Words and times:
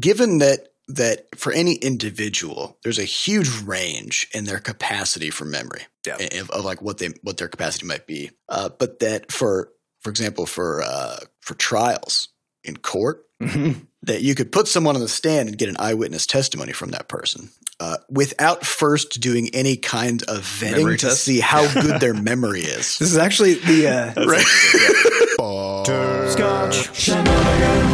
given 0.00 0.38
that 0.38 0.68
that 0.88 1.26
for 1.34 1.50
any 1.52 1.74
individual, 1.76 2.78
there's 2.82 2.98
a 2.98 3.04
huge 3.04 3.48
range 3.62 4.28
in 4.34 4.44
their 4.44 4.58
capacity 4.60 5.30
for 5.30 5.46
memory 5.46 5.82
Yeah. 6.06 6.16
of, 6.40 6.50
of 6.50 6.64
like 6.64 6.82
what 6.82 6.98
they 6.98 7.08
what 7.22 7.38
their 7.38 7.48
capacity 7.48 7.86
might 7.86 8.06
be. 8.06 8.30
Uh, 8.48 8.68
but 8.68 8.98
that 9.00 9.32
for 9.32 9.70
for 10.02 10.10
example 10.10 10.46
for 10.46 10.82
uh, 10.82 11.16
for 11.40 11.54
trials 11.54 12.28
in 12.62 12.76
court, 12.76 13.24
Mhm. 13.42 13.86
that 14.02 14.22
you 14.22 14.34
could 14.34 14.52
put 14.52 14.68
someone 14.68 14.94
on 14.94 15.00
the 15.02 15.08
stand 15.08 15.48
and 15.48 15.58
get 15.58 15.68
an 15.68 15.76
eyewitness 15.78 16.26
testimony 16.26 16.72
from 16.72 16.90
that 16.90 17.08
person 17.08 17.50
uh, 17.80 17.96
without 18.10 18.64
first 18.64 19.20
doing 19.20 19.48
any 19.54 19.76
kind 19.76 20.22
of 20.24 20.40
vetting 20.44 20.76
Memory 20.78 20.98
to 20.98 21.06
test? 21.08 21.24
see 21.24 21.40
how 21.40 21.66
good 21.82 22.00
their 22.00 22.14
memory 22.30 22.62
is. 22.62 22.98
This 22.98 23.10
is 23.10 23.16
actually 23.18 23.54
the 23.54 23.88
uh, 23.88 24.12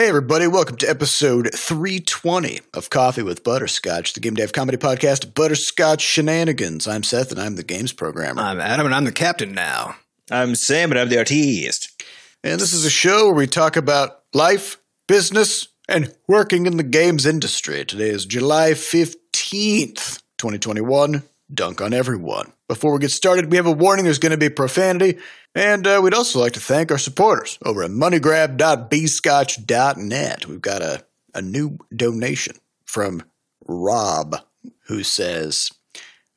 Hey, 0.00 0.08
everybody, 0.08 0.46
welcome 0.46 0.78
to 0.78 0.88
episode 0.88 1.50
320 1.54 2.60
of 2.72 2.88
Coffee 2.88 3.22
with 3.22 3.44
Butterscotch, 3.44 4.14
the 4.14 4.20
Game 4.20 4.32
Dev 4.32 4.50
Comedy 4.50 4.78
Podcast, 4.78 5.34
Butterscotch 5.34 6.00
Shenanigans. 6.00 6.88
I'm 6.88 7.02
Seth, 7.02 7.30
and 7.30 7.38
I'm 7.38 7.56
the 7.56 7.62
games 7.62 7.92
programmer. 7.92 8.40
I'm 8.40 8.58
Adam, 8.62 8.86
and 8.86 8.94
I'm 8.94 9.04
the 9.04 9.12
captain 9.12 9.52
now. 9.52 9.96
I'm 10.30 10.54
Sam, 10.54 10.90
and 10.90 10.98
I'm 10.98 11.10
the 11.10 11.18
artist. 11.18 12.02
And 12.42 12.58
this 12.58 12.72
is 12.72 12.86
a 12.86 12.90
show 12.90 13.26
where 13.26 13.34
we 13.34 13.46
talk 13.46 13.76
about 13.76 14.22
life, 14.32 14.80
business, 15.06 15.68
and 15.86 16.14
working 16.26 16.64
in 16.64 16.78
the 16.78 16.82
games 16.82 17.26
industry. 17.26 17.84
Today 17.84 18.08
is 18.08 18.24
July 18.24 18.70
15th, 18.70 20.22
2021. 20.38 21.24
Dunk 21.52 21.82
on 21.82 21.92
everyone. 21.92 22.54
Before 22.70 22.92
we 22.92 23.00
get 23.00 23.10
started, 23.10 23.50
we 23.50 23.56
have 23.56 23.66
a 23.66 23.72
warning 23.72 24.04
there's 24.04 24.20
going 24.20 24.30
to 24.30 24.38
be 24.38 24.48
profanity. 24.48 25.18
And 25.56 25.84
uh, 25.88 25.98
we'd 26.00 26.14
also 26.14 26.38
like 26.38 26.52
to 26.52 26.60
thank 26.60 26.92
our 26.92 26.98
supporters 26.98 27.58
over 27.64 27.82
at 27.82 27.90
moneygrab.bscotch.net. 27.90 30.46
We've 30.46 30.62
got 30.62 30.80
a, 30.80 31.04
a 31.34 31.42
new 31.42 31.78
donation 31.92 32.54
from 32.84 33.24
Rob, 33.66 34.36
who 34.82 35.02
says, 35.02 35.72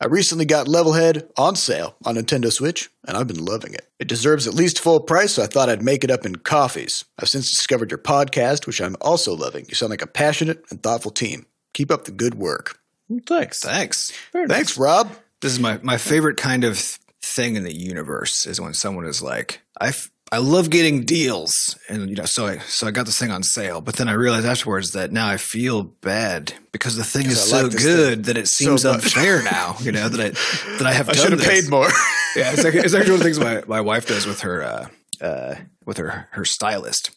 I 0.02 0.07
recently 0.07 0.45
got 0.45 0.66
Levelhead 0.66 1.30
on 1.38 1.55
sale 1.55 1.97
on 2.03 2.16
Nintendo 2.16 2.52
Switch, 2.52 2.89
and 3.07 3.16
I've 3.16 3.27
been 3.27 3.45
loving 3.45 3.75
it. 3.75 3.88
It 4.00 4.07
deserves 4.07 4.47
at 4.47 4.55
least 4.55 4.79
full 4.79 5.02
price, 5.02 5.33
so 5.33 5.44
I 5.44 5.45
thought 5.45 5.69
I'd 5.69 5.83
make 5.83 6.03
it 6.03 6.09
up 6.09 6.25
in 6.25 6.38
coffees. 6.38 7.05
I've 7.19 7.29
since 7.29 7.52
discovered 7.52 7.91
your 7.91 8.00
podcast, 8.00 8.66
which 8.66 8.81
I'm 8.81 8.95
also 9.02 9.35
loving. 9.35 9.67
You 9.69 9.75
sound 9.75 9.91
like 9.91 10.02
a 10.02 10.07
passionate 10.07 10.66
and 10.72 10.81
thoughtful 10.81 11.11
team. 11.11 11.45
Keep 11.75 11.91
up 11.91 12.05
the 12.05 12.11
good 12.11 12.33
work. 12.33 12.79
Thanks. 13.27 13.59
Thanks. 13.59 14.11
Thanks, 14.47 14.79
Rob. 14.79 15.16
This 15.44 15.52
is 15.52 15.59
my, 15.59 15.77
my 15.83 15.97
favorite 15.97 16.38
kind 16.38 16.63
of 16.63 16.80
thing 17.22 17.58
in 17.58 17.63
the 17.63 17.75
universe 17.75 18.45
is 18.45 18.61
when 18.61 18.73
someone 18.73 19.05
is 19.05 19.22
like, 19.22 19.61
I, 19.77 19.89
f- 19.89 20.09
I 20.31 20.38
love 20.38 20.69
getting 20.69 21.03
deals. 21.03 21.77
And, 21.89 22.09
you 22.09 22.16
know, 22.16 22.23
so 22.23 22.47
I, 22.47 22.59
so 22.59 22.88
I 22.88 22.91
got 22.91 23.05
this 23.05 23.19
thing 23.19 23.30
on 23.30 23.44
sale, 23.44 23.81
but 23.81 23.97
then 23.97 24.08
I 24.08 24.13
realized 24.13 24.45
afterwards 24.45 24.94
that 24.94 25.11
now 25.11 25.27
I 25.27 25.35
feel 25.35 25.83
bad 25.83 26.53
because 26.72 26.95
the 26.95 27.03
thing 27.03 27.25
is 27.25 27.53
I 27.53 27.58
so 27.58 27.67
like 27.67 27.77
good 27.77 28.23
that 28.23 28.38
it 28.38 28.47
seems 28.47 28.85
much. 28.85 28.94
unfair 29.03 29.44
now, 29.44 29.75
you 29.81 29.91
know, 29.91 30.08
that 30.08 30.19
I, 30.19 30.30
that 30.77 30.88
I 30.88 30.94
have 30.94 31.09
I 31.09 31.13
done 31.13 31.22
should 31.22 31.39
have 31.39 31.41
paid 31.41 31.69
more. 31.69 31.89
Yeah, 32.35 32.52
it's, 32.52 32.63
like, 32.63 32.73
it's 32.73 32.95
actually 32.95 33.11
one 33.11 33.13
of 33.13 33.17
the 33.19 33.23
things 33.25 33.39
my, 33.39 33.63
my 33.67 33.81
wife 33.81 34.07
does 34.07 34.25
with 34.25 34.39
her 34.41 34.63
uh, 34.63 34.88
uh, 35.22 35.55
with 35.85 35.97
her 35.97 36.30
her 36.31 36.45
stylist 36.45 37.11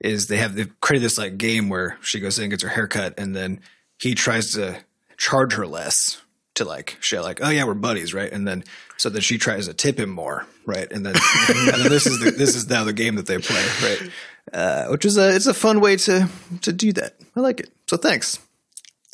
is 0.00 0.26
they 0.26 0.38
have 0.38 0.56
they've 0.56 0.80
created 0.80 1.04
this 1.04 1.16
like 1.16 1.38
game 1.38 1.68
where 1.68 1.96
she 2.00 2.18
goes 2.18 2.38
in 2.38 2.44
and 2.44 2.50
gets 2.50 2.64
her 2.64 2.68
haircut 2.68 3.14
and 3.18 3.36
then 3.36 3.60
he 4.00 4.16
tries 4.16 4.54
to 4.54 4.80
charge 5.16 5.52
her 5.52 5.64
less 5.64 6.20
to 6.58 6.64
like 6.64 6.96
she 7.00 7.18
like 7.18 7.40
oh 7.42 7.48
yeah 7.48 7.64
we're 7.64 7.74
buddies 7.74 8.14
right 8.14 8.30
and 8.32 8.46
then 8.46 8.62
so 8.96 9.08
then 9.08 9.22
she 9.22 9.38
tries 9.38 9.66
to 9.66 9.74
tip 9.74 9.98
him 9.98 10.10
more 10.10 10.46
right 10.66 10.92
and 10.92 11.04
then, 11.04 11.14
and 11.48 11.68
then 11.68 11.88
this 11.88 12.06
is 12.06 12.20
the, 12.20 12.30
this 12.30 12.54
is 12.54 12.68
now 12.68 12.84
the 12.84 12.92
game 12.92 13.16
that 13.16 13.26
they 13.26 13.38
play 13.38 13.64
right 13.82 14.10
uh, 14.52 14.86
which 14.88 15.04
is 15.04 15.16
a 15.16 15.34
it's 15.34 15.46
a 15.46 15.54
fun 15.54 15.80
way 15.80 15.96
to 15.96 16.28
to 16.62 16.72
do 16.72 16.92
that 16.92 17.14
I 17.34 17.40
like 17.40 17.60
it 17.60 17.70
so 17.86 17.96
thanks 17.96 18.38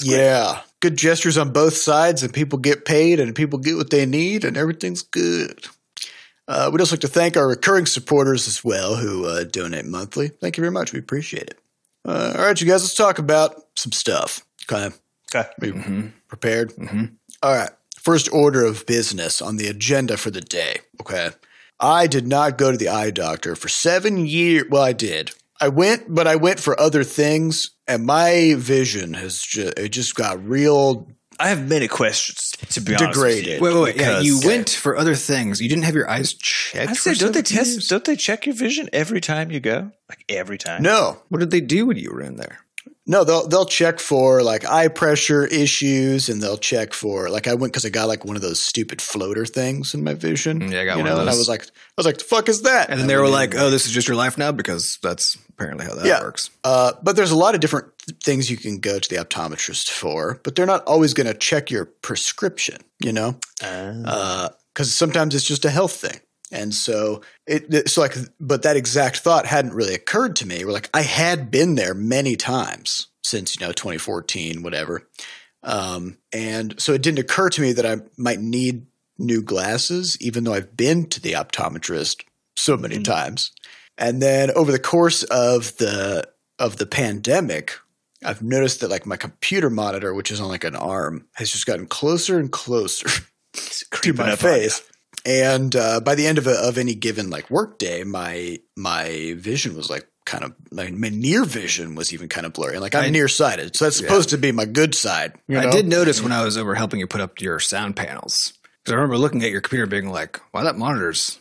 yeah. 0.02 0.60
Good 0.80 0.96
gestures 0.96 1.38
on 1.38 1.52
both 1.52 1.74
sides, 1.76 2.22
and 2.22 2.32
people 2.32 2.58
get 2.58 2.84
paid, 2.84 3.20
and 3.20 3.34
people 3.34 3.58
get 3.58 3.76
what 3.76 3.90
they 3.90 4.06
need, 4.06 4.44
and 4.44 4.56
everything's 4.56 5.02
good. 5.02 5.66
Uh, 6.46 6.68
we'd 6.70 6.80
also 6.80 6.94
like 6.94 7.00
to 7.00 7.08
thank 7.08 7.36
our 7.36 7.48
recurring 7.48 7.86
supporters 7.86 8.46
as 8.46 8.62
well 8.62 8.96
who 8.96 9.24
uh, 9.24 9.44
donate 9.44 9.86
monthly. 9.86 10.28
Thank 10.28 10.58
you 10.58 10.62
very 10.62 10.72
much. 10.72 10.92
We 10.92 10.98
appreciate 10.98 11.44
it. 11.44 11.58
Uh, 12.04 12.34
all 12.36 12.44
right, 12.44 12.60
you 12.60 12.66
guys, 12.66 12.82
let's 12.82 12.94
talk 12.94 13.18
about 13.18 13.62
some 13.76 13.92
stuff. 13.92 14.44
Okay. 14.70 14.94
Okay. 15.34 15.48
Are 15.62 15.66
you 15.66 16.12
prepared? 16.28 16.72
All 17.44 17.52
right. 17.54 17.68
First 18.00 18.32
order 18.32 18.64
of 18.64 18.86
business 18.86 19.42
on 19.42 19.58
the 19.58 19.66
agenda 19.66 20.16
for 20.16 20.30
the 20.30 20.40
day. 20.40 20.76
Okay. 21.02 21.28
I 21.78 22.06
did 22.06 22.26
not 22.26 22.56
go 22.56 22.70
to 22.72 22.78
the 22.78 22.88
eye 22.88 23.10
doctor 23.10 23.54
for 23.54 23.68
seven 23.68 24.26
years. 24.26 24.64
Well, 24.70 24.82
I 24.82 24.94
did. 24.94 25.32
I 25.60 25.68
went, 25.68 26.06
but 26.08 26.26
I 26.26 26.36
went 26.36 26.58
for 26.58 26.78
other 26.80 27.04
things, 27.04 27.72
and 27.86 28.06
my 28.06 28.54
vision 28.56 29.12
has 29.12 29.42
just, 29.42 29.78
it 29.78 29.90
just 29.90 30.14
got 30.14 30.42
real. 30.42 31.06
I 31.38 31.48
have 31.48 31.68
many 31.68 31.86
questions, 31.86 32.52
to 32.70 32.80
be 32.80 32.94
honest. 32.94 33.12
Degraded. 33.12 33.60
With 33.60 33.74
wait 33.74 33.78
you, 33.78 33.82
wait 33.82 33.84
wait 33.84 33.96
yeah 34.00 34.08
because- 34.20 34.24
you 34.24 34.48
went 34.48 34.70
for 34.70 34.96
other 34.96 35.14
things 35.14 35.60
you 35.60 35.68
didn't 35.68 35.84
have 35.84 35.94
your 35.94 36.08
eyes 36.08 36.32
checked 36.32 36.92
I 36.92 36.94
for 36.94 37.14
said, 37.14 37.18
don't 37.18 37.32
they 37.34 37.42
test? 37.42 37.72
years? 37.72 37.88
Don't 37.88 38.04
they 38.06 38.16
check 38.16 38.46
your 38.46 38.54
vision 38.54 38.88
every 38.92 39.20
time 39.20 39.50
you 39.50 39.60
go? 39.60 39.90
Like 40.08 40.24
every 40.30 40.56
time? 40.56 40.82
No, 40.82 41.18
what 41.28 41.40
did 41.40 41.50
they 41.50 41.60
do 41.60 41.84
when 41.86 41.98
you 41.98 42.10
were 42.10 42.22
in 42.22 42.36
there 42.36 42.63
no, 43.06 43.22
they'll 43.24 43.46
they'll 43.46 43.66
check 43.66 43.98
for 44.00 44.42
like 44.42 44.64
eye 44.64 44.88
pressure 44.88 45.44
issues, 45.46 46.28
and 46.28 46.42
they'll 46.42 46.56
check 46.56 46.94
for 46.94 47.28
like 47.28 47.46
I 47.46 47.54
went 47.54 47.72
because 47.72 47.84
I 47.84 47.90
got 47.90 48.08
like 48.08 48.24
one 48.24 48.36
of 48.36 48.42
those 48.42 48.60
stupid 48.60 49.02
floater 49.02 49.44
things 49.46 49.92
in 49.94 50.02
my 50.02 50.14
vision. 50.14 50.60
Mm, 50.60 50.72
Yeah, 50.72 50.80
I 50.80 50.84
got 50.84 50.96
you 50.96 51.02
one 51.02 51.12
of 51.12 51.16
know, 51.16 51.20
and 51.22 51.30
I 51.30 51.34
was 51.36 51.48
like, 51.48 51.62
I 51.64 51.68
was 51.98 52.06
like, 52.06 52.18
the 52.18 52.24
fuck 52.24 52.48
is 52.48 52.62
that? 52.62 52.88
And 52.90 52.98
then 53.00 53.06
they 53.06 53.16
were 53.16 53.28
like, 53.28 53.54
"Oh, 53.54 53.70
this 53.70 53.84
is 53.86 53.92
just 53.92 54.08
your 54.08 54.16
life 54.16 54.38
now," 54.38 54.52
because 54.52 54.98
that's 55.02 55.36
apparently 55.50 55.84
how 55.86 55.94
that 55.96 56.06
Yeah. 56.06 56.20
works. 56.20 56.50
Uh, 56.64 56.92
but 57.02 57.14
there's 57.16 57.30
a 57.30 57.36
lot 57.36 57.54
of 57.54 57.60
different 57.60 57.86
things 58.22 58.50
you 58.50 58.56
can 58.56 58.78
go 58.78 58.98
to 58.98 59.08
the 59.08 59.16
optometrist 59.22 59.90
for, 59.90 60.40
but 60.42 60.54
they're 60.56 60.66
not 60.66 60.82
always 60.84 61.14
going 61.14 61.26
to 61.26 61.34
check 61.34 61.70
your 61.70 61.84
prescription, 61.86 62.78
you 63.00 63.12
know, 63.12 63.36
Uh, 63.62 64.48
because 64.72 64.92
sometimes 64.92 65.34
it's 65.34 65.44
just 65.44 65.64
a 65.64 65.70
health 65.70 65.92
thing. 65.92 66.20
And 66.54 66.72
so 66.72 67.22
it, 67.46 67.66
it's 67.74 67.98
like, 67.98 68.14
but 68.38 68.62
that 68.62 68.76
exact 68.76 69.18
thought 69.18 69.44
hadn't 69.44 69.74
really 69.74 69.94
occurred 69.94 70.36
to 70.36 70.46
me. 70.46 70.64
We're 70.64 70.70
like, 70.70 70.88
I 70.94 71.02
had 71.02 71.50
been 71.50 71.74
there 71.74 71.94
many 71.94 72.36
times 72.36 73.08
since, 73.24 73.58
you 73.58 73.66
know, 73.66 73.72
2014, 73.72 74.62
whatever. 74.62 75.06
Um, 75.64 76.18
and 76.32 76.80
so 76.80 76.92
it 76.92 77.02
didn't 77.02 77.18
occur 77.18 77.50
to 77.50 77.60
me 77.60 77.72
that 77.72 77.84
I 77.84 77.96
might 78.16 78.38
need 78.38 78.86
new 79.18 79.42
glasses, 79.42 80.16
even 80.20 80.44
though 80.44 80.54
I've 80.54 80.76
been 80.76 81.08
to 81.08 81.20
the 81.20 81.32
optometrist 81.32 82.22
so 82.56 82.76
many 82.76 83.02
times. 83.02 83.50
And 83.98 84.22
then 84.22 84.50
over 84.52 84.70
the 84.70 84.78
course 84.78 85.24
of 85.24 85.76
the 85.78 86.28
of 86.60 86.76
the 86.76 86.86
pandemic, 86.86 87.72
I've 88.24 88.42
noticed 88.42 88.80
that 88.80 88.90
like 88.90 89.06
my 89.06 89.16
computer 89.16 89.70
monitor, 89.70 90.14
which 90.14 90.30
is 90.30 90.40
on 90.40 90.48
like 90.48 90.64
an 90.64 90.76
arm, 90.76 91.26
has 91.34 91.50
just 91.50 91.66
gotten 91.66 91.86
closer 91.86 92.38
and 92.38 92.50
closer 92.50 93.08
to 93.54 94.12
my 94.12 94.32
up 94.32 94.38
face. 94.38 94.82
And 95.26 95.74
uh, 95.74 96.00
by 96.00 96.14
the 96.14 96.26
end 96.26 96.38
of 96.38 96.46
a, 96.46 96.52
of 96.52 96.76
any 96.76 96.94
given 96.94 97.30
like 97.30 97.50
work 97.50 97.78
day, 97.78 98.04
my 98.04 98.58
my 98.76 99.34
vision 99.38 99.74
was 99.76 99.88
like 99.88 100.06
kind 100.26 100.44
of 100.44 100.52
like 100.70 100.92
my 100.92 101.08
near 101.08 101.44
vision 101.44 101.94
was 101.94 102.12
even 102.12 102.28
kind 102.28 102.46
of 102.46 102.52
blurry. 102.52 102.74
And 102.74 102.82
like 102.82 102.94
I'm 102.94 103.04
I- 103.04 103.10
nearsighted, 103.10 103.74
so 103.76 103.84
that's 103.86 103.96
supposed 103.96 104.28
to 104.30 104.38
be 104.38 104.52
my 104.52 104.64
good 104.66 104.94
side. 104.94 105.34
you 105.48 105.58
I 105.58 105.70
did 105.70 105.86
notice 105.88 106.20
when 106.22 106.32
I 106.32 106.44
was 106.44 106.58
over 106.58 106.74
helping 106.74 107.00
you 107.00 107.06
put 107.06 107.20
up 107.22 107.40
your 107.40 107.58
sound 107.60 107.96
panels 107.96 108.52
because 108.82 108.92
I 108.92 108.96
remember 108.96 109.16
looking 109.16 109.42
at 109.44 109.50
your 109.50 109.60
computer, 109.62 109.86
being 109.86 110.10
like, 110.10 110.40
"Wow, 110.52 110.64
that 110.64 110.76
monitor's 110.76 111.38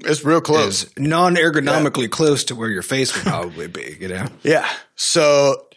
It's 0.00 0.24
real 0.24 0.40
close. 0.40 0.86
non-ergonomically 0.98 2.10
close 2.10 2.42
to 2.44 2.56
where 2.56 2.68
your 2.68 2.82
face 2.82 3.14
would 3.14 3.24
probably 3.24 3.68
be." 3.68 3.96
You 4.00 4.08
know, 4.08 4.26
Yeah. 4.42 4.68
So 4.96 5.68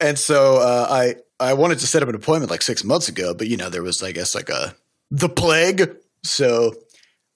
and 0.00 0.16
so 0.18 0.58
uh, 0.58 0.86
I 0.88 1.16
I 1.40 1.54
wanted 1.54 1.80
to 1.80 1.86
set 1.88 2.02
up 2.04 2.08
an 2.08 2.14
appointment 2.14 2.50
like 2.50 2.62
six 2.62 2.84
months 2.84 3.08
ago, 3.08 3.34
but 3.34 3.48
you 3.48 3.56
know 3.56 3.70
there 3.70 3.82
was 3.82 4.02
I 4.04 4.12
guess 4.12 4.34
like 4.36 4.48
a 4.50 4.76
the 5.10 5.28
plague. 5.28 5.96
So 6.22 6.74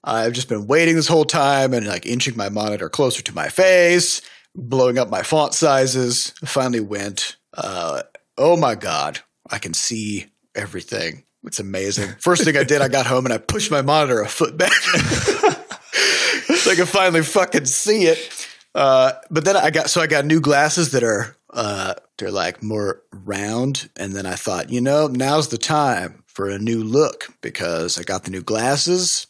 I've 0.03 0.33
just 0.33 0.49
been 0.49 0.67
waiting 0.67 0.95
this 0.95 1.07
whole 1.07 1.25
time 1.25 1.73
and 1.73 1.85
like 1.87 2.05
inching 2.05 2.35
my 2.35 2.49
monitor 2.49 2.89
closer 2.89 3.21
to 3.23 3.35
my 3.35 3.49
face, 3.49 4.21
blowing 4.55 4.97
up 4.97 5.09
my 5.09 5.23
font 5.23 5.53
sizes. 5.53 6.33
Finally 6.43 6.81
went. 6.81 7.37
Uh, 7.53 8.03
oh 8.37 8.57
my 8.57 8.75
god, 8.75 9.19
I 9.49 9.59
can 9.59 9.73
see 9.73 10.27
everything. 10.55 11.23
It's 11.43 11.59
amazing. 11.59 12.09
First 12.19 12.43
thing 12.43 12.57
I 12.57 12.63
did, 12.63 12.81
I 12.81 12.87
got 12.87 13.05
home 13.05 13.25
and 13.25 13.33
I 13.33 13.37
pushed 13.37 13.71
my 13.71 13.81
monitor 13.81 14.21
a 14.21 14.27
foot 14.27 14.57
back 14.57 14.71
so 14.73 16.71
I 16.71 16.75
could 16.75 16.89
finally 16.89 17.23
fucking 17.23 17.65
see 17.65 18.05
it. 18.05 18.47
Uh, 18.73 19.13
but 19.29 19.43
then 19.43 19.57
I 19.57 19.69
got 19.69 19.89
so 19.89 20.01
I 20.01 20.07
got 20.07 20.25
new 20.25 20.39
glasses 20.39 20.91
that 20.91 21.03
are 21.03 21.35
uh, 21.53 21.95
they're 22.17 22.31
like 22.31 22.63
more 22.63 23.01
round, 23.11 23.89
and 23.97 24.13
then 24.13 24.25
I 24.25 24.35
thought, 24.35 24.69
you 24.69 24.79
know, 24.79 25.07
now's 25.07 25.49
the 25.49 25.57
time 25.57 26.20
for 26.33 26.49
a 26.49 26.59
new 26.59 26.83
look 26.83 27.27
because 27.41 27.97
I 27.97 28.03
got 28.03 28.23
the 28.23 28.31
new 28.31 28.41
glasses. 28.41 29.27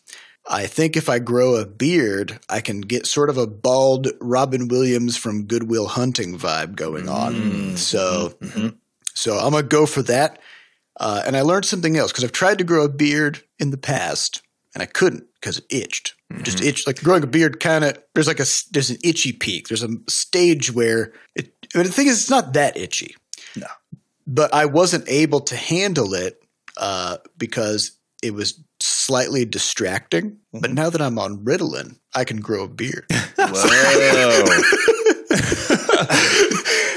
I 0.49 0.65
think 0.65 0.97
if 0.97 1.07
I 1.09 1.19
grow 1.19 1.55
a 1.55 1.65
beard, 1.65 2.39
I 2.49 2.61
can 2.61 2.81
get 2.81 3.05
sort 3.05 3.29
of 3.29 3.37
a 3.37 3.47
bald 3.47 4.07
Robin 4.19 4.67
Williams 4.67 5.15
from 5.15 5.45
Good 5.45 5.63
Will 5.63 5.87
Hunting 5.87 6.37
vibe 6.37 6.75
going 6.75 7.07
on. 7.07 7.35
Mm-hmm. 7.35 7.75
So, 7.75 8.33
mm-hmm. 8.41 8.69
so 9.13 9.37
I'm 9.37 9.51
gonna 9.51 9.63
go 9.63 9.85
for 9.85 10.01
that. 10.03 10.39
Uh, 10.99 11.23
and 11.25 11.37
I 11.37 11.41
learned 11.41 11.65
something 11.65 11.97
else 11.97 12.11
because 12.11 12.23
I've 12.23 12.31
tried 12.31 12.57
to 12.57 12.63
grow 12.63 12.85
a 12.85 12.89
beard 12.89 13.41
in 13.59 13.71
the 13.71 13.77
past 13.77 14.41
and 14.73 14.81
I 14.81 14.85
couldn't 14.85 15.25
because 15.35 15.59
it 15.59 15.65
itched. 15.69 16.15
It 16.29 16.43
Just 16.43 16.57
mm-hmm. 16.57 16.67
itched. 16.67 16.87
Like 16.87 17.01
growing 17.01 17.23
a 17.23 17.27
beard, 17.27 17.59
kind 17.59 17.83
of. 17.83 17.97
There's 18.13 18.27
like 18.27 18.39
a 18.39 18.45
there's 18.71 18.89
an 18.89 18.97
itchy 19.03 19.33
peak. 19.33 19.67
There's 19.67 19.83
a 19.83 19.89
stage 20.07 20.71
where 20.71 21.13
it 21.35 21.53
I 21.73 21.79
mean, 21.79 21.87
the 21.87 21.93
thing 21.93 22.07
is, 22.07 22.21
it's 22.21 22.29
not 22.29 22.53
that 22.53 22.77
itchy. 22.77 23.15
No. 23.55 23.67
But 24.27 24.53
I 24.53 24.65
wasn't 24.65 25.05
able 25.07 25.41
to 25.41 25.55
handle 25.55 26.13
it 26.13 26.40
uh, 26.77 27.17
because 27.37 27.97
it 28.23 28.33
was 28.33 28.61
slightly 28.79 29.45
distracting. 29.45 30.37
But 30.53 30.71
now 30.71 30.89
that 30.89 31.01
I'm 31.01 31.17
on 31.17 31.43
Ritalin, 31.43 31.97
I 32.15 32.23
can 32.23 32.39
grow 32.41 32.65
a 32.65 32.67
beard. 32.67 33.05
Whoa. 33.37 33.47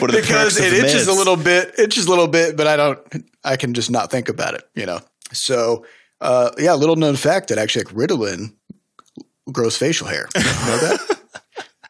what 0.00 0.10
are 0.10 0.20
because 0.20 0.58
perks 0.58 0.60
it 0.60 0.70
the 0.70 0.86
itches 0.86 1.08
a 1.08 1.12
little 1.12 1.36
bit, 1.36 1.78
itches 1.78 2.06
a 2.06 2.10
little 2.10 2.28
bit, 2.28 2.56
but 2.56 2.66
I 2.66 2.76
don't. 2.76 3.00
I 3.44 3.56
can 3.56 3.74
just 3.74 3.90
not 3.90 4.10
think 4.10 4.28
about 4.28 4.54
it, 4.54 4.64
you 4.74 4.86
know. 4.86 5.00
So, 5.32 5.86
uh, 6.20 6.50
yeah, 6.58 6.74
little 6.74 6.96
known 6.96 7.16
fact 7.16 7.48
that 7.48 7.58
actually 7.58 7.84
like 7.84 7.94
Ritalin 7.94 8.54
grows 9.52 9.76
facial 9.76 10.06
hair. 10.06 10.28
You 10.34 10.42
know 10.42 10.78
that? 10.78 11.18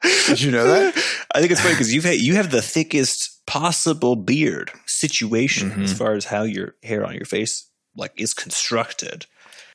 Did 0.26 0.40
you 0.40 0.50
know 0.50 0.66
that? 0.66 0.96
I 1.34 1.40
think 1.40 1.52
it's 1.52 1.60
funny 1.60 1.74
because 1.74 1.92
you've 1.94 2.04
had, 2.04 2.16
you 2.16 2.34
have 2.34 2.50
the 2.50 2.62
thickest 2.62 3.44
possible 3.46 4.16
beard 4.16 4.70
situation 4.86 5.82
as 5.82 5.96
far 5.96 6.14
as 6.14 6.24
how 6.26 6.42
your 6.42 6.74
hair 6.82 7.06
on 7.06 7.14
your 7.14 7.24
face 7.24 7.70
like 7.96 8.12
is 8.16 8.34
constructed, 8.34 9.26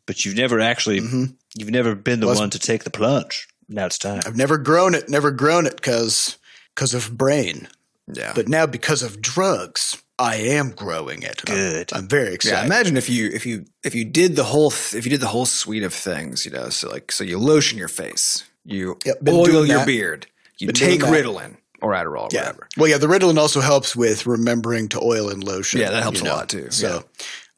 but 0.05 0.25
you've 0.25 0.35
never 0.35 0.59
actually 0.59 0.99
mm-hmm. 1.01 1.25
you've 1.55 1.71
never 1.71 1.95
been 1.95 2.19
the 2.19 2.27
Was- 2.27 2.39
one 2.39 2.49
to 2.51 2.59
take 2.59 2.83
the 2.83 2.89
plunge. 2.91 3.47
Now 3.67 3.85
it's 3.85 3.97
time. 3.99 4.21
I've 4.25 4.35
never 4.37 4.57
grown 4.57 4.95
it, 4.95 5.09
never 5.09 5.31
grown 5.31 5.67
it 5.67 5.75
because 5.75 6.37
because 6.75 6.93
of 6.93 7.15
brain, 7.17 7.67
Yeah. 8.11 8.31
but 8.33 8.47
now 8.47 8.65
because 8.65 9.03
of 9.03 9.21
drugs, 9.21 10.01
I 10.17 10.37
am 10.37 10.71
growing 10.71 11.21
it. 11.23 11.41
I'm- 11.47 11.57
Good. 11.57 11.93
I'm, 11.93 12.07
very 12.07 12.29
Yeah, 12.29 12.33
excited. 12.33 12.65
imagine 12.65 12.97
if 12.97 13.09
you 13.09 13.29
if 13.31 13.45
you 13.45 13.65
if 13.83 13.93
you 13.93 14.05
did 14.05 14.35
the 14.35 14.45
whole 14.45 14.71
th- 14.71 14.95
if 14.95 15.05
you 15.05 15.11
did 15.11 15.21
the 15.21 15.27
whole 15.27 15.45
suite 15.45 15.83
of 15.83 15.93
things, 15.93 16.45
you 16.45 16.51
know, 16.51 16.69
so 16.69 16.89
like 16.89 17.11
so 17.11 17.23
you 17.23 17.37
lotion 17.37 17.77
your 17.77 17.87
face, 17.89 18.43
you 18.65 18.97
Yep, 19.05 19.17
oil 19.29 19.65
your 19.65 19.77
that. 19.79 19.87
beard, 19.87 20.25
you 20.57 20.67
Been 20.67 20.75
take. 20.75 21.01
Ritalin 21.01 21.57
or 21.81 21.93
Adderall, 21.93 22.23
or 22.25 22.29
yeah. 22.33 22.41
whatever. 22.41 22.67
Well, 22.75 22.87
yeah, 22.89 22.97
the 22.97 23.07
Ritalin 23.07 23.37
also 23.37 23.61
helps 23.61 23.95
with 23.95 24.25
remembering 24.25 24.89
to 24.89 24.99
oil 25.01 25.29
and 25.29 25.43
lotion. 25.43 25.79
Yeah, 25.79 25.91
that 25.91 26.03
helps 26.03 26.19
a 26.19 26.25
know. 26.25 26.35
lot, 26.35 26.49
too. 26.49 26.69
So, 26.71 27.05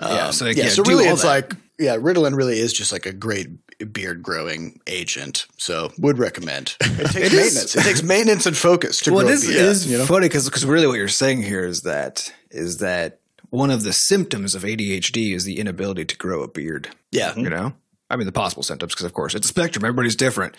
um, 0.02 0.16
Yeah, 0.16 0.32
so, 0.32 0.46
yeah, 0.46 0.64
yeah, 0.64 0.70
so 0.70 0.84
really, 0.84 1.06
it's 1.06 1.22
that. 1.22 1.28
like 1.28 1.54
yeah, 1.80 1.96
Ritalin 1.98 2.36
really 2.36 2.60
is 2.60 2.74
just 2.74 2.92
like 2.92 3.06
a 3.08 3.14
great 3.14 3.48
beard 3.92 4.22
growing 4.22 4.80
agent. 4.86 5.48
So, 5.58 5.92
would 5.98 6.20
recommend. 6.20 6.76
It 6.82 7.08
takes 7.12 7.16
It 7.16 7.34
is- 7.34 7.34
maintenance. 7.34 7.76
It 7.76 7.84
takes 7.84 8.04
maintenance 8.04 8.46
and 8.46 8.56
focus 8.58 9.00
to 9.02 9.14
Well, 9.14 9.26
grow 9.26 9.34
it 9.34 9.44
a 9.44 9.48
beard. 9.48 9.56
it 9.56 9.62
is 9.66 9.88
you 9.92 9.98
know? 9.98 10.06
funny 10.06 10.28
because 10.28 10.66
really 10.66 10.86
what 10.88 10.98
you're 10.98 11.08
saying 11.08 11.42
here 11.44 11.66
is 11.66 11.82
that 11.82 12.32
is 12.52 12.78
that 12.78 13.20
one 13.50 13.72
of 13.72 13.84
the 13.84 13.92
symptoms 13.94 14.56
of 14.56 14.64
ADHD 14.64 15.34
is 15.36 15.44
the 15.44 15.60
inability 15.60 16.06
to 16.06 16.16
grow 16.18 16.42
a 16.44 16.48
beard. 16.48 16.90
Yeah. 17.12 17.36
You 17.36 17.50
know, 17.50 17.74
I 18.10 18.16
mean 18.16 18.26
the 18.28 18.32
possible 18.32 18.64
symptoms 18.64 18.94
because 18.94 19.06
of 19.06 19.14
course 19.14 19.34
it's 19.36 19.46
a 19.46 19.50
spectrum. 19.50 19.84
Everybody's 19.84 20.16
different, 20.16 20.56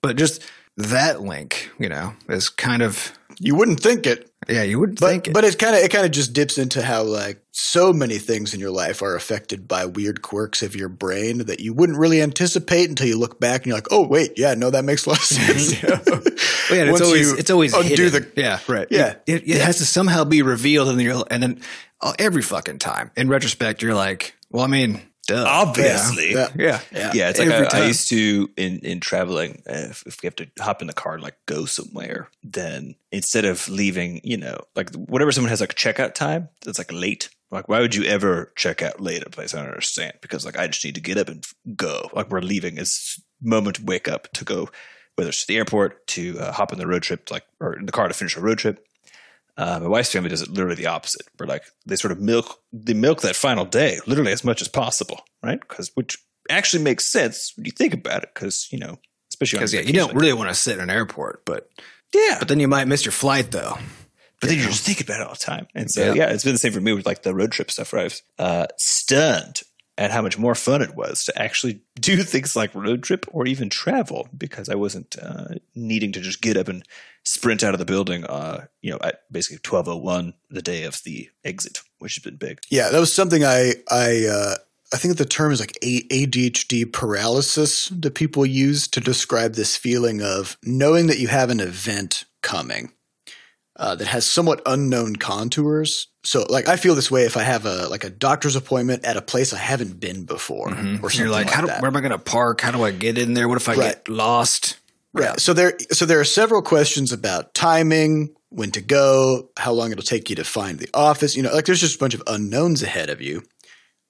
but 0.00 0.16
just 0.16 0.42
that 0.78 1.20
link, 1.20 1.70
you 1.78 1.88
know, 1.90 2.14
is 2.30 2.48
kind 2.48 2.80
of 2.82 3.12
You 3.44 3.56
wouldn't 3.56 3.80
think 3.80 4.06
it, 4.06 4.30
yeah. 4.48 4.62
You 4.62 4.78
would 4.78 5.00
but 5.00 5.08
think 5.08 5.28
it. 5.28 5.34
but 5.34 5.42
it 5.44 5.58
kind 5.58 5.74
of 5.74 5.82
it 5.82 5.90
kind 5.90 6.06
of 6.06 6.12
just 6.12 6.32
dips 6.32 6.58
into 6.58 6.80
how 6.80 7.02
like 7.02 7.42
so 7.50 7.92
many 7.92 8.18
things 8.18 8.54
in 8.54 8.60
your 8.60 8.70
life 8.70 9.02
are 9.02 9.16
affected 9.16 9.66
by 9.66 9.84
weird 9.86 10.22
quirks 10.22 10.62
of 10.62 10.76
your 10.76 10.88
brain 10.88 11.38
that 11.46 11.58
you 11.58 11.74
wouldn't 11.74 11.98
really 11.98 12.22
anticipate 12.22 12.88
until 12.88 13.08
you 13.08 13.18
look 13.18 13.40
back 13.40 13.62
and 13.62 13.66
you're 13.66 13.76
like, 13.76 13.88
oh 13.90 14.06
wait, 14.06 14.34
yeah, 14.38 14.54
no, 14.54 14.70
that 14.70 14.84
makes 14.84 15.06
a 15.06 15.10
lot 15.10 15.18
of 15.18 15.24
sense. 15.24 15.82
Know? 15.82 16.00
Well, 16.70 16.86
yeah, 16.86 16.90
it's 16.92 17.00
always 17.00 17.32
it's 17.32 17.50
always 17.50 17.74
undo 17.74 17.88
hidden. 18.04 18.30
the 18.34 18.40
yeah 18.40 18.60
right 18.68 18.86
Yeah. 18.90 19.14
it, 19.26 19.48
it 19.48 19.60
has 19.60 19.78
to 19.78 19.84
somehow 19.86 20.22
be 20.24 20.42
revealed 20.42 20.88
and 20.88 20.98
then 20.98 21.04
you're 21.04 21.24
and 21.30 21.42
then 21.42 21.60
uh, 22.00 22.14
every 22.18 22.42
fucking 22.42 22.78
time 22.78 23.10
in 23.16 23.28
retrospect 23.28 23.82
you're 23.82 23.94
like 23.94 24.34
well 24.50 24.62
I 24.64 24.68
mean 24.68 25.02
duh 25.26 25.44
Obviously. 25.46 26.32
yeah. 26.32 26.48
yeah 26.56 26.80
Yeah. 26.92 27.10
Yeah, 27.14 27.28
it's 27.30 27.38
like 27.38 27.48
Every 27.48 27.66
I, 27.68 27.84
I 27.84 27.86
used 27.86 28.08
to 28.08 28.50
in 28.56 28.80
in 28.80 29.00
traveling. 29.00 29.62
Uh, 29.68 29.90
if, 29.90 30.06
if 30.06 30.22
we 30.22 30.26
have 30.26 30.36
to 30.36 30.46
hop 30.58 30.80
in 30.80 30.88
the 30.88 30.92
car 30.92 31.14
and 31.14 31.22
like 31.22 31.36
go 31.46 31.64
somewhere, 31.64 32.28
then 32.42 32.94
instead 33.10 33.44
of 33.44 33.68
leaving, 33.68 34.20
you 34.24 34.36
know, 34.36 34.58
like 34.74 34.94
whatever 34.94 35.32
someone 35.32 35.50
has 35.50 35.60
like 35.60 35.72
a 35.72 35.76
checkout 35.76 36.14
time 36.14 36.48
that's 36.64 36.78
like 36.78 36.92
late. 36.92 37.28
Like, 37.50 37.68
why 37.68 37.80
would 37.80 37.94
you 37.94 38.04
ever 38.04 38.50
check 38.56 38.80
out 38.80 38.98
late 38.98 39.20
at 39.20 39.26
a 39.26 39.30
place? 39.30 39.54
I 39.54 39.58
don't 39.58 39.68
understand 39.68 40.14
because 40.22 40.46
like 40.46 40.58
I 40.58 40.66
just 40.68 40.84
need 40.84 40.94
to 40.94 41.02
get 41.02 41.18
up 41.18 41.28
and 41.28 41.44
go. 41.76 42.08
Like 42.14 42.30
we're 42.30 42.40
leaving 42.40 42.78
is 42.78 43.22
moment 43.42 43.76
to 43.76 43.84
wake 43.84 44.08
up 44.08 44.32
to 44.32 44.44
go, 44.44 44.70
whether 45.16 45.28
it's 45.28 45.42
to 45.42 45.46
the 45.48 45.58
airport 45.58 46.06
to 46.08 46.38
uh, 46.40 46.52
hop 46.52 46.72
on 46.72 46.78
the 46.78 46.86
road 46.86 47.02
trip, 47.02 47.30
like 47.30 47.44
or 47.60 47.78
in 47.78 47.84
the 47.86 47.92
car 47.92 48.08
to 48.08 48.14
finish 48.14 48.36
a 48.36 48.40
road 48.40 48.58
trip. 48.58 48.86
Uh, 49.56 49.80
my 49.80 49.88
wife's 49.88 50.12
family 50.12 50.30
does 50.30 50.42
it 50.42 50.50
literally 50.50 50.76
the 50.76 50.86
opposite. 50.86 51.26
Where 51.36 51.46
like 51.46 51.64
they 51.86 51.96
sort 51.96 52.12
of 52.12 52.20
milk 52.20 52.60
they 52.72 52.94
milk 52.94 53.20
that 53.22 53.36
final 53.36 53.64
day 53.64 53.98
literally 54.06 54.32
as 54.32 54.44
much 54.44 54.62
as 54.62 54.68
possible, 54.68 55.20
right? 55.42 55.60
Because 55.60 55.90
which 55.94 56.18
actually 56.50 56.82
makes 56.82 57.10
sense 57.10 57.52
when 57.56 57.66
you 57.66 57.72
think 57.72 57.94
about 57.94 58.22
it. 58.22 58.30
Because 58.34 58.68
you 58.72 58.78
know, 58.78 58.98
especially 59.30 59.58
because 59.58 59.74
yeah 59.74 59.80
you 59.80 59.92
don't 59.92 60.14
really 60.14 60.32
want 60.32 60.48
to 60.48 60.54
sit 60.54 60.76
in 60.76 60.82
an 60.82 60.90
airport 60.90 61.44
but 61.44 61.68
yeah, 62.14 62.36
but 62.38 62.48
then 62.48 62.60
you 62.60 62.68
might 62.68 62.88
miss 62.88 63.04
your 63.04 63.12
flight 63.12 63.50
though 63.50 63.76
but 64.42 64.48
then 64.48 64.58
you 64.58 64.64
just 64.64 64.84
think 64.84 65.00
about 65.00 65.20
it 65.20 65.26
all 65.28 65.34
the 65.34 65.38
time. 65.38 65.68
And 65.72 65.88
so 65.88 66.04
Yeah. 66.04 66.14
yeah, 66.14 66.30
it's 66.32 66.42
been 66.42 66.54
the 66.54 66.58
same 66.58 66.72
for 66.72 66.80
me 66.80 66.92
with 66.92 67.06
like 67.06 67.22
the 67.22 67.32
road 67.32 67.52
trip 67.52 67.70
stuff. 67.70 67.92
Where 67.92 68.00
I 68.00 68.04
was 68.04 68.22
uh, 68.40 68.66
stunned 68.76 69.60
at 69.96 70.10
how 70.10 70.20
much 70.20 70.36
more 70.36 70.56
fun 70.56 70.82
it 70.82 70.96
was 70.96 71.22
to 71.26 71.40
actually 71.40 71.82
do 72.00 72.16
things 72.24 72.56
like 72.56 72.74
road 72.74 73.04
trip 73.04 73.24
or 73.30 73.46
even 73.46 73.70
travel 73.70 74.28
because 74.36 74.68
I 74.68 74.74
wasn't 74.74 75.16
uh, 75.22 75.54
needing 75.76 76.10
to 76.12 76.20
just 76.20 76.42
get 76.42 76.56
up 76.56 76.66
and 76.66 76.82
sprint 77.24 77.62
out 77.62 77.74
of 77.74 77.78
the 77.78 77.84
building. 77.84 78.24
Uh, 78.24 78.66
you 78.80 78.90
know, 78.90 78.98
at 79.02 79.20
basically 79.30 79.58
twelve 79.62 79.88
oh 79.88 79.96
one 79.96 80.34
the 80.50 80.62
day 80.62 80.84
of 80.84 81.00
the 81.04 81.28
exit, 81.44 81.80
which 81.98 82.14
has 82.16 82.22
been 82.24 82.36
big. 82.36 82.60
Yeah, 82.70 82.90
that 82.90 82.98
was 83.00 83.14
something 83.14 83.44
I 83.44 83.74
I 83.90 84.26
uh, 84.26 84.54
I 84.92 84.96
think 84.98 85.16
the 85.16 85.24
term 85.24 85.52
is 85.52 85.60
like 85.60 85.76
A- 85.82 86.06
ADHD 86.08 86.92
paralysis 86.92 87.88
that 87.88 88.14
people 88.14 88.44
use 88.44 88.88
to 88.88 89.00
describe 89.00 89.54
this 89.54 89.76
feeling 89.76 90.20
of 90.22 90.56
knowing 90.64 91.06
that 91.06 91.18
you 91.18 91.28
have 91.28 91.50
an 91.50 91.60
event 91.60 92.24
coming 92.42 92.92
uh, 93.76 93.94
that 93.94 94.08
has 94.08 94.26
somewhat 94.26 94.60
unknown 94.66 95.16
contours. 95.16 96.08
So, 96.24 96.44
like, 96.50 96.68
I 96.68 96.76
feel 96.76 96.94
this 96.94 97.10
way 97.10 97.24
if 97.24 97.36
I 97.36 97.42
have 97.42 97.64
a 97.66 97.88
like 97.88 98.04
a 98.04 98.10
doctor's 98.10 98.54
appointment 98.54 99.04
at 99.04 99.16
a 99.16 99.22
place 99.22 99.52
I 99.54 99.58
haven't 99.58 99.98
been 99.98 100.24
before, 100.24 100.68
or 100.68 100.74
something 100.74 101.20
you're 101.20 101.30
like, 101.30 101.46
like 101.46 101.54
how 101.54 101.62
do, 101.66 101.72
where 101.72 101.86
am 101.88 101.96
I 101.96 102.00
going 102.00 102.12
to 102.12 102.18
park 102.18 102.60
how 102.60 102.70
do 102.70 102.82
I 102.82 102.90
get 102.90 103.16
in 103.18 103.34
there 103.34 103.48
what 103.48 103.56
if 103.56 103.68
I 103.68 103.74
Right. 103.74 103.94
get 103.94 104.08
lost 104.08 104.76
Right. 105.14 105.38
So 105.40 105.52
there, 105.52 105.76
so 105.90 106.06
there 106.06 106.20
are 106.20 106.24
several 106.24 106.62
questions 106.62 107.12
about 107.12 107.54
timing, 107.54 108.34
when 108.48 108.70
to 108.72 108.80
go, 108.80 109.50
how 109.58 109.72
long 109.72 109.92
it'll 109.92 110.02
take 110.04 110.30
you 110.30 110.36
to 110.36 110.44
find 110.44 110.78
the 110.78 110.88
office. 110.94 111.36
You 111.36 111.42
know, 111.42 111.52
like 111.52 111.64
there's 111.66 111.80
just 111.80 111.96
a 111.96 111.98
bunch 111.98 112.14
of 112.14 112.22
unknowns 112.26 112.82
ahead 112.82 113.08
of 113.10 113.20
you, 113.22 113.42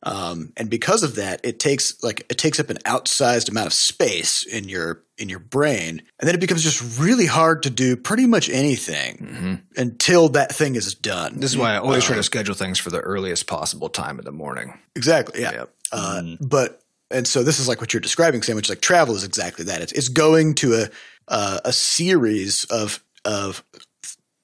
um, 0.05 0.53
and 0.57 0.69
because 0.69 1.05
of 1.05 1.15
that, 1.15 1.41
it 1.45 1.61
takes 1.61 2.03
like 2.03 2.27
it 2.29 2.37
takes 2.39 2.59
up 2.59 2.71
an 2.71 2.79
outsized 2.79 3.49
amount 3.49 3.69
of 3.69 3.73
space 3.73 4.45
in 4.45 4.69
your 4.69 5.05
in 5.17 5.29
your 5.29 5.39
brain, 5.39 6.03
and 6.19 6.27
then 6.29 6.35
it 6.35 6.41
becomes 6.41 6.63
just 6.65 6.99
really 6.99 7.27
hard 7.27 7.63
to 7.63 7.71
do 7.71 7.97
pretty 7.97 8.27
much 8.27 8.49
anything 8.51 9.63
until 9.77 10.29
that 10.31 10.53
thing 10.53 10.75
is 10.75 10.95
done. 10.97 11.39
this 11.39 11.53
is 11.53 11.57
why 11.57 11.75
I 11.75 11.79
always 11.79 12.03
Uh, 12.05 12.09
try 12.09 12.17
to 12.17 12.23
schedule 12.25 12.55
things 12.57 12.81
for 12.81 12.91
the 12.91 12.99
earliest 12.99 13.47
possible 13.47 13.89
time 13.89 14.19
in 14.19 14.25
the 14.25 14.33
morning 14.33 14.77
Exactly. 14.97 15.41
Yeah. 15.41 15.53
Yep. 15.53 15.75
Uh, 15.93 16.23
But 16.41 16.82
and 17.13 17.27
so 17.27 17.43
this 17.43 17.59
is 17.59 17.69
like 17.69 17.81
what 17.81 17.93
you're 17.93 18.01
describing, 18.01 18.43
Sam. 18.43 18.57
Which 18.57 18.69
like 18.69 18.81
travel 18.81 19.15
is 19.15 19.25
exactly 19.25 19.65
that. 19.67 19.81
It's 19.81 19.93
it's 19.93 20.09
going 20.09 20.55
to 20.57 20.75
a 20.75 20.89
uh, 21.29 21.61
a 21.65 21.73
series 21.73 22.65
of 22.65 23.03
of 23.25 23.65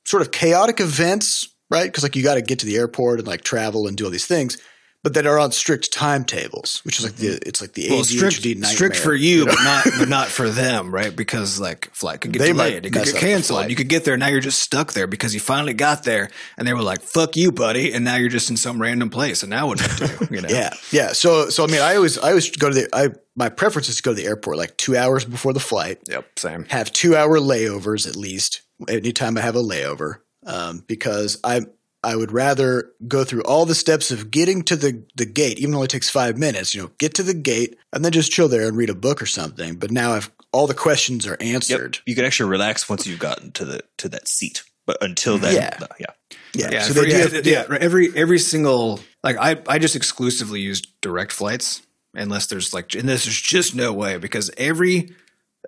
sort 0.05 0.23
of 0.23 0.31
chaotic 0.31 0.81
events, 0.81 1.55
right? 1.71 1.85
Because 1.85 2.03
like 2.03 2.17
you 2.17 2.23
got 2.23 2.35
to 2.35 2.43
get 2.43 2.61
to 2.61 2.67
the 2.67 2.77
airport 2.77 3.19
and 3.19 3.29
like 3.29 3.43
travel 3.43 3.87
and 3.87 3.97
do 3.97 4.05
all 4.05 4.11
these 4.11 4.27
things, 4.27 4.59
but 5.09 5.15
that 5.15 5.27
are 5.27 5.39
on 5.39 5.53
strict 5.53 5.91
timetables, 5.91 6.83
which 6.85 6.99
is 6.99 7.05
like 7.07 7.17
the 7.17 7.39
it's 7.47 7.63
like 7.63 7.73
the 7.73 7.85
Mm-hmm. 7.85 7.93
well, 7.95 8.03
ADHD 8.03 8.17
strict, 8.19 8.45
nightmare. 8.45 8.71
strict 8.71 8.97
for 8.97 9.15
you, 9.15 9.47
but 9.47 9.57
not 9.65 9.85
but 9.99 10.09
not 10.11 10.29
for 10.29 10.51
them, 10.63 10.95
right? 10.95 11.15
Because 11.17 11.59
like 11.59 11.91
flight 11.95 12.21
could 12.21 12.33
get 12.33 12.41
They 12.41 12.53
delayed, 12.53 12.85
it 12.85 12.93
could 12.93 13.05
get 13.07 13.15
canceled. 13.17 13.71
You 13.71 13.77
could 13.77 13.89
get 13.89 14.05
there, 14.05 14.19
now 14.19 14.27
you're 14.29 14.41
just 14.41 14.61
stuck 14.61 14.93
there 14.93 15.07
because 15.07 15.33
you 15.33 15.41
finally 15.41 15.73
got 15.73 16.05
there, 16.05 16.29
and 16.59 16.69
they 16.69 16.75
were 16.75 16.83
like, 16.83 17.01
"Fuck 17.01 17.37
you, 17.37 17.53
buddy," 17.53 17.95
and 17.95 18.05
now 18.05 18.17
you're 18.17 18.29
just 18.29 18.51
in 18.51 18.59
some 18.59 18.81
random 18.83 19.09
place, 19.09 19.43
and 19.43 19.49
now 19.49 19.69
what 19.69 19.79
do 19.79 19.85
you 19.85 20.09
do? 20.09 20.29
You 20.35 20.43
know? 20.43 20.49
Yeah, 20.51 20.75
yeah. 20.93 21.13
So 21.13 21.49
so 21.49 21.65
I 21.65 21.69
mean, 21.69 21.81
I 21.81 21.97
always 21.97 22.19
I 22.19 22.29
always 22.29 22.51
go 22.51 22.69
to 22.69 22.75
the 22.75 22.89
I 22.93 23.09
my 23.35 23.49
preference 23.49 23.89
is 23.89 23.97
to 23.97 24.03
go 24.03 24.11
to 24.11 24.15
the 24.21 24.27
airport 24.27 24.59
like 24.59 24.77
two 24.77 24.97
hours 24.97 25.25
before 25.25 25.55
the 25.55 25.61
flight. 25.61 26.01
Yep. 26.09 26.39
Same. 26.39 26.65
have 26.67 26.93
two 26.93 27.17
hour 27.17 27.39
layovers 27.39 28.07
at 28.07 28.17
least 28.17 28.61
anytime 28.89 29.39
I 29.39 29.41
have 29.41 29.57
a 29.57 29.63
layover 29.63 30.17
um, 30.45 30.85
because 30.87 31.39
I 31.43 31.63
I 32.05 32.15
would 32.15 32.31
rather 32.33 32.93
go 33.09 33.25
through 33.25 33.43
all 33.43 33.67
the 33.67 33.75
steps 33.75 34.11
of 34.11 34.31
getting 34.31 34.63
to 34.65 34.77
the 34.77 35.03
the 35.17 35.27
gate, 35.27 35.59
even 35.59 35.73
though 35.73 35.83
it 35.83 35.91
takes 35.91 36.09
five 36.09 36.39
minutes. 36.39 36.75
You 36.75 36.83
know, 36.83 36.91
get 36.99 37.15
to 37.15 37.23
the 37.23 37.35
gate 37.35 37.77
and 37.93 38.05
then 38.05 38.13
just 38.13 38.31
chill 38.33 38.49
there 38.49 38.69
and 38.69 38.77
read 38.77 38.91
a 38.91 38.95
book 38.95 39.21
or 39.21 39.27
something. 39.27 39.75
But 39.77 39.91
now 39.91 40.13
I've 40.13 40.31
all 40.53 40.67
the 40.67 40.75
questions 40.75 41.27
are 41.27 41.37
Yep. 41.41 41.43
answered. 41.43 41.99
You 42.07 42.15
can 42.15 42.25
actually 42.25 42.51
relax 42.51 42.89
once 42.89 43.07
you've 43.07 43.19
gotten 43.19 43.53
to 43.53 43.65
the 43.65 43.81
to 43.99 44.09
that 44.11 44.29
seat, 44.29 44.63
but 44.87 44.97
until 45.03 45.39
then, 45.39 45.55
Yeah. 45.57 45.77
no, 45.81 45.87
yeah. 45.99 46.07
Yeah, 46.55 46.71
Yeah, 46.71 46.83
so 46.83 46.95
for- 46.95 47.01
they 47.01 47.07
do 47.07 47.13
yeah, 47.13 47.19
have- 47.29 47.47
yeah, 47.47 47.65
right. 47.69 47.83
Every 47.83 48.17
every 48.17 48.39
single 48.39 49.01
like 49.25 49.37
I 49.37 49.61
I 49.67 49.79
just 49.79 49.97
exclusively 49.97 50.61
use 50.61 50.81
direct 51.03 51.33
flights 51.33 51.83
unless 52.15 52.47
there's 52.47 52.73
like 52.73 52.95
and 52.95 53.09
this 53.09 53.25
there's 53.25 53.41
just 53.41 53.75
no 53.75 53.93
way 53.93 54.17
because 54.19 54.51
every 54.57 55.15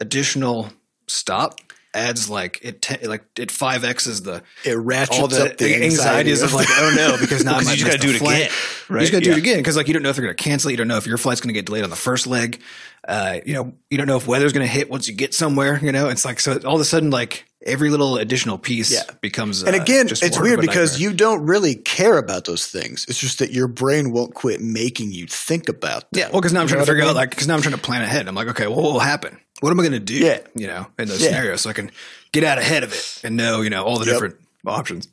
additional 0.01 0.73
stop 1.09 1.61
adds 1.93 2.31
like 2.31 2.61
it 2.63 2.81
te- 2.83 3.07
like 3.07 3.25
it 3.37 3.51
five 3.51 3.83
x's 3.85 4.23
the 4.23 4.43
it 4.65 4.75
ratchets 4.79 5.19
all 5.19 5.27
the, 5.29 5.51
up 5.51 5.57
the 5.59 5.75
anxieties 5.85 6.41
of 6.43 6.53
like 6.55 6.69
oh 6.71 6.95
no 6.97 7.17
because 7.21 7.45
now 7.45 7.59
Because 7.59 7.77
you 7.81 7.85
miss 7.87 7.97
gotta 7.97 8.07
do 8.07 8.15
it 8.15 8.19
flight. 8.19 8.37
again, 8.43 8.51
You 8.89 8.95
right? 8.95 9.01
just 9.01 9.13
gotta 9.13 9.25
do 9.25 9.33
it 9.33 9.39
again 9.39 9.57
because 9.59 9.77
like 9.77 9.89
you 9.89 9.95
don't 9.95 10.03
know 10.03 10.11
if 10.11 10.17
they're 10.17 10.25
gonna 10.25 10.35
cancel 10.35 10.69
it. 10.69 10.73
You 10.73 10.77
don't 10.77 10.89
know 10.89 10.97
if 10.99 11.07
your 11.07 11.19
flight's 11.19 11.41
gonna 11.41 11.53
get 11.53 11.67
delayed 11.67 11.83
on 11.85 11.91
the 11.91 11.97
first 11.97 12.27
leg. 12.27 12.61
Uh, 13.09 13.41
you 13.45 13.55
know 13.55 13.73
you 13.91 13.99
don't 13.99 14.07
know 14.07 14.17
if 14.17 14.27
weather's 14.29 14.53
gonna 14.53 14.67
hit 14.67 14.89
once 14.89 15.09
you 15.09 15.15
get 15.15 15.35
somewhere. 15.35 15.81
You 15.83 15.91
know 15.93 16.09
it's 16.09 16.25
like 16.25 16.39
so 16.39 16.59
all 16.65 16.77
of 16.77 16.81
a 16.81 16.85
sudden 16.85 17.11
like 17.11 17.47
every 17.67 17.91
little 17.91 18.17
additional 18.17 18.57
piece 18.59 18.91
Yeah. 18.93 19.03
becomes. 19.21 19.63
And 19.63 19.77
uh, 19.77 19.83
again, 19.83 20.09
just 20.09 20.23
it's 20.23 20.39
weird 20.41 20.61
because 20.61 20.93
nightmare. 20.93 21.11
you 21.11 21.17
don't 21.17 21.43
really 21.47 21.75
care 21.75 22.17
about 22.19 22.45
those 22.47 22.67
things. 22.67 23.05
It's 23.09 23.19
just 23.19 23.39
that 23.41 23.53
your 23.53 23.69
brain 23.69 24.13
won't 24.13 24.35
quit 24.35 24.61
making 24.61 25.13
you 25.13 25.27
think 25.27 25.69
about 25.69 26.11
them. 26.11 26.21
Yeah, 26.21 26.29
well, 26.31 26.41
because 26.41 26.53
now 26.53 26.61
I'm 26.61 26.65
You 26.65 26.69
trying 26.75 26.79
to 26.79 26.81
what 26.83 26.89
I 26.89 26.93
figure 27.01 27.11
out 27.11 27.15
like 27.17 27.31
because 27.31 27.47
now 27.49 27.55
I'm 27.55 27.63
trying 27.63 27.75
to 27.77 27.81
plan 27.81 28.03
ahead. 28.03 28.27
I'm 28.29 28.35
like, 28.35 28.49
okay, 28.49 28.67
well, 28.67 28.77
what 28.83 28.93
will 28.95 29.01
happen? 29.01 29.39
What 29.61 29.71
am 29.71 29.79
I 29.81 29.83
going 29.83 29.93
to 29.93 30.01
do? 30.01 30.15
Yeah. 30.15 30.39
you 30.55 30.67
know, 30.67 30.87
in 30.99 31.09
those 31.09 31.21
Yeah. 31.21 31.29
scenarios, 31.29 31.61
so 31.61 31.71
I 31.71 31.75
can 31.75 31.91
get 32.33 32.45
out 32.45 32.59
ahead 32.59 32.83
of 32.83 32.93
it 32.95 33.21
and 33.25 33.37
know, 33.37 33.61
you 33.61 33.69
know, 33.71 33.85
all 33.85 33.99
the 33.99 34.07
Yep. 34.07 34.15
different 34.15 34.37
options. 34.67 35.09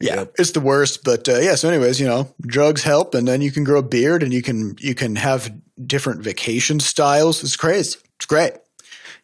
Yeah, 0.00 0.26
it's 0.38 0.52
the 0.52 0.60
worst. 0.60 1.02
But 1.04 1.28
uh, 1.28 1.38
yeah, 1.40 1.56
so 1.56 1.68
anyways, 1.68 2.00
you 2.00 2.06
know, 2.06 2.32
drugs 2.42 2.82
help, 2.84 3.14
and 3.14 3.26
then 3.26 3.40
you 3.40 3.50
can 3.50 3.64
grow 3.64 3.80
a 3.80 3.82
beard, 3.82 4.22
and 4.22 4.32
you 4.32 4.42
can 4.42 4.76
you 4.78 4.94
can 4.94 5.16
have 5.16 5.52
different 5.84 6.22
vacation 6.22 6.78
styles. 6.80 7.42
It's 7.42 7.56
crazy. 7.56 7.98
It's 8.16 8.26
great. 8.26 8.52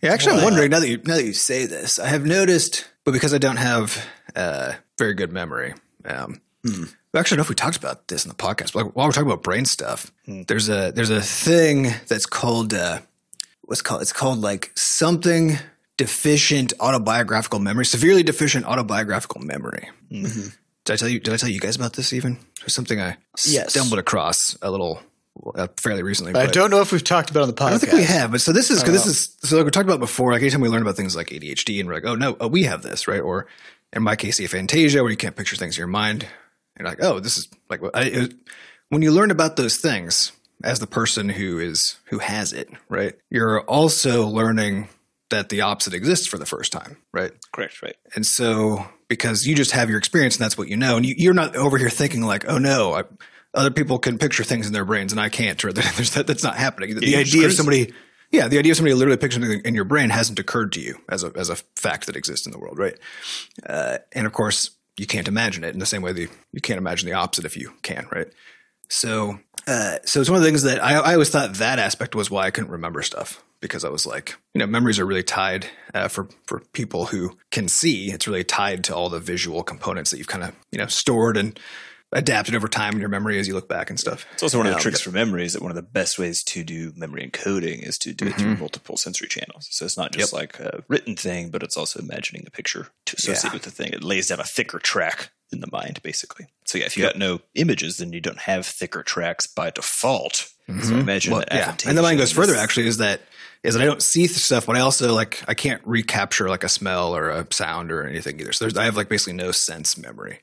Yeah, 0.04 0.12
actually, 0.12 0.36
I'm 0.38 0.44
wondering 0.44 0.70
now 0.70 0.80
that 0.80 0.88
you 0.88 0.98
now 1.04 1.16
that 1.16 1.24
you 1.24 1.32
say 1.32 1.66
this, 1.66 1.98
I 1.98 2.06
have 2.08 2.26
noticed, 2.26 2.86
but 3.04 3.12
because 3.12 3.32
I 3.34 3.38
don't 3.38 3.56
have 3.56 4.04
uh, 4.36 4.74
very 4.98 5.14
good 5.14 5.32
memory, 5.32 5.74
um, 6.04 6.40
Hmm. 6.64 6.84
I 7.14 7.18
actually 7.20 7.36
don't 7.36 7.42
know 7.42 7.42
if 7.44 7.48
we 7.50 7.54
talked 7.54 7.76
about 7.76 8.08
this 8.08 8.24
in 8.24 8.28
the 8.28 8.34
podcast. 8.34 8.72
But 8.72 8.86
like, 8.86 8.96
while 8.96 9.06
we're 9.06 9.12
talking 9.12 9.28
about 9.30 9.42
brain 9.42 9.64
stuff, 9.66 10.10
Hmm. 10.26 10.42
there's 10.46 10.68
a 10.68 10.92
there's 10.94 11.10
a 11.10 11.20
thing 11.22 11.92
that's 12.08 12.26
called 12.26 12.74
uh, 12.74 13.00
what's 13.62 13.82
called 13.82 14.02
it's 14.02 14.12
called 14.12 14.40
like 14.40 14.72
something 14.74 15.58
deficient 15.96 16.72
autobiographical 16.80 17.58
memory, 17.60 17.86
severely 17.86 18.22
deficient 18.22 18.66
autobiographical 18.66 19.40
memory. 19.42 19.88
Mm-hmm. 20.10 20.48
Did 20.84 20.92
I 20.92 20.96
tell 20.96 21.08
you? 21.08 21.20
Did 21.20 21.32
I 21.32 21.36
tell 21.36 21.48
you 21.48 21.60
guys 21.60 21.76
about 21.76 21.92
this? 21.94 22.12
Even 22.12 22.38
or 22.64 22.68
something 22.68 23.00
I 23.00 23.16
Yes. 23.46 23.70
stumbled 23.70 23.98
across 23.98 24.56
a 24.60 24.70
little 24.70 25.00
uh, 25.54 25.68
fairly 25.78 26.02
recently. 26.02 26.34
I 26.34 26.46
don't 26.46 26.70
know 26.70 26.80
if 26.80 26.92
we've 26.92 27.04
talked 27.04 27.30
about 27.30 27.40
it 27.40 27.42
on 27.42 27.48
the 27.48 27.54
podcast. 27.54 27.66
I 27.66 27.70
don't 27.70 27.80
think 27.80 27.92
we 27.92 28.04
have, 28.04 28.30
but 28.30 28.40
so 28.40 28.52
this 28.52 28.70
is 28.70 28.82
because 28.82 29.04
this 29.04 29.06
is 29.06 29.36
so 29.48 29.56
like 29.56 29.64
we 29.64 29.70
talked 29.70 29.88
about 29.88 30.00
before. 30.00 30.32
Like 30.32 30.42
anytime 30.42 30.60
we 30.60 30.68
learn 30.68 30.82
about 30.82 30.96
things 30.96 31.16
like 31.16 31.28
ADHD, 31.28 31.80
and 31.80 31.88
we're 31.88 31.94
like, 31.94 32.04
oh 32.04 32.14
no, 32.14 32.36
oh, 32.40 32.48
we 32.48 32.64
have 32.64 32.82
this, 32.82 33.08
right? 33.08 33.20
Or 33.20 33.46
in 33.92 34.02
my 34.02 34.16
case, 34.16 34.40
aphantasia, 34.40 35.00
where 35.02 35.10
you 35.10 35.16
can't 35.16 35.36
picture 35.36 35.56
things 35.56 35.76
in 35.76 35.80
your 35.80 35.88
mind. 35.88 36.26
You're 36.78 36.88
like, 36.88 37.02
oh, 37.02 37.20
this 37.20 37.38
is 37.38 37.48
like 37.68 37.80
I, 37.94 38.04
it, 38.04 38.34
when 38.88 39.02
you 39.02 39.12
learn 39.12 39.30
about 39.30 39.56
those 39.56 39.76
things 39.76 40.32
as 40.62 40.78
the 40.78 40.86
person 40.86 41.28
who 41.28 41.58
is 41.58 41.98
who 42.06 42.18
has 42.18 42.52
it, 42.52 42.68
right? 42.88 43.14
You're 43.30 43.62
also 43.62 44.26
learning 44.26 44.88
that 45.30 45.48
the 45.48 45.62
opposite 45.62 45.94
exists 45.94 46.26
for 46.26 46.38
the 46.38 46.46
first 46.46 46.72
time, 46.72 46.96
right? 47.12 47.32
Correct, 47.52 47.82
right? 47.82 47.96
And 48.14 48.24
so, 48.24 48.86
because 49.08 49.46
you 49.46 49.54
just 49.54 49.72
have 49.72 49.88
your 49.88 49.98
experience 49.98 50.36
and 50.36 50.44
that's 50.44 50.56
what 50.56 50.68
you 50.68 50.76
know, 50.76 50.96
and 50.96 51.06
you, 51.06 51.14
you're 51.16 51.34
not 51.34 51.56
over 51.56 51.78
here 51.78 51.90
thinking 51.90 52.22
like, 52.22 52.48
oh 52.48 52.58
no, 52.58 52.94
I, 52.94 53.02
other 53.54 53.70
people 53.70 53.98
can 53.98 54.18
picture 54.18 54.44
things 54.44 54.66
in 54.66 54.72
their 54.72 54.84
brains 54.84 55.12
and 55.12 55.20
I 55.20 55.28
can't, 55.28 55.62
or 55.64 55.72
there's 55.72 56.10
that, 56.12 56.26
that's 56.26 56.42
not 56.42 56.56
happening. 56.56 56.98
The 56.98 57.16
idea 57.16 57.46
of 57.46 57.52
somebody, 57.52 57.92
yeah, 58.30 58.48
the 58.48 58.58
idea 58.58 58.72
of 58.72 58.76
somebody 58.76 58.94
literally 58.94 59.16
picturing 59.16 59.44
something 59.44 59.62
in 59.64 59.74
your 59.74 59.84
brain 59.84 60.10
hasn't 60.10 60.38
occurred 60.38 60.72
to 60.72 60.80
you 60.80 60.98
as 61.08 61.24
a 61.24 61.32
as 61.36 61.50
a 61.50 61.56
fact 61.76 62.06
that 62.06 62.16
exists 62.16 62.46
in 62.46 62.52
the 62.52 62.58
world, 62.58 62.78
right? 62.78 62.98
Uh, 63.66 63.98
and 64.12 64.26
of 64.26 64.32
course, 64.32 64.70
you 64.96 65.06
can't 65.06 65.28
imagine 65.28 65.64
it 65.64 65.72
in 65.72 65.78
the 65.78 65.86
same 65.86 66.02
way 66.02 66.12
that 66.12 66.20
you, 66.20 66.28
you 66.52 66.60
can't 66.60 66.78
imagine 66.78 67.08
the 67.08 67.14
opposite 67.14 67.44
if 67.44 67.56
you 67.56 67.72
can, 67.82 68.06
right? 68.12 68.28
So, 68.88 69.38
uh, 69.66 69.98
so 70.04 70.20
it's 70.20 70.30
one 70.30 70.36
of 70.36 70.42
the 70.42 70.48
things 70.48 70.62
that 70.62 70.82
I, 70.82 70.94
I 70.94 71.12
always 71.14 71.30
thought 71.30 71.54
that 71.54 71.78
aspect 71.78 72.14
was 72.14 72.30
why 72.30 72.46
I 72.46 72.50
couldn't 72.50 72.70
remember 72.70 73.02
stuff 73.02 73.42
because 73.60 73.84
I 73.84 73.88
was 73.88 74.06
like, 74.06 74.36
you 74.52 74.58
know, 74.58 74.66
memories 74.66 74.98
are 75.00 75.06
really 75.06 75.22
tied 75.22 75.66
uh, 75.94 76.08
for 76.08 76.28
for 76.46 76.60
people 76.72 77.06
who 77.06 77.36
can 77.50 77.68
see. 77.68 78.10
It's 78.10 78.28
really 78.28 78.44
tied 78.44 78.84
to 78.84 78.94
all 78.94 79.08
the 79.08 79.20
visual 79.20 79.62
components 79.62 80.10
that 80.10 80.18
you've 80.18 80.28
kind 80.28 80.44
of 80.44 80.54
you 80.70 80.78
know 80.78 80.86
stored 80.86 81.36
and 81.36 81.58
adapted 82.14 82.54
over 82.54 82.68
time 82.68 82.94
in 82.94 83.00
your 83.00 83.08
memory 83.08 83.38
as 83.38 83.46
you 83.46 83.54
look 83.54 83.68
back 83.68 83.90
and 83.90 83.98
stuff. 84.00 84.24
It's 84.32 84.42
also 84.42 84.58
one 84.58 84.66
of 84.66 84.72
the 84.72 84.76
Um, 84.76 84.82
tricks 84.82 85.00
for 85.00 85.10
memory 85.10 85.44
is 85.44 85.52
that 85.52 85.62
one 85.62 85.70
of 85.70 85.76
the 85.76 85.82
best 85.82 86.18
ways 86.18 86.42
to 86.44 86.64
do 86.64 86.92
memory 86.96 87.28
encoding 87.28 87.86
is 87.86 87.98
to 87.98 88.12
do 88.12 88.26
it 88.26 88.30
Mm-hmm. 88.34 88.40
through 88.40 88.56
multiple 88.56 88.96
sensory 88.96 89.28
channels. 89.28 89.66
So 89.70 89.84
it's 89.84 89.96
not 89.98 90.12
just 90.12 90.32
like 90.32 90.58
a 90.60 90.82
written 90.88 91.16
thing, 91.16 91.50
but 91.50 91.62
it's 91.62 91.76
also 91.76 91.98
imagining 92.00 92.44
a 92.46 92.50
picture 92.50 92.88
to 93.06 93.16
associate 93.16 93.50
Yeah. 93.50 93.54
with 93.54 93.62
the 93.64 93.70
thing. 93.70 93.92
It 93.92 94.02
lays 94.04 94.28
down 94.28 94.40
a 94.40 94.44
thicker 94.44 94.78
track 94.78 95.30
in 95.52 95.60
the 95.60 95.68
mind, 95.70 96.00
basically. 96.02 96.46
So 96.64 96.78
yeah, 96.78 96.86
if 96.86 96.96
you 96.96 97.02
got 97.04 97.16
no 97.18 97.40
images, 97.54 97.98
then 97.98 98.12
you 98.12 98.20
don't 98.20 98.38
have 98.40 98.64
thicker 98.66 99.02
tracks 99.02 99.46
by 99.46 99.70
default. 99.70 100.48
So 100.82 100.94
imagine 100.96 101.32
Well, 101.32 101.44
that. 101.48 101.52
yeah, 101.52 101.76
and 101.90 101.98
the 101.98 102.02
mind 102.02 102.18
goes 102.18 102.32
further. 102.32 102.54
Actually, 102.56 102.86
is 102.86 102.96
that 102.96 103.20
is 103.62 103.74
that 103.74 103.82
I 103.82 103.86
don't 103.86 104.02
see 104.02 104.26
stuff, 104.26 104.64
but 104.66 104.76
I 104.76 104.80
also 104.80 105.12
like 105.14 105.42
I 105.46 105.52
can't 105.54 105.82
recapture 105.86 106.48
like 106.48 106.64
a 106.64 106.68
smell 106.70 107.14
or 107.14 107.28
a 107.30 107.46
sound 107.50 107.92
or 107.92 108.06
anything 108.06 108.40
either. 108.40 108.52
So 108.52 108.64
there's, 108.64 108.76
I 108.78 108.84
have 108.84 108.96
like 108.96 109.08
basically 109.10 109.34
no 109.34 109.52
sense 109.52 109.98
memory. 109.98 110.40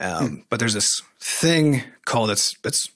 Um, 0.00 0.44
But 0.50 0.58
there's 0.58 0.74
this 0.74 1.02
thing 1.20 1.82
called 2.04 2.30
it's 2.30 2.56
it's 2.64 2.90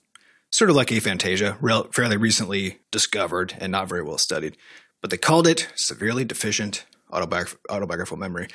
sort 0.53 0.71
of 0.71 0.77
like 0.77 0.89
aphantasia, 0.89 1.57
rel- 1.61 1.89
fairly 1.93 2.17
recently 2.17 2.79
discovered 2.91 3.55
and 3.61 3.71
not 3.71 3.89
very 3.89 4.03
well 4.03 4.19
studied. 4.19 4.57
But 5.01 5.11
they 5.11 5.17
called 5.17 5.47
it 5.47 5.69
severely 5.77 6.25
deficient 6.25 6.85
autobiograph- 7.13 7.57
autobiographical 7.71 8.17
memory. 8.17 8.49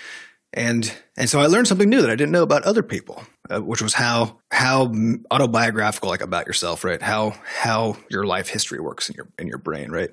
And 0.54 0.94
and 1.18 1.30
so 1.30 1.40
I 1.40 1.48
learned 1.48 1.68
something 1.68 1.90
new 1.90 2.02
that 2.02 2.12
I 2.12 2.16
didn't 2.16 2.32
know 2.32 2.44
about 2.44 2.64
other 2.64 2.84
people, 2.84 3.24
uh, 3.50 3.62
which 3.62 3.82
was 3.82 3.94
how 3.96 4.40
how 4.52 4.94
autobiographical 5.32 6.10
like 6.10 6.22
about 6.22 6.46
yourself, 6.46 6.84
right? 6.84 7.02
How 7.02 7.34
how 7.44 7.98
your 8.10 8.26
life 8.26 8.50
history 8.50 8.80
works 8.80 9.10
in 9.10 9.16
your 9.16 9.28
in 9.40 9.48
your 9.48 9.58
brain, 9.58 9.90
right? 9.90 10.12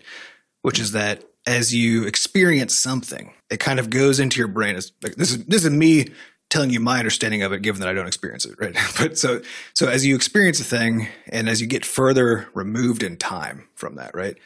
Which 0.62 0.78
is 0.78 0.92
that 0.92 1.24
as 1.46 1.74
you 1.74 2.04
experience 2.04 2.80
something, 2.80 3.34
it 3.50 3.60
kind 3.60 3.78
of 3.78 3.90
goes 3.90 4.18
into 4.18 4.38
your 4.38 4.48
brain. 4.48 4.76
As 4.76 4.92
like 5.02 5.16
this 5.16 5.30
is 5.30 5.44
this 5.44 5.64
is 5.64 5.70
me 5.70 6.06
telling 6.50 6.70
you 6.70 6.80
my 6.80 6.98
understanding 6.98 7.42
of 7.42 7.52
it, 7.52 7.62
given 7.62 7.80
that 7.80 7.88
I 7.88 7.94
don't 7.94 8.06
experience 8.06 8.44
it, 8.44 8.56
right? 8.58 8.76
But 8.98 9.18
so 9.18 9.40
so 9.72 9.88
as 9.88 10.04
you 10.04 10.14
experience 10.14 10.60
a 10.60 10.64
thing, 10.64 11.08
and 11.28 11.48
as 11.48 11.60
you 11.60 11.66
get 11.66 11.86
further 11.86 12.48
removed 12.54 13.02
in 13.02 13.16
time 13.16 13.68
from 13.74 13.94
that, 13.94 14.14
right? 14.14 14.36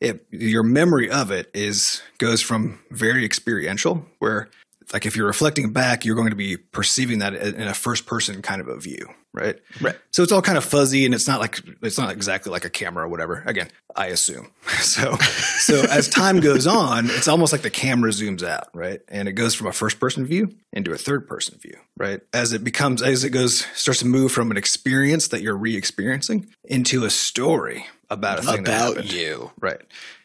It, 0.00 0.24
your 0.30 0.62
memory 0.62 1.10
of 1.10 1.30
it 1.30 1.50
is 1.52 2.02
goes 2.18 2.40
from 2.40 2.80
very 2.90 3.24
experiential, 3.24 4.06
where 4.18 4.48
like 4.92 5.06
if 5.06 5.16
you're 5.16 5.26
reflecting 5.26 5.72
back, 5.72 6.04
you're 6.04 6.16
going 6.16 6.30
to 6.30 6.36
be 6.36 6.56
perceiving 6.56 7.20
that 7.20 7.34
in 7.34 7.62
a 7.62 7.74
first 7.74 8.06
person 8.06 8.42
kind 8.42 8.60
of 8.60 8.68
a 8.68 8.78
view, 8.78 9.08
right? 9.32 9.56
Right. 9.80 9.96
So 10.10 10.22
it's 10.22 10.32
all 10.32 10.42
kind 10.42 10.58
of 10.58 10.64
fuzzy, 10.64 11.04
and 11.04 11.14
it's 11.14 11.28
not 11.28 11.40
like 11.40 11.60
it's 11.82 11.98
not 11.98 12.10
exactly 12.10 12.50
like 12.50 12.64
a 12.64 12.70
camera 12.70 13.04
or 13.04 13.08
whatever. 13.08 13.42
Again, 13.46 13.68
I 13.94 14.06
assume. 14.06 14.50
So 14.80 15.14
so 15.16 15.82
as 15.82 16.08
time 16.08 16.40
goes 16.40 16.66
on, 16.66 17.06
it's 17.10 17.28
almost 17.28 17.52
like 17.52 17.62
the 17.62 17.70
camera 17.70 18.10
zooms 18.10 18.42
out, 18.42 18.68
right? 18.74 19.00
And 19.08 19.28
it 19.28 19.32
goes 19.32 19.54
from 19.54 19.68
a 19.68 19.72
first 19.72 20.00
person 20.00 20.26
view 20.26 20.56
into 20.72 20.92
a 20.92 20.96
third 20.96 21.28
person 21.28 21.58
view, 21.58 21.76
right? 21.96 22.20
As 22.32 22.52
it 22.52 22.64
becomes 22.64 23.02
as 23.02 23.22
it 23.22 23.30
goes 23.30 23.66
starts 23.74 24.00
to 24.00 24.06
move 24.06 24.32
from 24.32 24.50
an 24.50 24.56
experience 24.56 25.28
that 25.28 25.42
you're 25.42 25.56
re-experiencing 25.56 26.48
into 26.64 27.04
a 27.04 27.10
story 27.10 27.86
about 28.08 28.40
a 28.40 28.42
thing 28.42 28.60
About 28.60 29.12
you, 29.12 29.52
right? 29.60 29.80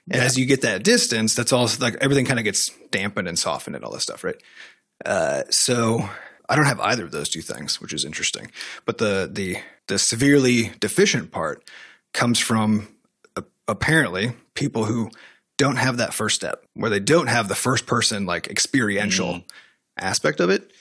And 0.10 0.22
as 0.22 0.38
you 0.38 0.46
get 0.46 0.62
that 0.62 0.84
distance, 0.84 1.34
that's 1.34 1.52
all 1.52 1.68
like 1.80 1.96
everything 1.96 2.26
kind 2.26 2.40
of 2.40 2.46
gets 2.46 2.70
dampened 2.92 3.28
and 3.28 3.38
softened 3.40 3.76
and 3.76 3.84
all 3.84 3.92
this 3.92 4.04
stuff, 4.04 4.24
right? 4.24 4.36
Uh, 5.04 5.44
so 5.50 6.08
I 6.48 6.56
don't 6.56 6.66
have 6.66 6.80
either 6.80 7.04
of 7.04 7.12
those 7.12 7.30
two 7.30 7.42
things, 7.42 7.82
which 7.82 7.94
is 7.94 8.06
interesting. 8.06 8.52
But 8.86 9.00
the 9.00 9.30
the 9.32 9.58
the 9.88 9.98
severely 9.98 10.72
deficient 10.80 11.32
part 11.32 11.64
comes 12.14 12.40
from 12.40 12.88
uh, 13.36 13.42
apparently 13.68 14.34
people 14.54 14.86
who 14.86 15.10
don't 15.58 15.78
have 15.78 15.98
that 15.98 16.14
first 16.14 16.36
step, 16.36 16.64
where 16.76 16.90
they 16.90 17.00
don't 17.00 17.28
have 17.28 17.48
the 17.48 17.56
first 17.56 17.88
person 17.88 18.26
like 18.26 18.48
experiential 18.48 19.44
aspect 19.98 20.40
of 20.40 20.50
it. 20.50 20.72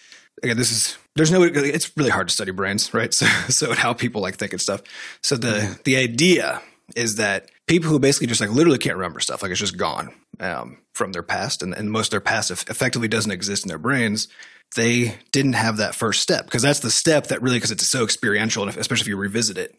Again, 0.43 0.59
this 0.59 0.71
is 0.71 0.99
there's 1.17 1.31
no 1.31 1.43
it's 1.45 1.97
really 1.97 2.11
hard 2.11 2.29
to 2.29 2.35
study 2.35 2.51
brains, 2.51 2.93
right? 2.93 3.15
So 3.15 3.27
so 3.49 3.73
how 3.73 3.95
people 3.95 4.21
like 4.21 4.37
think 4.37 4.53
and 4.53 4.61
stuff. 4.61 4.83
So 5.23 5.37
the 5.37 5.79
the 5.85 5.97
idea 5.97 6.61
is 6.97 7.17
that 7.17 7.51
people 7.67 7.91
who 7.91 7.99
basically 7.99 8.27
just 8.27 8.41
like 8.41 8.51
literally 8.51 8.79
can't 8.79 8.97
remember 8.97 9.21
stuff, 9.21 9.43
like 9.43 9.51
it's 9.51 9.61
just 9.61 9.77
gone 9.77 10.15
um, 10.41 10.79
from 10.95 11.13
their 11.13 11.23
past, 11.23 11.63
and, 11.63 11.75
and 11.75 11.91
most 11.91 12.09
of 12.09 12.11
their 12.13 12.21
past 12.21 12.51
effectively 12.51 13.09
doesn't 13.09 13.33
exist 13.33 13.65
in 13.65 13.69
their 13.69 13.79
brains. 13.79 14.29
They 14.77 15.17
didn't 15.33 15.55
have 15.55 15.77
that 15.77 15.95
first 15.95 16.21
step 16.21 16.45
because 16.47 16.63
that's 16.63 16.81
the 16.81 16.91
step 16.91 17.29
that 17.29 17.43
really 17.43 17.57
because 17.57 17.71
it's 17.71 17.89
so 17.89 18.05
experiential, 18.05 18.63
and 18.63 18.71
if, 18.71 18.77
especially 18.77 19.03
if 19.03 19.09
you 19.09 19.17
revisit 19.17 19.57
it, 19.57 19.75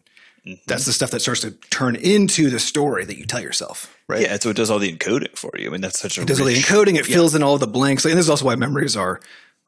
that's 0.66 0.84
the 0.84 0.92
stuff 0.92 1.10
that 1.10 1.20
starts 1.20 1.40
to 1.40 1.50
turn 1.70 1.96
into 1.96 2.50
the 2.50 2.60
story 2.60 3.04
that 3.04 3.18
you 3.18 3.26
tell 3.26 3.40
yourself, 3.40 3.96
right? 4.08 4.22
Yeah, 4.22 4.36
so 4.38 4.50
it 4.50 4.56
does 4.56 4.70
all 4.70 4.78
the 4.78 4.96
encoding 4.96 5.36
for 5.36 5.50
you. 5.58 5.66
I 5.66 5.70
mean, 5.70 5.80
that's 5.80 5.98
such 5.98 6.18
a 6.18 6.22
It 6.22 6.28
does 6.28 6.40
all 6.40 6.46
the 6.46 6.54
encoding. 6.54 6.96
It 6.96 7.04
fills 7.06 7.34
in 7.34 7.42
all 7.42 7.58
the 7.58 7.66
blanks. 7.66 8.04
And 8.04 8.14
this 8.14 8.26
is 8.26 8.30
also 8.30 8.44
why 8.44 8.54
memories 8.54 8.96
are 8.96 9.20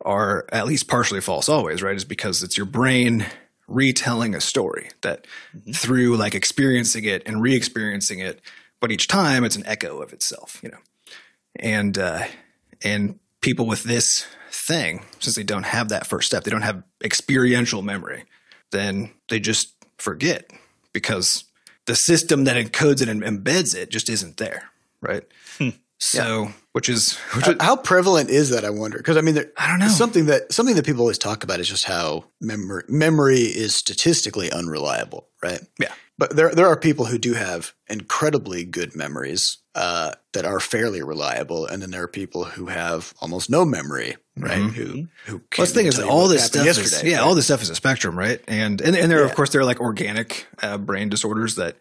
are 0.05 0.47
at 0.53 0.67
least 0.67 0.87
partially 0.87 1.21
false 1.21 1.49
always, 1.49 1.83
right? 1.83 1.97
Is 1.97 2.05
because 2.05 2.45
it's 2.45 2.57
your 2.57 2.67
brain 2.67 3.27
retelling 3.69 4.35
a 4.35 4.41
story 4.41 4.91
that 5.03 5.27
through 5.75 6.17
like 6.17 6.35
experiencing 6.35 7.05
it 7.05 7.23
and 7.27 7.43
re-experiencing 7.43 8.19
it, 8.19 8.41
but 8.81 8.91
each 8.91 9.07
time 9.07 9.45
it's 9.45 9.57
an 9.57 9.67
echo 9.67 10.03
of 10.03 10.13
itself, 10.13 10.61
you 10.63 10.71
know. 10.71 10.79
And 11.57 11.97
uh 11.99 12.25
and 12.83 13.19
people 13.41 13.67
with 13.67 13.85
this 13.85 14.27
thing, 14.51 15.05
since 15.21 15.37
they 15.37 15.43
don't 15.43 15.67
have 15.67 15.91
that 15.91 16.07
first 16.07 16.27
step, 16.27 16.45
they 16.45 16.51
don't 16.51 16.63
have 16.63 16.83
experiential 17.05 17.83
memory, 17.83 18.25
then 18.71 19.11
they 19.29 19.39
just 19.39 19.75
forget 19.99 20.51
because 20.93 21.45
the 21.87 21.95
system 21.95 22.45
that 22.45 22.57
encodes 22.57 23.03
it 23.03 23.09
and 23.09 23.23
embeds 23.23 23.75
it 23.75 23.91
just 23.91 24.09
isn't 24.09 24.37
there, 24.37 24.71
right? 25.01 25.25
So, 25.99 26.53
which 26.73 26.89
is 26.89 27.17
which 27.35 27.49
is, 27.49 27.57
How 27.61 27.77
prevalent 27.77 28.31
is 28.31 28.51
that? 28.51 28.65
I 28.65 28.71
wonder 28.71 28.99
because 28.99 29.17
I 29.17 29.21
mean, 29.21 29.35
there, 29.35 29.51
I 29.57 29.69
don't 29.69 29.81
know. 29.81 29.89
Something 29.89 30.27
that 30.27 30.53
something 30.53 30.77
that 30.77 30.87
people 30.87 31.01
always 31.01 31.19
talk 31.19 31.45
about 31.45 31.61
is 31.61 31.69
just 31.69 31.85
how 31.85 32.25
memory 32.41 32.85
memory 32.89 33.41
is 33.41 33.75
statistically 33.75 34.51
unreliable, 34.51 35.29
right? 35.43 35.61
Yeah. 35.79 35.93
But 36.19 36.35
there 36.35 36.55
there 36.55 36.67
are 36.67 36.77
people 36.77 37.07
who 37.07 37.19
do 37.19 37.35
have 37.35 37.73
incredibly 37.89 38.65
good 38.65 38.97
memories 38.97 39.59
uh, 39.75 40.15
that 40.33 40.45
are 40.45 40.61
fairly 40.61 41.03
reliable, 41.03 41.67
and 41.67 41.81
then 41.81 41.91
there 41.91 42.03
are 42.03 42.09
people 42.09 42.45
who 42.45 42.67
have 42.67 43.15
almost 43.21 43.51
no 43.51 43.65
memory 43.65 44.17
right? 44.41 44.59
Who 44.59 45.09
who? 45.27 45.43
Well, 45.57 45.67
the 45.67 45.73
thing 45.73 45.87
is, 45.87 45.99
all 45.99 46.29
this 46.29 46.47
stuff 46.47 46.67
is 46.67 47.03
yeah, 47.03 47.21
all 47.21 47.35
this 47.35 47.47
stuff 47.47 47.63
is 47.63 47.71
a 47.71 47.75
spectrum, 47.75 48.19
right? 48.19 48.41
And 48.49 48.81
and, 48.81 48.97
and 48.97 49.11
there, 49.11 49.25
of 49.25 49.35
course, 49.35 49.51
there 49.51 49.61
are 49.61 49.65
like 49.65 49.81
organic 49.81 50.47
uh, 50.63 50.79
brain 50.79 51.09
disorders 51.09 51.57
that, 51.57 51.77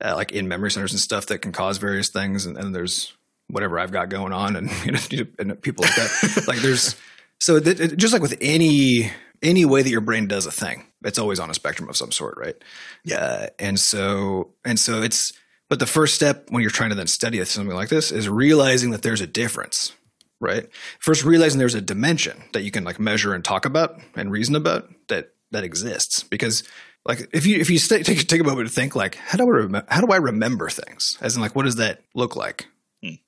uh, 0.00 0.14
like 0.14 0.32
in 0.32 0.48
memory 0.48 0.70
centers 0.70 0.92
and 0.92 1.00
stuff, 1.00 1.26
that 1.26 1.38
can 1.38 1.52
cause 1.52 1.78
various 1.78 2.08
things. 2.08 2.46
And, 2.46 2.56
and 2.56 2.74
there's 2.74 3.15
whatever 3.48 3.78
I've 3.78 3.92
got 3.92 4.08
going 4.08 4.32
on, 4.32 4.56
and 4.56 4.70
you 4.84 4.92
know, 4.92 5.30
and 5.38 5.60
people 5.60 5.84
like 5.84 5.94
that. 5.96 6.44
like 6.48 6.58
there's 6.58 6.96
so 7.40 7.60
that, 7.60 7.96
just 7.96 8.12
like 8.12 8.22
with 8.22 8.36
any 8.40 9.10
any 9.42 9.64
way 9.64 9.82
that 9.82 9.90
your 9.90 10.00
brain 10.00 10.26
does 10.26 10.46
a 10.46 10.52
thing, 10.52 10.86
it's 11.04 11.18
always 11.18 11.38
on 11.38 11.50
a 11.50 11.54
spectrum 11.54 11.88
of 11.88 11.96
some 11.96 12.12
sort, 12.12 12.36
right? 12.38 12.56
Yeah. 13.04 13.16
Uh, 13.16 13.46
and 13.58 13.78
so 13.78 14.52
and 14.64 14.78
so 14.78 15.02
it's 15.02 15.32
but 15.68 15.78
the 15.78 15.86
first 15.86 16.14
step 16.14 16.46
when 16.50 16.62
you're 16.62 16.70
trying 16.70 16.90
to 16.90 16.96
then 16.96 17.06
study 17.06 17.44
something 17.44 17.74
like 17.74 17.88
this 17.88 18.12
is 18.12 18.28
realizing 18.28 18.90
that 18.90 19.02
there's 19.02 19.20
a 19.20 19.26
difference 19.26 19.92
right? 20.40 20.68
First, 20.98 21.24
realizing 21.24 21.58
there's 21.58 21.74
a 21.74 21.80
dimension 21.80 22.42
that 22.52 22.62
you 22.62 22.70
can 22.70 22.84
like 22.84 23.00
measure 23.00 23.34
and 23.34 23.44
talk 23.44 23.64
about 23.64 23.98
and 24.14 24.30
reason 24.30 24.54
about 24.54 24.88
that 25.08 25.32
that 25.52 25.64
exists. 25.64 26.22
Because 26.24 26.62
like 27.04 27.28
if 27.32 27.46
you 27.46 27.58
if 27.58 27.70
you 27.70 27.78
stay, 27.78 28.02
take 28.02 28.26
take 28.26 28.40
a 28.40 28.44
moment 28.44 28.68
to 28.68 28.74
think 28.74 28.94
like 28.94 29.16
how 29.16 29.38
do 29.38 29.44
I 29.44 29.58
rem- 29.58 29.86
how 29.88 30.00
do 30.00 30.12
I 30.12 30.16
remember 30.16 30.68
things? 30.68 31.18
As 31.20 31.36
in 31.36 31.42
like 31.42 31.54
what 31.54 31.64
does 31.64 31.76
that 31.76 32.02
look 32.14 32.36
like? 32.36 32.66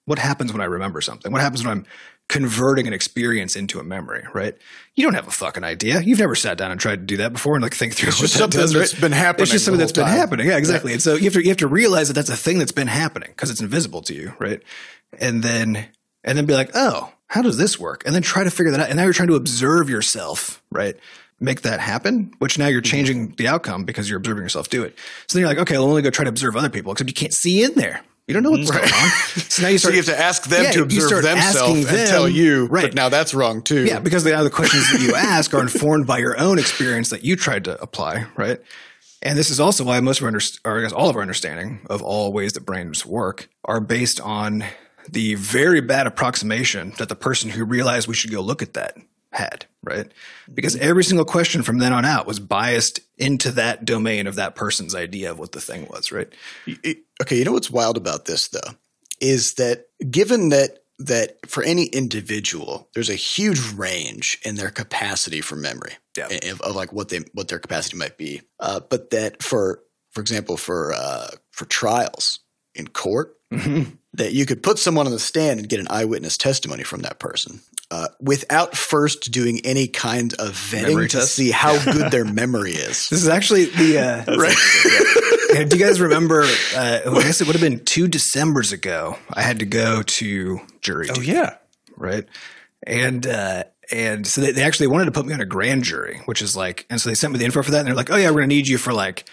What 0.07 0.19
happens 0.19 0.53
when 0.53 0.61
I 0.61 0.65
remember 0.65 1.01
something? 1.01 1.31
What 1.31 1.41
happens 1.41 1.65
when 1.65 1.79
I'm 1.79 1.87
converting 2.29 2.87
an 2.87 2.93
experience 2.93 3.55
into 3.57 3.79
a 3.79 3.85
memory? 3.85 4.25
Right? 4.35 4.57
You 4.97 5.05
don't 5.05 5.15
have 5.15 5.29
a 5.29 5.31
fucking 5.31 5.63
idea. 5.65 6.01
You've 6.01 6.19
never 6.19 6.35
sat 6.35 6.59
down 6.59 6.71
and 6.73 6.81
tried 6.81 6.97
to 6.97 7.05
do 7.05 7.19
that 7.19 7.33
before 7.33 7.55
and 7.55 7.63
like 7.63 7.75
think 7.75 7.95
through. 7.95 8.09
It's 8.09 8.19
what 8.19 8.23
just 8.23 8.35
that 8.35 8.39
something 8.41 8.61
does, 8.61 8.73
that's 8.73 8.95
right? 8.95 9.01
been 9.01 9.13
happening 9.13 9.43
It's 9.43 9.53
just 9.53 9.65
something 9.65 9.79
that's 9.79 9.97
whole 9.97 10.05
been 10.05 10.13
happening. 10.13 10.47
Yeah, 10.47 10.57
exactly. 10.57 10.93
And 10.93 11.03
so 11.03 11.15
you 11.15 11.25
have 11.25 11.35
to 11.35 11.43
you 11.43 11.49
have 11.49 11.59
to 11.59 11.69
realize 11.69 12.09
that 12.09 12.15
that's 12.15 12.31
a 12.31 12.37
thing 12.37 12.59
that's 12.59 12.73
been 12.73 12.89
happening 12.89 13.29
because 13.31 13.51
it's 13.51 13.61
invisible 13.61 14.03
to 14.03 14.15
you, 14.15 14.33
right? 14.39 14.63
And 15.19 15.43
then 15.45 15.87
and 16.25 16.37
then 16.37 16.47
be 16.47 16.55
like, 16.55 16.71
oh, 16.75 17.13
how 17.29 17.43
does 17.43 17.57
this 17.57 17.79
work? 17.79 18.03
And 18.05 18.15
then 18.15 18.23
try 18.23 18.43
to 18.45 18.51
figure 18.51 18.73
that 18.73 18.81
out. 18.81 18.89
And 18.89 18.97
now 18.97 19.05
you're 19.05 19.13
trying 19.13 19.29
to 19.29 19.37
observe 19.37 19.89
yourself, 19.89 20.63
right? 20.73 20.97
Make 21.41 21.63
that 21.63 21.79
happen, 21.79 22.33
which 22.41 22.59
now 22.59 22.67
you're 22.67 22.81
Mm-hmm. 22.83 22.91
changing 22.91 23.29
the 23.37 23.47
outcome 23.47 23.85
because 23.85 24.11
you're 24.11 24.19
observing 24.19 24.43
yourself 24.43 24.69
do 24.71 24.83
it. 24.83 24.99
So 25.29 25.39
then 25.39 25.43
you're 25.43 25.49
like, 25.49 25.59
okay, 25.59 25.77
I'll 25.77 25.85
only 25.85 26.03
go 26.03 26.11
try 26.11 26.25
to 26.25 26.29
observe 26.31 26.57
other 26.57 26.69
people, 26.71 26.91
except 26.91 27.09
you 27.09 27.15
can't 27.15 27.33
see 27.33 27.63
in 27.63 27.75
there. 27.75 28.01
You 28.28 28.35
don't 28.35 28.42
know 28.42 28.50
what's 28.50 28.70
going 28.70 28.85
on. 28.85 29.11
So 29.49 29.62
now 29.62 29.68
you 29.70 29.78
start. 29.78 29.92
So 29.94 29.97
you 29.97 30.04
have 30.04 30.16
to 30.16 30.20
ask 30.25 30.44
them 30.44 30.62
Yeah, 30.64 30.70
to 30.73 30.82
observe 30.82 31.23
themselves 31.23 31.85
asking 31.87 31.99
and 31.99 32.08
tell 32.08 32.28
you, 32.28 32.66
right. 32.66 32.82
but 32.85 32.94
now 32.94 33.08
that's 33.08 33.32
wrong 33.35 33.62
too. 33.62 33.85
yeah, 33.87 33.99
because 33.99 34.23
the 34.23 34.35
other 34.37 34.50
questions 34.50 34.92
that 34.92 35.00
you 35.00 35.14
ask 35.14 35.52
are 35.54 35.61
informed 35.62 36.06
by 36.06 36.18
your 36.18 36.38
own 36.38 36.58
experience 36.61 37.08
that 37.11 37.25
you 37.25 37.35
tried 37.35 37.64
to 37.64 37.80
apply, 37.82 38.26
right? 38.37 38.61
And 39.23 39.37
this 39.37 39.50
is 39.50 39.58
also 39.58 39.82
why 39.85 39.99
most 40.00 40.20
of 40.20 40.26
our, 40.26 40.30
underst- 40.32 40.61
or 40.64 40.78
I 40.78 40.82
guess 40.82 40.92
all 40.92 41.08
of 41.08 41.16
our 41.16 41.23
understanding 41.23 41.80
of 41.90 42.02
all 42.02 42.32
ways 42.32 42.52
that 42.52 42.61
brains 42.66 43.04
work 43.04 43.49
are 43.64 43.80
based 43.80 44.20
on 44.20 44.62
the 45.11 45.35
very 45.37 45.80
bad 45.80 46.06
approximation 46.06 46.92
that 46.99 47.08
the 47.08 47.16
person 47.16 47.50
who 47.50 47.64
realized 47.64 48.06
we 48.06 48.14
should 48.14 48.30
go 48.30 48.42
look 48.42 48.62
at 48.62 48.75
that 48.75 48.97
had, 49.32 49.66
right? 49.82 50.11
Because 50.52 50.76
every 50.76 51.04
single 51.04 51.25
question 51.26 51.62
from 51.62 51.78
then 51.78 51.92
on 51.92 52.04
out 52.04 52.26
was 52.26 52.40
biased 52.40 53.00
into 53.18 53.50
that 53.52 53.85
domain 53.85 54.26
of 54.26 54.37
that 54.37 54.54
person's 54.54 54.94
idea 54.94 55.30
of 55.30 55.38
what 55.38 55.52
the 55.52 55.61
thing 55.61 55.87
was, 55.88 56.11
right? 56.12 56.32
Okay, 57.20 57.37
you 57.37 57.44
know 57.44 57.52
what's 57.52 57.70
wild 57.70 57.97
about 57.97 58.25
this 58.25 58.49
though 58.49 58.70
is 59.20 59.54
that 59.54 59.87
given 60.11 60.49
that 60.50 60.78
that 61.00 61.37
for 61.49 61.62
any 61.62 61.85
individual, 61.87 62.88
there's 62.94 63.11
a 63.11 63.14
huge 63.14 63.61
range 63.75 64.38
in 64.44 64.56
their 64.56 64.70
capacity 64.70 65.40
for 65.40 65.54
memory 65.54 65.92
Yeah. 66.16 66.26
of, 66.50 66.61
of 66.61 66.75
like 66.75 66.92
what 66.92 67.08
they 67.08 67.20
what 67.35 67.49
their 67.49 67.58
capacity 67.61 67.97
might 67.97 68.16
be. 68.16 68.42
Uh, 68.58 68.80
but 68.80 69.11
that 69.11 69.42
for 69.42 69.80
for 70.12 70.20
example 70.20 70.56
for 70.56 70.92
uh, 70.94 71.28
for 71.52 71.66
trials 71.66 72.40
in 72.75 72.88
court, 72.88 73.37
that 73.50 74.32
you 74.32 74.44
could 74.47 74.62
put 74.62 74.78
someone 74.78 75.06
on 75.06 75.12
the 75.12 75.18
stand 75.18 75.58
and 75.61 75.68
get 75.68 75.80
an 75.80 75.87
eyewitness 75.90 76.37
testimony 76.37 76.82
from 76.82 77.00
that 77.02 77.18
person 77.18 77.61
uh, 77.90 78.09
without 78.21 78.76
first 78.76 79.30
doing 79.33 79.61
any 79.64 79.87
kind 79.88 80.35
of 80.35 80.50
vetting 80.50 80.88
Memory 80.88 81.09
to 81.09 81.16
test? 81.18 81.35
see 81.35 81.50
how 81.50 81.83
good 81.90 82.11
their 82.12 82.25
memory 82.42 82.73
is. 82.73 83.09
This 83.09 83.23
is 83.23 83.28
actually 83.28 83.66
the 83.66 83.99
uh, 84.28 84.37
right. 84.37 84.57
Yeah, 85.50 85.65
do 85.65 85.78
you 85.78 85.84
guys 85.84 85.99
remember? 85.99 86.43
Uh, 86.43 87.00
I 87.06 87.23
guess 87.23 87.41
it 87.41 87.47
would 87.47 87.56
have 87.56 87.63
been 87.63 87.82
two 87.82 88.06
December's 88.06 88.71
ago. 88.73 89.17
I 89.32 89.41
had 89.41 89.60
to 89.60 89.65
go 89.65 90.02
to 90.02 90.60
jury 90.82 91.06
Oh 91.10 91.15
duty, 91.15 91.28
yeah. 91.28 91.54
right? 91.97 92.26
And 92.86 93.26
uh, 93.26 93.65
and 93.91 94.26
so 94.26 94.43
they, 94.43 94.52
they 94.52 94.63
actually 94.63 94.89
wanted 94.89 95.06
to 95.06 95.13
put 95.13 95.25
me 95.25 95.32
on 95.32 95.41
a 95.41 95.47
grand 95.47 95.84
jury, 95.84 96.21
which 96.26 96.43
is 96.43 96.54
like, 96.54 96.84
and 96.91 97.00
so 97.00 97.08
they 97.08 97.15
sent 97.15 97.32
me 97.32 97.39
the 97.39 97.47
info 97.47 97.63
for 97.63 97.71
that, 97.71 97.78
and 97.78 97.89
they're 97.89 97.95
like, 97.95 98.10
"Oh 98.10 98.17
yeah, 98.17 98.28
we're 98.28 98.41
gonna 98.41 98.49
need 98.49 98.69
you 98.69 98.76
for 98.76 98.93
like 98.93 99.25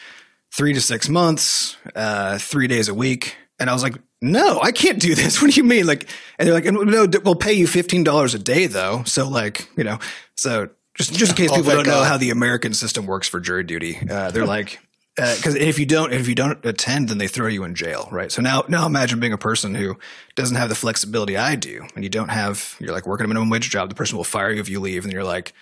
three 0.56 0.72
to 0.74 0.80
six 0.80 1.10
months, 1.10 1.76
uh, 1.98 2.38
three 2.38 2.68
days 2.68 2.88
a 2.88 2.94
week." 2.94 3.36
And 3.60 3.70
I 3.70 3.74
was 3.74 3.84
like, 3.84 3.96
"No, 4.22 4.60
I 4.62 4.72
can't 4.72 5.00
do 5.00 5.16
this. 5.16 5.42
What 5.42 5.52
do 5.52 5.60
you 5.60 5.64
mean?" 5.64 5.86
Like, 5.86 6.10
and 6.40 6.48
they're 6.48 6.54
like, 6.54 6.66
"No, 6.66 7.08
we'll 7.24 7.36
pay 7.36 7.54
you 7.54 7.68
fifteen 7.68 8.04
dollars 8.04 8.34
a 8.34 8.40
day, 8.40 8.68
though." 8.68 9.04
So 9.06 9.28
like, 9.28 9.70
you 9.78 9.84
know, 9.84 10.00
so 10.36 10.70
just 10.96 11.14
just 11.14 11.32
in 11.32 11.38
case 11.38 11.50
Oh, 11.52 11.58
people 11.58 11.72
don't 11.72 11.88
know 11.88 12.04
how 12.04 12.18
the 12.18 12.32
American 12.32 12.74
system 12.74 13.06
works 13.06 13.28
for 13.28 13.40
jury 13.40 13.64
duty, 13.64 14.00
uh, 14.10 14.32
they're 14.32 14.46
like. 14.46 14.80
Because 15.18 15.56
if 15.56 15.80
you 15.80 15.86
don't, 15.86 16.12
if 16.12 16.28
you 16.28 16.36
don't 16.36 16.66
attend, 16.66 17.08
then 17.08 17.20
they 17.20 17.30
throw 17.30 17.48
you 17.48 17.64
in 17.64 17.74
jail, 17.74 18.10
right? 18.12 18.30
So 18.30 18.42
now, 18.42 18.66
now 18.68 18.86
imagine 18.86 19.22
being 19.22 19.32
a 19.32 19.38
person 19.38 19.74
who 19.74 19.98
doesn't 20.36 20.58
have 20.58 20.68
the 20.68 20.76
flexibility 20.76 21.38
I 21.38 21.56
do, 21.56 21.88
and 21.96 22.04
you 22.04 22.10
don't 22.10 22.28
have, 22.28 22.76
you're 22.82 22.92
like 22.92 23.08
working 23.08 23.24
a 23.24 23.28
minimum 23.30 23.50
wage 23.50 23.70
job. 23.70 23.88
The 23.88 23.96
person 23.96 24.18
will 24.18 24.26
fire 24.26 24.52
you 24.52 24.60
if 24.60 24.68
you 24.68 24.82
leave, 24.82 25.06
and 25.06 25.14
you're 25.14 25.24
like, 25.24 25.54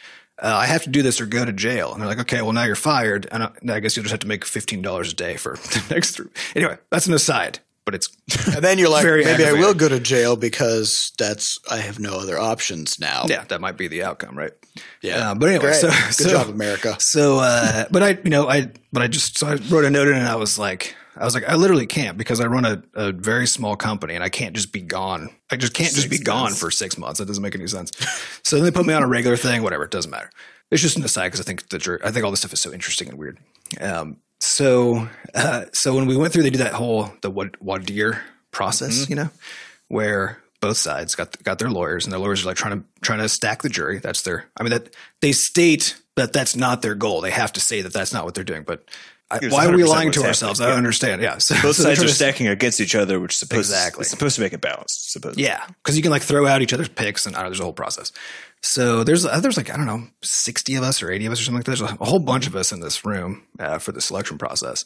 uh, 0.41 0.47
I 0.47 0.65
have 0.65 0.81
to 0.85 0.89
do 0.89 1.03
this 1.03 1.21
or 1.21 1.27
go 1.27 1.45
to 1.45 1.53
jail. 1.53 1.93
And 1.93 2.01
they're 2.01 2.09
like, 2.09 2.21
okay, 2.21 2.41
well 2.41 2.51
now 2.53 2.63
you're 2.63 2.75
fired, 2.75 3.27
and 3.31 3.43
I, 3.43 3.51
I 3.69 3.79
guess 3.79 3.95
you'll 3.95 4.01
just 4.01 4.11
have 4.13 4.21
to 4.21 4.27
make 4.27 4.43
fifteen 4.43 4.81
dollars 4.81 5.11
a 5.11 5.15
day 5.15 5.35
for 5.37 5.55
the 5.57 5.85
next 5.91 6.15
three. 6.15 6.29
Anyway, 6.55 6.79
that's 6.89 7.05
an 7.05 7.13
aside, 7.13 7.59
but 7.85 7.95
it's 7.95 8.07
And 8.53 8.63
then 8.63 8.77
you're 8.77 8.89
like, 8.97 9.03
Very 9.03 9.23
maybe 9.25 9.45
I 9.45 9.53
will 9.53 9.73
go 9.73 9.89
to 9.89 9.99
jail 9.99 10.35
because 10.35 11.11
that's 11.17 11.59
I 11.69 11.77
have 11.77 11.99
no 11.99 12.17
other 12.19 12.37
options 12.39 12.99
now. 12.99 13.25
yeah, 13.27 13.43
that 13.45 13.61
might 13.61 13.77
be 13.77 13.87
the 13.87 14.03
outcome, 14.03 14.37
right? 14.37 14.51
Yeah. 15.01 15.31
Uh, 15.31 15.35
but 15.35 15.49
anyway, 15.49 15.65
Great. 15.65 15.75
so 15.75 15.89
Good 15.89 16.13
so- 16.13 16.29
job, 16.29 16.49
America. 16.49 16.95
So, 16.99 17.39
uh, 17.39 17.85
but 17.91 18.01
I, 18.03 18.09
you 18.23 18.29
know, 18.29 18.47
I, 18.49 18.71
but 18.91 19.01
I 19.03 19.07
just, 19.07 19.37
so 19.37 19.47
I 19.47 19.55
wrote 19.69 19.85
a 19.85 19.89
note 19.89 20.07
in 20.07 20.15
and 20.15 20.27
I 20.27 20.35
was 20.35 20.57
like, 20.57 20.95
I 21.15 21.25
was 21.25 21.35
like, 21.35 21.47
I 21.47 21.53
literally 21.55 21.85
can't 21.85 22.17
because 22.17 22.39
I 22.39 22.47
run 22.47 22.65
a, 22.65 22.81
a 22.95 23.11
very 23.11 23.45
small 23.45 23.75
company 23.75 24.15
and 24.15 24.23
I 24.23 24.29
can't 24.29 24.55
just 24.55 24.73
be 24.73 24.81
gone. 24.81 25.29
I 25.51 25.57
just 25.57 25.73
can't 25.75 25.93
just 25.93 26.09
be 26.09 26.15
Six 26.17 26.25
gone 26.25 26.53
for 26.53 26.71
six 26.71 26.97
months. 26.97 27.19
That 27.19 27.27
doesn't 27.27 27.43
make 27.43 27.53
any 27.53 27.67
sense. 27.67 27.91
So 28.43 28.55
then 28.55 28.65
they 28.65 28.71
put 28.71 28.87
me 28.87 28.93
on 28.95 29.03
a 29.03 29.07
regular 29.07 29.37
thing, 29.37 29.61
whatever. 29.61 29.83
It 29.83 29.91
doesn't 29.91 30.09
matter. 30.09 30.31
It's 30.71 30.81
just 30.81 30.97
an 30.97 31.03
aside 31.03 31.27
because 31.27 31.39
I 31.39 31.43
think 31.43 31.69
the 31.69 31.99
I 32.03 32.09
think 32.09 32.25
all 32.25 32.31
this 32.31 32.39
stuff 32.39 32.53
is 32.53 32.61
so 32.61 32.73
interesting 32.73 33.09
and 33.09 33.17
weird. 33.19 33.37
Um, 33.79 34.17
so, 34.43 35.07
uh, 35.33 35.65
so 35.71 35.95
when 35.95 36.05
we 36.05 36.17
went 36.17 36.33
through, 36.33 36.43
they 36.43 36.49
did 36.49 36.59
that 36.59 36.73
whole, 36.73 37.09
the 37.21 37.31
what, 37.31 37.85
dire 37.85 38.21
process, 38.51 39.09
you 39.09 39.15
know, 39.15 39.29
where 39.87 40.37
both 40.59 40.75
sides 40.75 41.15
got 41.15 41.41
got 41.43 41.59
their 41.59 41.69
lawyers, 41.69 42.05
and 42.05 42.11
their 42.11 42.19
lawyers 42.19 42.43
are 42.43 42.47
like 42.47 42.57
trying 42.57 42.79
to 42.79 42.85
trying 43.01 43.19
to 43.19 43.29
stack 43.29 43.61
the 43.61 43.69
jury. 43.69 43.99
That's 43.99 44.21
their. 44.23 44.49
I 44.57 44.63
mean 44.63 44.71
that 44.71 44.93
they 45.21 45.31
state 45.31 45.95
that 46.15 46.33
that's 46.33 46.57
not 46.57 46.81
their 46.81 46.93
goal. 46.93 47.21
They 47.21 47.31
have 47.31 47.53
to 47.53 47.61
say 47.61 47.81
that 47.83 47.93
that's 47.93 48.11
not 48.11 48.25
what 48.25 48.33
they're 48.33 48.43
doing. 48.43 48.63
But 48.63 48.83
I, 49.31 49.39
why 49.47 49.65
are 49.65 49.75
we 49.75 49.85
lying 49.85 50.11
to 50.11 50.25
ourselves? 50.25 50.59
happening. 50.59 50.73
I 50.73 50.75
don't 50.75 50.77
understand. 50.79 51.21
Yeah, 51.21 51.37
so, 51.37 51.55
Both 51.61 51.75
so 51.77 51.83
sides 51.83 52.03
are 52.03 52.07
stacking 52.09 52.47
against 52.47 52.81
each 52.81 52.95
other, 52.95 53.21
which 53.21 53.33
is 53.33 53.39
supposed 53.39 53.71
Exactly. 53.71 54.01
it's 54.01 54.09
supposed 54.09 54.35
to 54.35 54.41
make 54.41 54.51
it 54.51 54.61
balanced. 54.61 55.11
Supposed. 55.11 55.39
Yeah, 55.39 55.65
because 55.81 55.95
you 55.95 56.03
can 56.03 56.11
like 56.11 56.21
throw 56.21 56.45
out 56.45 56.61
each 56.61 56.73
other's 56.73 56.89
picks, 56.89 57.25
and 57.25 57.35
I 57.35 57.39
don't 57.39 57.45
know, 57.45 57.49
there's 57.51 57.61
a 57.61 57.63
whole 57.63 57.73
process. 57.73 58.11
So 58.63 59.03
there's 59.03 59.25
uh, 59.25 59.41
there's 59.41 59.57
like 59.57 59.69
I 59.69 59.75
don't 59.75 59.85
know, 59.85 60.07
sixty 60.21 60.75
of 60.75 60.83
us 60.83 61.03
or 61.03 61.11
eighty 61.11 61.25
of 61.25 61.33
us 61.33 61.41
or 61.41 61.43
something 61.43 61.57
like 61.57 61.65
that. 61.65 61.77
There's 61.77 61.91
a 61.91 62.05
whole 62.05 62.19
bunch 62.19 62.47
of 62.47 62.55
us 62.55 62.71
in 62.71 62.79
this 62.79 63.05
room 63.05 63.43
uh, 63.59 63.77
for 63.77 63.91
the 63.91 64.01
selection 64.01 64.37
process, 64.37 64.85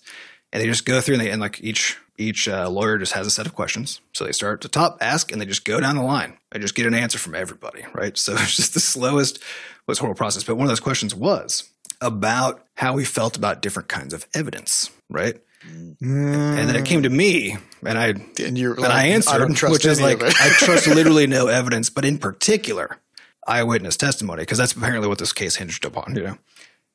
and 0.52 0.62
they 0.62 0.66
just 0.68 0.84
go 0.86 1.00
through 1.00 1.16
and 1.16 1.24
they 1.24 1.30
and 1.30 1.40
like 1.40 1.64
each 1.64 1.96
each 2.18 2.48
uh, 2.48 2.68
lawyer 2.70 2.98
just 2.98 3.14
has 3.14 3.28
a 3.28 3.32
set 3.32 3.46
of 3.46 3.54
questions. 3.54 4.02
So 4.14 4.26
they 4.26 4.32
start 4.32 4.56
at 4.56 4.62
the 4.62 4.70
top, 4.70 4.98
ask, 5.00 5.32
and 5.32 5.40
they 5.40 5.46
just 5.46 5.64
go 5.64 5.80
down 5.80 5.96
the 5.96 6.02
line. 6.02 6.38
They 6.52 6.60
just 6.60 6.74
get 6.74 6.88
an 6.88 6.96
answer 6.96 7.20
from 7.20 7.36
everybody, 7.36 7.86
right? 7.94 8.18
So 8.18 8.34
it's 8.36 8.56
just 8.56 8.74
the 8.74 8.80
slowest, 8.80 9.40
was 9.86 10.00
horrible 10.00 10.18
process. 10.18 10.44
But 10.44 10.56
one 10.56 10.66
of 10.66 10.70
those 10.70 10.80
questions 10.80 11.14
was 11.14 11.70
about 12.02 12.66
how 12.76 12.94
we 12.94 13.06
felt 13.06 13.38
about 13.38 13.62
different 13.62 13.90
kinds 13.90 14.14
of 14.14 14.26
evidence, 14.34 14.90
right? 15.08 15.40
And 15.64 16.70
then 16.70 16.76
it 16.76 16.86
came 16.86 17.04
to 17.04 17.10
me, 17.10 17.58
and 17.86 17.98
I 17.98 18.14
And 18.44 18.58
you're 18.58 18.74
and 18.76 18.86
I 18.86 19.08
answered, 19.08 19.40
don't 19.40 19.72
which 19.72 19.86
is 19.86 20.02
like. 20.02 20.22
I 20.24 20.50
trust 20.50 20.88
literally 20.88 21.28
no 21.28 21.48
evidence, 21.48 21.90
but 21.90 22.06
in 22.06 22.18
particular, 22.18 22.98
eyewitness 23.48 23.98
testimony, 23.98 24.44
because 24.44 24.58
that's 24.58 24.74
apparently 24.74 25.08
what 25.08 25.20
this 25.20 25.34
case 25.34 25.56
hinged 25.56 25.86
upon, 25.86 26.16
you 26.16 26.24
know. 26.24 26.38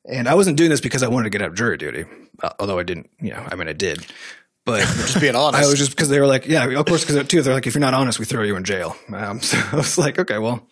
And 0.05 0.27
I 0.27 0.35
wasn't 0.35 0.57
doing 0.57 0.69
this 0.69 0.81
because 0.81 1.01
I 1.01 1.07
wanted 1.07 1.25
to 1.25 1.29
get 1.29 1.41
out 1.41 1.49
of 1.49 1.55
jury 1.55 1.77
duty, 1.77 2.05
uh, 2.41 2.49
although 2.59 2.77
I 2.77 2.83
didn't, 2.83 3.09
you 3.21 3.31
know, 3.31 3.47
I 3.49 3.55
mean, 3.55 3.69
I 3.69 3.73
did. 3.73 4.05
But 4.65 4.79
just 4.81 5.19
being 5.19 5.35
honest. 5.35 5.63
I 5.63 5.67
was 5.67 5.77
just 5.77 5.91
because 5.91 6.09
they 6.09 6.19
were 6.19 6.27
like, 6.27 6.45
yeah, 6.45 6.65
of 6.65 6.85
course, 6.85 7.05
because 7.05 7.27
too, 7.27 7.41
they're 7.41 7.53
like, 7.53 7.67
if 7.67 7.73
you're 7.73 7.81
not 7.81 7.93
honest, 7.93 8.19
we 8.19 8.25
throw 8.25 8.43
you 8.43 8.55
in 8.55 8.63
jail. 8.63 8.95
Um, 9.13 9.41
so 9.41 9.57
I 9.71 9.75
was 9.75 9.97
like, 9.97 10.19
okay, 10.19 10.37
well, 10.37 10.67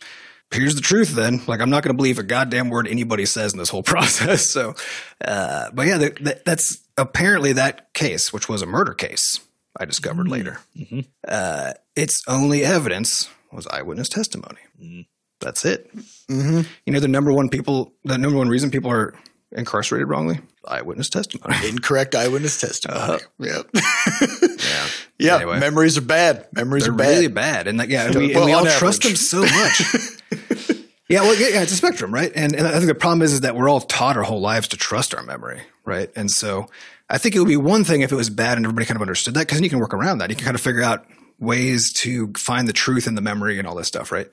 here's 0.52 0.76
the 0.76 0.82
truth 0.82 1.13
then. 1.13 1.41
Like, 1.48 1.62
I'm 1.62 1.70
not 1.70 1.84
going 1.84 1.94
to 1.94 1.98
believe 1.98 2.20
a 2.20 2.24
goddamn 2.24 2.70
word 2.70 2.88
anybody 2.88 3.26
says 3.26 3.54
in 3.54 3.60
this 3.60 3.70
whole 3.70 3.84
process. 3.84 4.50
So, 4.50 4.76
uh, 5.24 5.72
but 5.74 5.88
yeah, 5.88 5.98
that, 5.98 6.24
that, 6.24 6.46
that's 6.46 6.80
apparently 6.98 7.54
that 7.54 7.94
case, 7.94 8.34
which 8.34 8.50
was 8.50 8.62
a 8.62 8.65
murder 8.65 8.94
case, 8.94 9.39
I 9.78 9.86
discovered 9.86 10.28
later. 10.28 10.60
Uh, 11.28 11.74
its 11.96 12.24
only 12.28 12.63
evidence 12.63 13.30
was 13.52 13.67
eyewitness 13.67 14.10
testimony. 14.10 14.60
That's 15.42 15.66
it. 15.66 15.94
Mm-hmm. 16.28 16.62
You 16.86 16.94
know, 16.94 17.00
the 17.00 17.08
number 17.08 17.34
one 17.34 17.50
people, 17.50 17.94
the 18.04 18.18
number 18.18 18.38
one 18.38 18.48
reason 18.48 18.72
people 18.72 18.92
are 18.92 19.14
incarcerated 19.52 20.08
wrongly, 20.08 20.40
eyewitness 20.68 21.10
testimony. 21.10 21.56
Incorrect 21.68 22.16
eyewitness 22.16 22.60
testimony. 22.60 23.00
Uh-huh. 23.00 23.20
Yep. 23.40 23.70
yeah. 24.60 24.88
yeah. 25.20 25.36
Anyway. 25.38 25.60
Memories 25.60 25.98
are 25.98 26.02
bad. 26.02 26.48
Memories 26.54 26.84
They're 26.84 26.94
are 26.94 26.98
bad. 26.98 27.10
really 27.10 27.28
bad, 27.28 27.68
and 27.68 27.78
like, 27.78 27.90
yeah, 27.90 28.06
and 28.06 28.16
we, 28.16 28.34
and 28.34 28.46
we 28.46 28.54
all 28.54 28.66
on 28.66 28.72
trust 28.72 29.04
them 29.04 29.16
so 29.16 29.42
much. 29.42 29.82
Yeah, 31.12 31.24
well, 31.24 31.36
yeah, 31.36 31.50
yeah, 31.50 31.62
it's 31.62 31.74
a 31.74 31.76
spectrum, 31.76 32.14
right? 32.14 32.32
And, 32.34 32.56
and 32.56 32.66
I 32.66 32.72
think 32.72 32.86
the 32.86 32.96
problem 32.96 33.22
is, 33.22 33.34
is 33.34 33.42
that 33.42 33.54
we're 33.54 33.68
all 33.68 33.82
taught 33.82 34.16
our 34.16 34.24
whole 34.24 34.40
lives 34.40 34.70
to 34.70 34.78
trust 34.78 35.14
our 35.14 35.22
memory, 35.22 35.60
right? 35.84 36.10
And 36.16 36.32
so 36.32 36.68
I 37.10 37.18
think 37.18 37.36
it 37.36 37.40
would 37.40 37.50
be 37.50 37.58
one 37.58 37.84
thing 37.84 38.00
if 38.00 38.14
it 38.14 38.16
was 38.16 38.30
bad 38.30 38.56
and 38.56 38.66
everybody 38.66 38.86
kind 38.86 38.96
of 38.96 39.02
understood 39.02 39.34
that, 39.34 39.42
because 39.42 39.58
then 39.58 39.66
you 39.66 39.70
can 39.70 39.80
work 39.80 39.94
around 39.94 40.20
that. 40.20 40.30
You 40.30 40.38
can 40.38 40.46
kind 40.46 40.56
of 40.56 40.62
figure 40.62 40.82
out 40.82 41.06
ways 41.38 41.92
to 41.94 42.32
find 42.38 42.66
the 42.66 42.72
truth 42.72 43.08
in 43.08 43.16
the 43.16 43.22
memory 43.22 43.60
and 43.60 43.68
all 43.68 43.76
this 43.76 43.90
stuff, 43.90 44.10
right? 44.10 44.30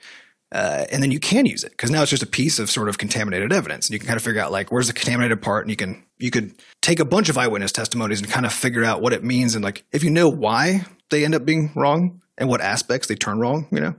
Uh, 0.50 0.87
and 0.90 1.02
then 1.02 1.11
you 1.11 1.20
can 1.20 1.44
use 1.44 1.62
it 1.62 1.72
because 1.72 1.90
now 1.90 2.00
it's 2.00 2.11
just 2.11 2.22
a 2.22 2.26
piece 2.26 2.58
of 2.58 2.70
sort 2.70 2.88
of 2.88 2.96
contaminated 2.96 3.52
evidence, 3.52 3.87
and 3.88 3.92
you 3.92 3.98
can 3.98 4.06
kind 4.06 4.16
of 4.16 4.22
figure 4.22 4.40
out 4.40 4.50
like 4.50 4.72
where's 4.72 4.87
the 4.87 4.94
contaminated 4.94 5.42
part, 5.42 5.64
and 5.64 5.70
you 5.70 5.76
can 5.76 6.02
you 6.18 6.30
could 6.30 6.54
take 6.80 7.00
a 7.00 7.04
bunch 7.04 7.28
of 7.28 7.37
eyewitness 7.37 7.70
testimonies 7.70 8.20
and 8.22 8.30
kind 8.30 8.46
of 8.46 8.52
figure 8.52 8.82
out 8.84 9.02
what 9.02 9.12
it 9.12 9.22
means, 9.22 9.54
and 9.54 9.62
like 9.62 9.84
if 9.92 10.02
you 10.02 10.08
know 10.11 10.28
why 10.30 10.87
they 11.11 11.24
end 11.24 11.34
up 11.34 11.44
being 11.44 11.70
wrong 11.74 12.22
and 12.38 12.48
what 12.48 12.62
aspects 12.62 13.08
they 13.08 13.14
turn 13.14 13.38
wrong, 13.38 13.66
you 13.70 13.80
know, 13.80 13.94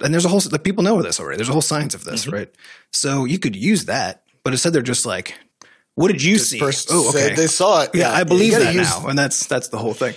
and 0.00 0.12
there's 0.12 0.26
a 0.26 0.28
whole 0.28 0.42
like 0.52 0.64
people 0.64 0.84
know 0.84 1.00
this 1.00 1.18
already. 1.18 1.38
There's 1.38 1.48
a 1.48 1.52
whole 1.52 1.62
science 1.62 1.94
of 1.94 2.04
this, 2.04 2.28
right? 2.28 2.50
So 2.92 3.24
you 3.24 3.38
could 3.38 3.56
use 3.56 3.86
that, 3.86 4.22
but 4.44 4.52
instead 4.52 4.74
they're 4.74 4.82
just 4.82 5.06
like, 5.06 5.38
what 5.94 6.08
did 6.08 6.22
you 6.22 6.36
see? 6.36 6.58
First, 6.58 6.88
oh, 6.90 7.08
okay, 7.08 7.34
they 7.34 7.46
saw 7.46 7.84
it. 7.84 7.90
yeah, 7.94 8.12
I 8.12 8.24
believe 8.24 8.52
that 8.52 8.74
use- 8.74 8.90
now, 8.90 9.06
and 9.06 9.18
that's 9.18 9.46
that's 9.46 9.68
the 9.68 9.78
whole 9.78 9.94
thing. 9.94 10.14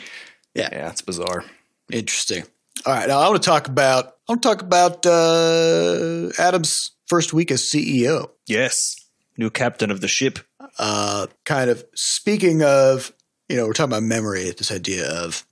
Yeah. 0.54 0.70
yeah, 0.74 0.90
it's 0.90 1.02
bizarre. 1.02 1.46
Interesting. 1.90 2.44
All 2.86 2.94
right, 2.94 3.08
now 3.08 3.20
I 3.20 3.30
want 3.30 3.42
to 3.42 3.50
talk 3.50 3.68
about 3.68 4.06
I 4.28 4.32
want 4.32 4.42
to 4.42 4.48
talk 4.48 4.62
about 4.62 5.06
uh, 5.06 6.30
Adam's 6.40 6.92
first 7.08 7.34
week 7.34 7.52
as 7.52 7.62
CEO. 7.64 8.30
Yes. 8.48 8.96
New 9.38 9.50
captain 9.50 9.92
of 9.92 10.02
the 10.02 10.08
ship. 10.08 10.40
Uh, 10.78 11.28
kind 11.46 11.70
of 11.70 11.84
speaking 11.96 12.62
of, 12.64 13.12
you 13.48 13.58
know, 13.58 13.66
we're 13.66 13.74
talking 13.74 13.92
about 13.92 14.04
memory. 14.04 14.44
This 14.52 14.72
idea 14.72 15.10
of 15.10 15.46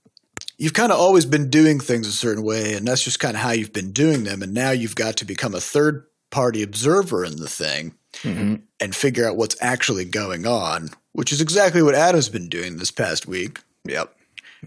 you've 0.58 0.74
kind 0.74 0.92
of 0.92 1.00
always 1.00 1.26
been 1.26 1.50
doing 1.50 1.80
things 1.80 2.08
a 2.08 2.12
certain 2.12 2.44
way, 2.44 2.74
and 2.76 2.88
that's 2.88 3.04
just 3.04 3.20
kind 3.20 3.36
of 3.36 3.42
how 3.42 3.52
you've 3.52 3.74
been 3.74 3.92
doing 3.92 4.24
them, 4.24 4.42
and 4.42 4.54
now 4.54 4.72
you've 4.72 4.96
got 4.96 5.18
to 5.18 5.26
become 5.26 5.54
a 5.56 5.62
third 5.62 6.06
party 6.30 6.62
observer 6.64 7.26
in 7.26 7.38
the 7.38 7.48
thing 7.48 7.94
and 8.24 8.96
figure 8.96 9.28
out 9.28 9.38
what's 9.38 9.56
actually 9.62 10.06
going 10.06 10.46
on, 10.46 10.90
which 11.14 11.32
is 11.32 11.40
exactly 11.42 11.82
what 11.82 11.96
Adam's 11.96 12.30
been 12.30 12.50
doing 12.50 12.78
this 12.78 12.92
past 12.92 13.28
week. 13.28 13.60
Yep. 13.86 14.14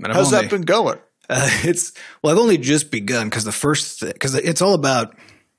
How's 0.02 0.32
only- 0.32 0.42
that 0.46 0.50
been 0.50 0.62
going? 0.62 0.98
Uh, 1.30 1.48
it's 1.64 1.92
well, 2.22 2.32
I've 2.34 2.40
only 2.40 2.58
just 2.58 2.90
begun 2.90 3.28
because 3.28 3.44
the 3.44 3.52
first 3.52 4.00
because 4.00 4.34
it's 4.34 4.60
all 4.60 4.74
about. 4.74 5.14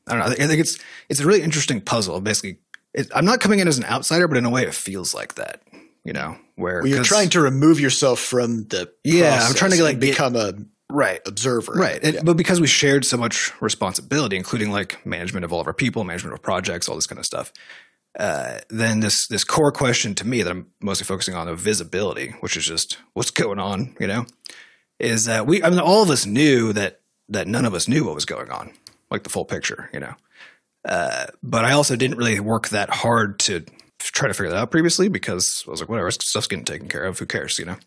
I 0.07 0.11
don't 0.17 0.19
know. 0.19 0.43
I 0.43 0.47
think 0.47 0.59
it's 0.59 0.77
it's 1.09 1.19
a 1.19 1.25
really 1.25 1.41
interesting 1.41 1.79
puzzle. 1.79 2.19
Basically, 2.21 2.57
it, 2.93 3.09
I'm 3.15 3.25
not 3.25 3.39
coming 3.39 3.59
in 3.59 3.67
as 3.67 3.77
an 3.77 3.85
outsider, 3.85 4.27
but 4.27 4.37
in 4.37 4.45
a 4.45 4.49
way, 4.49 4.63
it 4.63 4.73
feels 4.73 5.13
like 5.13 5.35
that. 5.35 5.61
You 6.03 6.13
know, 6.13 6.35
where 6.55 6.79
Well, 6.81 6.87
you're 6.87 7.03
trying 7.03 7.29
to 7.29 7.41
remove 7.41 7.79
yourself 7.79 8.19
from 8.19 8.67
the 8.67 8.91
Yeah, 9.03 9.39
I'm 9.47 9.53
trying 9.53 9.71
to, 9.71 9.83
like, 9.83 9.93
and 9.93 10.01
get- 10.01 10.11
become 10.11 10.35
a 10.35 10.53
right, 10.89 11.21
observer, 11.27 11.73
right. 11.73 11.99
And- 12.01 12.15
Yeah. 12.15 12.21
But 12.23 12.37
because 12.37 12.59
we 12.59 12.65
shared 12.65 13.05
so 13.05 13.17
much 13.17 13.51
responsibility, 13.61 14.35
including 14.35 14.71
like 14.71 15.05
management 15.05 15.45
of 15.45 15.53
all 15.53 15.61
of 15.61 15.67
our 15.67 15.73
people, 15.75 16.03
management 16.03 16.33
of 16.33 16.41
projects, 16.41 16.89
all 16.89 16.95
this 16.95 17.05
kind 17.07 17.19
of 17.19 17.25
stuff. 17.25 17.53
Uh, 18.19 18.57
then 18.69 18.99
this 18.99 19.27
this 19.27 19.43
core 19.45 19.71
question 19.71 20.15
to 20.15 20.27
me 20.27 20.41
that 20.41 20.49
I'm 20.51 20.65
mostly 20.81 21.05
focusing 21.05 21.35
on 21.35 21.47
of 21.47 21.59
visibility, 21.59 22.33
which 22.41 22.57
is 22.57 22.65
just 22.65 22.97
what's 23.13 23.31
going 23.31 23.59
on, 23.59 23.95
you 23.99 24.07
know, 24.07 24.25
is 25.01 25.25
that 25.25 25.45
we 25.45 25.63
I 25.63 25.69
mean 25.69 25.79
all 25.79 26.03
of 26.03 26.09
us 26.09 26.25
knew 26.25 26.73
that 26.73 27.01
that 27.29 27.47
none 27.47 27.65
of 27.65 27.73
us 27.73 27.87
knew 27.87 28.05
what 28.05 28.15
was 28.15 28.25
going 28.25 28.49
on, 28.51 28.71
like 29.09 29.23
the 29.23 29.29
full 29.29 29.45
picture, 29.45 29.89
you 29.93 29.99
know. 29.99 30.13
Uh, 30.83 31.27
but 31.43 31.63
I 31.63 31.73
also 31.73 31.95
didn't 31.95 32.17
really 32.17 32.39
work 32.39 32.69
that 32.69 32.89
hard 32.89 33.39
to 33.39 33.63
try 33.99 34.27
to 34.27 34.33
figure 34.33 34.49
that 34.49 34.57
out 34.57 34.71
previously 34.71 35.09
because 35.09 35.63
I 35.67 35.71
was 35.71 35.79
like, 35.79 35.89
whatever, 35.89 36.09
stuff's 36.11 36.47
getting 36.47 36.65
taken 36.65 36.89
care 36.89 37.03
of. 37.03 37.19
Who 37.19 37.25
cares, 37.25 37.59
you 37.59 37.65
know? 37.65 37.77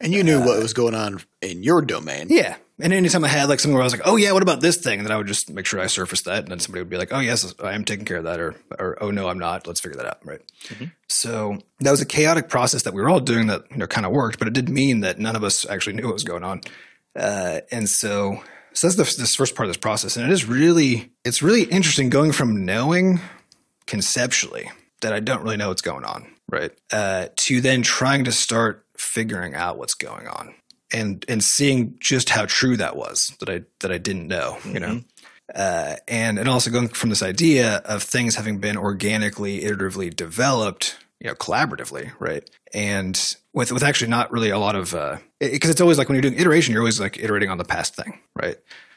and 0.00 0.12
you 0.12 0.22
knew 0.22 0.40
what 0.40 0.60
was 0.60 0.74
going 0.74 0.94
on 0.94 1.20
in 1.40 1.62
your 1.62 1.82
domain. 1.82 2.26
Yeah. 2.28 2.56
And 2.80 2.92
anytime 2.92 3.24
I 3.24 3.28
had 3.28 3.48
like 3.48 3.60
something 3.60 3.74
where 3.74 3.82
I 3.82 3.86
was 3.86 3.92
like, 3.92 4.02
oh 4.04 4.16
yeah, 4.16 4.32
what 4.32 4.42
about 4.42 4.60
this 4.60 4.76
thing? 4.76 4.98
And 4.98 5.06
then 5.06 5.12
I 5.12 5.16
would 5.16 5.28
just 5.28 5.48
make 5.48 5.64
sure 5.64 5.80
I 5.80 5.86
surfaced 5.86 6.24
that. 6.24 6.42
And 6.42 6.48
then 6.48 6.58
somebody 6.58 6.80
would 6.80 6.90
be 6.90 6.96
like, 6.96 7.12
oh 7.12 7.20
yes, 7.20 7.54
I 7.62 7.72
am 7.72 7.84
taking 7.84 8.04
care 8.04 8.16
of 8.16 8.24
that. 8.24 8.40
Or, 8.40 8.56
or 8.78 9.00
oh 9.00 9.12
no, 9.12 9.28
I'm 9.28 9.38
not. 9.38 9.66
Let's 9.66 9.78
figure 9.78 9.96
that 9.98 10.06
out. 10.06 10.18
Right. 10.24 10.40
So 11.08 11.58
that 11.80 11.92
was 11.92 12.00
a 12.00 12.06
chaotic 12.06 12.48
process 12.48 12.82
that 12.82 12.92
we 12.92 13.00
were 13.00 13.08
all 13.08 13.20
doing 13.20 13.46
that, 13.46 13.62
you 13.70 13.76
know, 13.76 13.86
kind 13.86 14.04
of 14.04 14.12
worked, 14.12 14.40
but 14.40 14.48
it 14.48 14.54
did 14.54 14.68
mean 14.68 15.00
that 15.00 15.20
none 15.20 15.36
of 15.36 15.44
us 15.44 15.64
actually 15.68 15.94
knew 15.94 16.06
what 16.06 16.14
was 16.14 16.24
going 16.24 16.42
on. 16.42 16.62
Uh, 17.14 17.60
and 17.70 17.88
so, 17.88 18.42
so 18.72 18.88
that's 18.88 18.96
the, 18.96 19.20
this 19.22 19.36
first 19.36 19.54
part 19.54 19.68
of 19.68 19.70
this 19.70 19.80
process. 19.80 20.16
And 20.16 20.28
it 20.28 20.32
is 20.32 20.44
really, 20.44 21.12
it's 21.24 21.42
really 21.42 21.62
interesting 21.62 22.10
going 22.10 22.32
from 22.32 22.64
knowing 22.64 23.20
conceptually 23.86 24.70
that 25.00 25.12
I 25.12 25.20
don't 25.20 25.42
really 25.42 25.56
know 25.56 25.68
what's 25.68 25.82
going 25.82 26.04
on, 26.04 26.26
right? 26.50 26.72
Uh, 26.90 27.28
to 27.36 27.60
then 27.60 27.82
trying 27.82 28.24
to 28.24 28.32
start 28.32 28.84
figuring 28.96 29.54
out 29.54 29.78
what's 29.78 29.94
going 29.94 30.26
on 30.26 30.54
and 30.94 31.24
and 31.28 31.42
seeing 31.42 31.96
just 31.98 32.30
how 32.30 32.46
true 32.46 32.76
that 32.76 32.96
was 32.96 33.34
that 33.40 33.50
I 33.50 33.62
that 33.80 33.92
I 33.92 33.98
didn't 33.98 34.28
know, 34.28 34.58
you 34.64 34.80
know. 34.80 35.02
Uh, 35.54 35.96
and 36.08 36.38
and 36.38 36.48
also 36.48 36.70
going 36.70 36.88
from 36.88 37.10
this 37.10 37.22
idea 37.22 37.82
of 37.84 38.02
things 38.02 38.34
having 38.36 38.58
been 38.58 38.78
organically, 38.78 39.60
iteratively 39.60 40.14
developed, 40.14 40.96
you 41.20 41.28
know, 41.28 41.34
collaboratively, 41.34 42.12
right? 42.18 42.48
And 42.72 43.36
with 43.52 43.70
with 43.70 43.82
actually 43.82 44.08
not 44.08 44.32
really 44.32 44.50
a 44.50 44.58
lot 44.58 44.76
of 44.76 44.92
because 45.40 45.68
it's 45.68 45.80
always 45.80 45.98
like 45.98 46.08
when 46.08 46.14
you're 46.14 46.22
doing 46.22 46.40
iteration, 46.40 46.72
you're 46.72 46.82
always 46.82 47.00
like 47.00 47.18
iterating 47.18 47.50
on 47.50 47.58
the 47.58 47.64
past 47.64 47.94
thing, 47.94 48.20
right? 48.34 48.56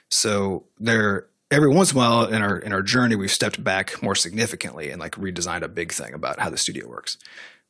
So 0.10 0.66
there 0.80 1.28
every 1.52 1.70
once 1.70 1.92
in 1.92 1.98
a 1.98 2.00
while 2.00 2.26
in 2.26 2.42
our 2.42 2.58
in 2.58 2.74
our 2.74 2.82
journey 2.82 3.16
we've 3.16 3.32
stepped 3.32 3.62
back 3.64 4.02
more 4.02 4.16
significantly 4.16 4.90
and 4.90 5.00
like 5.00 5.14
redesigned 5.14 5.64
a 5.64 5.68
big 5.68 5.92
thing 5.92 6.14
about 6.14 6.40
how 6.40 6.50
the 6.50 6.58
studio 6.58 6.88
works. 6.88 7.18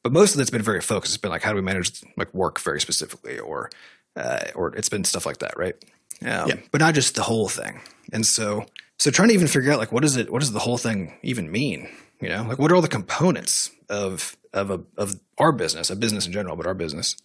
But 0.04 0.14
most 0.14 0.36
of 0.36 0.40
it's 0.40 0.50
been 0.50 0.62
very 0.62 0.82
focused. 0.82 1.14
It's 1.14 1.22
been 1.22 1.32
like 1.32 1.42
how 1.42 1.52
do 1.52 1.56
we 1.56 1.62
manage 1.62 2.04
like 2.16 2.34
work 2.34 2.60
very 2.60 2.80
specifically, 2.80 3.40
or 3.40 3.70
uh, 4.18 4.40
or 4.56 4.76
it's 4.76 4.90
been 4.90 5.04
stuff 5.04 5.26
like 5.26 5.38
that, 5.40 5.58
right? 5.58 5.76
Um, 6.22 6.50
Yeah. 6.50 6.56
But 6.72 6.82
not 6.82 6.94
just 6.96 7.16
the 7.16 7.24
whole 7.24 7.48
thing. 7.48 7.80
And 8.12 8.26
so 8.26 8.66
so 9.00 9.12
trying 9.12 9.28
to 9.30 9.34
even 9.36 9.48
figure 9.48 9.72
out 9.72 9.80
like 9.80 9.92
what 9.92 10.02
does 10.02 10.18
it 10.18 10.32
what 10.32 10.40
does 10.40 10.52
the 10.52 10.60
whole 10.60 10.78
thing 10.78 11.14
even 11.24 11.52
mean? 11.52 11.88
You 12.20 12.30
know, 12.30 12.44
like 12.50 12.58
what 12.60 12.72
are 12.72 12.76
all 12.76 12.82
the 12.82 12.88
components 12.88 13.70
of 13.90 14.36
of 14.54 14.72
a 14.72 14.82
of 14.98 15.20
our 15.38 15.52
business, 15.52 15.90
a 15.92 15.96
business 15.96 16.26
in 16.26 16.32
general, 16.34 16.56
but 16.56 16.66
our 16.68 16.74
business. 16.74 17.16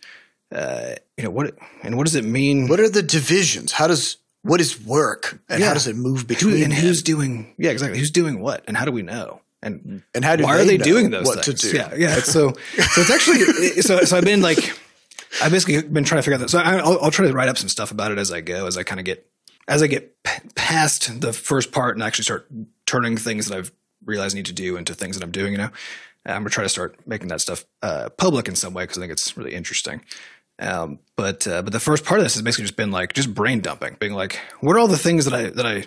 Uh, 0.54 0.96
you 1.16 1.24
know 1.24 1.30
what 1.30 1.54
and 1.82 1.96
what 1.96 2.04
does 2.04 2.14
it 2.14 2.24
mean? 2.26 2.68
What 2.68 2.78
are 2.78 2.88
the 2.90 3.02
divisions? 3.02 3.72
How 3.72 3.86
does 3.86 4.18
what 4.42 4.60
is 4.60 4.78
work 4.84 5.40
and 5.48 5.60
Yeah. 5.60 5.68
how 5.68 5.74
does 5.74 5.86
it 5.86 5.96
move 5.96 6.20
who, 6.20 6.26
between 6.26 6.62
and 6.62 6.72
them? 6.72 6.78
who's 6.80 7.02
doing 7.02 7.54
yeah 7.58 7.70
exactly 7.70 7.98
who's 7.98 8.10
doing 8.10 8.40
what 8.40 8.62
and 8.68 8.76
how 8.76 8.84
do 8.84 8.92
we 8.92 9.00
know 9.00 9.40
and 9.62 10.02
and 10.14 10.24
how 10.24 10.36
do 10.36 10.44
why 10.44 10.58
are 10.58 10.64
they 10.64 10.76
know 10.76 10.84
doing 10.84 11.08
those 11.10 11.24
what 11.24 11.42
things? 11.44 11.60
to 11.62 11.70
do? 11.70 11.76
Yeah, 11.78 11.94
yeah. 11.94 12.16
So, 12.20 12.52
so 12.52 13.00
it's 13.00 13.10
actually 13.10 13.80
so. 13.80 14.00
So 14.00 14.16
I've 14.18 14.24
been 14.24 14.42
like, 14.42 14.78
I've 15.40 15.52
basically 15.52 15.82
been 15.82 16.04
trying 16.04 16.18
to 16.18 16.22
figure 16.22 16.34
out 16.34 16.40
that. 16.40 16.50
So 16.50 16.58
I, 16.58 16.76
I'll, 16.78 17.00
I'll 17.02 17.10
try 17.10 17.26
to 17.26 17.32
write 17.32 17.48
up 17.48 17.58
some 17.58 17.68
stuff 17.68 17.90
about 17.90 18.12
it 18.12 18.18
as 18.18 18.32
I 18.32 18.40
go, 18.40 18.66
as 18.66 18.76
I 18.76 18.82
kind 18.82 19.00
of 19.00 19.06
get, 19.06 19.26
as 19.68 19.82
I 19.82 19.86
get 19.86 20.22
p- 20.22 20.48
past 20.54 21.20
the 21.20 21.32
first 21.32 21.72
part 21.72 21.96
and 21.96 22.02
actually 22.02 22.24
start 22.24 22.48
turning 22.86 23.16
things 23.16 23.46
that 23.46 23.56
I've 23.56 23.72
realized 24.04 24.34
I 24.34 24.38
need 24.38 24.46
to 24.46 24.52
do 24.52 24.76
into 24.76 24.94
things 24.94 25.16
that 25.16 25.24
I'm 25.24 25.30
doing. 25.30 25.52
You 25.52 25.58
know, 25.58 25.70
I'm 26.26 26.42
gonna 26.42 26.50
try 26.50 26.64
to 26.64 26.68
start 26.68 27.06
making 27.06 27.28
that 27.28 27.40
stuff 27.40 27.64
uh, 27.82 28.08
public 28.10 28.48
in 28.48 28.56
some 28.56 28.74
way 28.74 28.84
because 28.84 28.98
I 28.98 29.00
think 29.00 29.12
it's 29.12 29.36
really 29.36 29.54
interesting. 29.54 30.04
Um, 30.58 30.98
but 31.16 31.46
uh, 31.46 31.62
but 31.62 31.72
the 31.72 31.80
first 31.80 32.04
part 32.04 32.20
of 32.20 32.24
this 32.24 32.34
has 32.34 32.42
basically 32.42 32.64
just 32.64 32.76
been 32.76 32.90
like 32.90 33.14
just 33.14 33.32
brain 33.34 33.60
dumping, 33.60 33.96
being 33.98 34.12
like, 34.12 34.38
what 34.60 34.76
are 34.76 34.78
all 34.78 34.88
the 34.88 34.98
things 34.98 35.24
that 35.24 35.34
I 35.34 35.50
that 35.50 35.66
I 35.66 35.84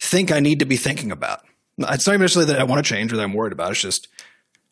think 0.00 0.32
I 0.32 0.40
need 0.40 0.58
to 0.58 0.66
be 0.66 0.76
thinking 0.76 1.12
about? 1.12 1.44
It's 1.78 2.06
not 2.06 2.14
even 2.14 2.22
necessarily 2.22 2.52
that 2.52 2.60
I 2.60 2.64
want 2.64 2.84
to 2.84 2.88
change 2.88 3.12
or 3.12 3.16
that 3.16 3.22
I'm 3.22 3.32
worried 3.32 3.52
about. 3.52 3.70
It's 3.70 3.80
just 3.80 4.08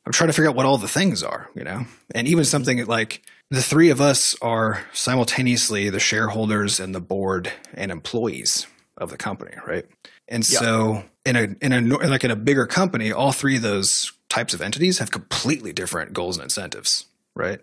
I'm 0.04 0.12
trying 0.12 0.28
to 0.28 0.32
figure 0.32 0.50
out 0.50 0.56
what 0.56 0.66
all 0.66 0.78
the 0.78 0.88
things 0.88 1.22
are, 1.22 1.50
you 1.54 1.64
know? 1.64 1.84
And 2.14 2.28
even 2.28 2.44
something 2.44 2.84
like 2.86 3.22
the 3.50 3.62
three 3.62 3.90
of 3.90 4.00
us 4.00 4.34
are 4.42 4.84
simultaneously 4.92 5.88
the 5.90 6.00
shareholders 6.00 6.80
and 6.80 6.94
the 6.94 7.00
board 7.00 7.52
and 7.74 7.90
employees 7.90 8.66
of 8.98 9.10
the 9.10 9.16
company, 9.16 9.54
right? 9.66 9.84
And 10.28 10.48
Yeah. 10.48 10.58
so 10.58 11.04
in 11.24 11.36
a 11.36 11.54
in 11.60 11.72
a 11.72 11.80
like 11.80 12.24
in 12.24 12.30
a 12.30 12.36
bigger 12.36 12.66
company, 12.66 13.12
all 13.12 13.32
three 13.32 13.56
of 13.56 13.62
those 13.62 14.12
types 14.28 14.54
of 14.54 14.60
entities 14.60 14.98
have 14.98 15.10
completely 15.10 15.72
different 15.72 16.12
goals 16.12 16.36
and 16.36 16.44
incentives, 16.44 17.06
right? 17.34 17.60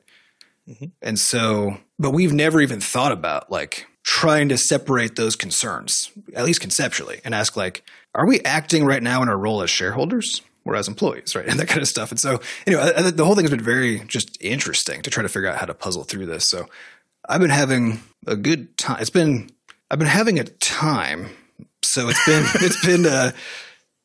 Mm-hmm. 0.69 0.86
And 1.02 1.19
so, 1.19 1.78
but 2.00 2.12
we've 2.12 2.32
never 2.32 2.62
even 2.62 2.80
thought 2.80 3.12
about 3.12 3.52
like 3.52 3.86
trying 4.04 4.50
to 4.50 4.58
separate 4.58 5.15
those 5.15 5.36
concerns, 5.36 6.10
at 6.36 6.46
least 6.46 6.62
conceptually, 6.62 7.19
and 7.26 7.36
ask 7.36 7.58
like, 7.58 7.84
are 8.15 8.26
we 8.26 8.39
acting 8.41 8.86
right 8.86 9.04
now 9.04 9.22
in 9.22 9.30
our 9.30 9.38
role 9.38 9.62
as 9.62 9.69
shareholders 9.69 10.41
or 10.65 10.76
as 10.76 10.88
employees, 10.88 11.36
right? 11.36 11.47
And 11.49 11.60
that 11.60 11.67
kind 11.67 11.82
of 11.82 11.88
stuff. 11.88 12.12
And 12.12 12.19
so, 12.19 12.39
anyway, 12.65 13.12
the 13.12 13.26
whole 13.26 13.36
thing 13.36 13.43
has 13.43 13.52
been 13.52 13.63
very 13.63 13.99
just 14.02 14.38
interesting 14.41 15.02
to 15.02 15.10
try 15.10 15.23
to 15.23 15.30
figure 15.30 15.49
out 15.49 15.58
how 15.58 15.65
to 15.65 15.73
puzzle 15.73 16.04
through 16.04 16.26
this. 16.26 16.47
So, 16.47 16.67
I've 17.28 17.41
been 17.41 17.49
having 17.49 18.02
a 18.28 18.36
good 18.36 18.78
time. 18.78 18.97
It's 18.99 19.10
been, 19.10 19.49
I've 19.89 19.99
been 19.99 20.08
having 20.08 20.39
a 20.39 20.43
time. 20.43 21.30
So 21.82 22.10
it's 22.10 22.26
been, 22.26 22.43
it's 22.56 22.86
been, 22.86 23.06
uh, 23.06 23.32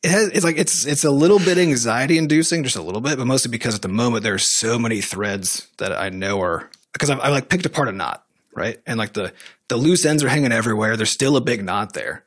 it 0.02 0.10
has, 0.10 0.28
it's 0.28 0.44
like 0.44 0.58
it's 0.58 0.86
it's 0.86 1.04
a 1.04 1.10
little 1.10 1.38
bit 1.38 1.58
anxiety 1.58 2.18
inducing, 2.18 2.62
just 2.62 2.76
a 2.76 2.82
little 2.82 3.00
bit, 3.00 3.18
but 3.18 3.26
mostly 3.26 3.50
because 3.50 3.74
at 3.74 3.82
the 3.82 3.88
moment 3.88 4.22
there 4.22 4.34
are 4.34 4.38
so 4.38 4.78
many 4.78 5.00
threads 5.00 5.66
that 5.78 5.92
I 5.92 6.08
know 6.08 6.40
are 6.40 6.70
because 6.92 7.10
I've, 7.10 7.20
I 7.20 7.28
like 7.28 7.48
picked 7.48 7.66
apart 7.66 7.88
a 7.88 7.92
knot, 7.92 8.24
right? 8.54 8.78
And 8.86 8.96
like 8.96 9.14
the 9.14 9.32
the 9.68 9.76
loose 9.76 10.04
ends 10.04 10.22
are 10.22 10.28
hanging 10.28 10.52
everywhere. 10.52 10.96
There's 10.96 11.10
still 11.10 11.36
a 11.36 11.40
big 11.40 11.64
knot 11.64 11.94
there, 11.94 12.24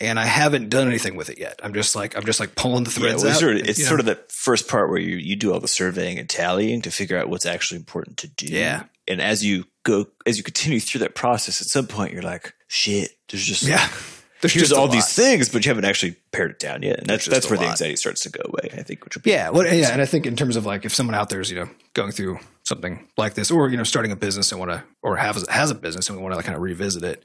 and 0.00 0.18
I 0.18 0.24
haven't 0.24 0.70
done 0.70 0.88
anything 0.88 1.16
with 1.16 1.30
it 1.30 1.38
yet. 1.38 1.60
I'm 1.62 1.72
just 1.74 1.94
like 1.94 2.16
I'm 2.16 2.24
just 2.24 2.40
like 2.40 2.54
pulling 2.54 2.84
the 2.84 2.90
Yeah, 2.90 2.98
threads 2.98 3.22
well, 3.22 3.32
out. 3.32 3.38
sort 3.38 3.56
of, 3.56 3.62
it's 3.68 3.78
you 3.78 3.84
sort 3.84 3.98
know? 3.98 4.10
of 4.10 4.16
that 4.16 4.32
first 4.32 4.68
part 4.68 4.90
where 4.90 4.98
you, 4.98 5.16
you 5.16 5.36
do 5.36 5.52
all 5.52 5.60
the 5.60 5.68
surveying 5.68 6.18
and 6.18 6.28
tallying 6.28 6.82
to 6.82 6.90
figure 6.90 7.16
out 7.18 7.28
what's 7.28 7.46
actually 7.46 7.78
important 7.78 8.16
to 8.18 8.28
do. 8.28 8.46
Yeah. 8.46 8.84
And 9.06 9.20
as 9.20 9.44
you 9.44 9.64
go, 9.84 10.06
as 10.26 10.38
you 10.38 10.42
continue 10.44 10.80
through 10.80 11.00
that 11.00 11.14
process, 11.14 11.60
at 11.60 11.68
some 11.68 11.86
point 11.86 12.12
you're 12.12 12.22
like, 12.22 12.54
shit, 12.68 13.10
there's 13.30 13.44
just 13.44 13.62
yeah. 13.62 13.88
There's 14.40 14.52
here's 14.52 14.68
just 14.68 14.78
all 14.78 14.88
lot. 14.88 14.92
these 14.92 15.10
things, 15.14 15.48
but 15.48 15.64
you 15.64 15.70
haven't 15.70 15.86
actually 15.86 16.16
pared 16.30 16.50
it 16.50 16.58
down 16.58 16.82
yet. 16.82 16.98
And 16.98 17.06
that's 17.06 17.24
that's 17.24 17.48
where 17.48 17.58
the 17.58 17.64
anxiety 17.64 17.96
starts 17.96 18.24
to 18.24 18.28
go 18.28 18.42
away. 18.44 18.68
I 18.78 18.82
think, 18.82 19.02
which 19.02 19.16
would 19.16 19.22
be 19.22 19.30
Yeah, 19.30 19.48
well, 19.48 19.64
yeah, 19.66 19.90
and 19.90 20.02
I 20.02 20.04
think 20.04 20.26
in 20.26 20.36
terms 20.36 20.56
of 20.56 20.66
like 20.66 20.84
if 20.84 20.92
someone 20.94 21.14
out 21.14 21.30
there 21.30 21.40
is 21.40 21.50
you 21.50 21.56
know 21.56 21.70
going 21.94 22.12
through 22.12 22.40
something 22.64 23.08
like 23.16 23.32
this, 23.32 23.50
or 23.50 23.70
you 23.70 23.78
know 23.78 23.84
starting 23.84 24.12
a 24.12 24.16
business 24.16 24.52
and 24.52 24.58
want 24.58 24.70
to, 24.70 24.84
or 25.00 25.16
has 25.16 25.46
has 25.48 25.70
a 25.70 25.74
business 25.74 26.10
and 26.10 26.18
we 26.18 26.22
want 26.22 26.32
to 26.32 26.36
like 26.36 26.44
kind 26.44 26.56
of 26.56 26.60
revisit 26.62 27.04
it, 27.04 27.24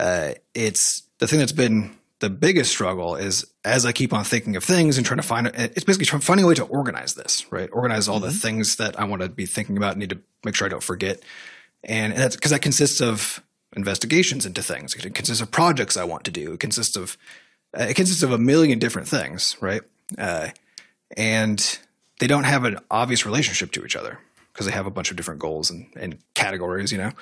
uh, 0.00 0.32
it's 0.52 1.02
the 1.18 1.28
thing 1.28 1.38
that's 1.38 1.52
been 1.52 1.96
the 2.20 2.30
biggest 2.30 2.70
struggle 2.70 3.14
is 3.14 3.46
as 3.64 3.86
I 3.86 3.92
keep 3.92 4.12
on 4.12 4.24
thinking 4.24 4.56
of 4.56 4.64
things 4.64 4.96
and 4.96 5.06
trying 5.06 5.20
to 5.20 5.26
find 5.26 5.46
it's 5.46 5.84
basically 5.84 6.06
trying, 6.06 6.22
finding 6.22 6.44
a 6.44 6.48
way 6.48 6.54
to 6.54 6.64
organize 6.64 7.14
this, 7.14 7.50
right? 7.52 7.68
Organize 7.72 8.08
all 8.08 8.20
the 8.20 8.32
things 8.32 8.76
that 8.76 8.98
I 8.98 9.04
want 9.04 9.22
to 9.22 9.28
be 9.28 9.46
thinking 9.46 9.76
about, 9.76 9.96
need 9.96 10.10
to 10.10 10.18
make 10.44 10.54
sure 10.54 10.66
I 10.66 10.70
don't 10.70 10.82
forget, 10.82 11.20
and, 11.84 12.12
and 12.12 12.20
that's 12.20 12.36
because 12.36 12.50
that 12.50 12.62
consists 12.62 13.00
of 13.00 13.42
investigations 13.76 14.46
into 14.46 14.62
things. 14.62 14.94
It 14.94 15.14
consists 15.14 15.42
of 15.42 15.50
projects 15.50 15.96
I 15.96 16.04
want 16.04 16.24
to 16.24 16.30
do. 16.30 16.52
It 16.52 16.60
consists 16.60 16.96
of 16.96 17.16
uh, 17.78 17.86
it 17.88 17.94
consists 17.94 18.22
of 18.22 18.32
a 18.32 18.38
million 18.38 18.78
different 18.78 19.08
things, 19.08 19.56
right? 19.60 19.82
Uh, 20.16 20.48
and 21.16 21.78
they 22.18 22.26
don't 22.26 22.44
have 22.44 22.64
an 22.64 22.78
obvious 22.90 23.24
relationship 23.24 23.72
to 23.72 23.84
each 23.84 23.96
other 23.96 24.18
because 24.52 24.66
they 24.66 24.72
have 24.72 24.86
a 24.86 24.90
bunch 24.90 25.10
of 25.10 25.16
different 25.16 25.40
goals 25.40 25.70
and, 25.70 25.86
and 25.94 26.18
categories, 26.34 26.90
you 26.90 26.98
know. 26.98 27.12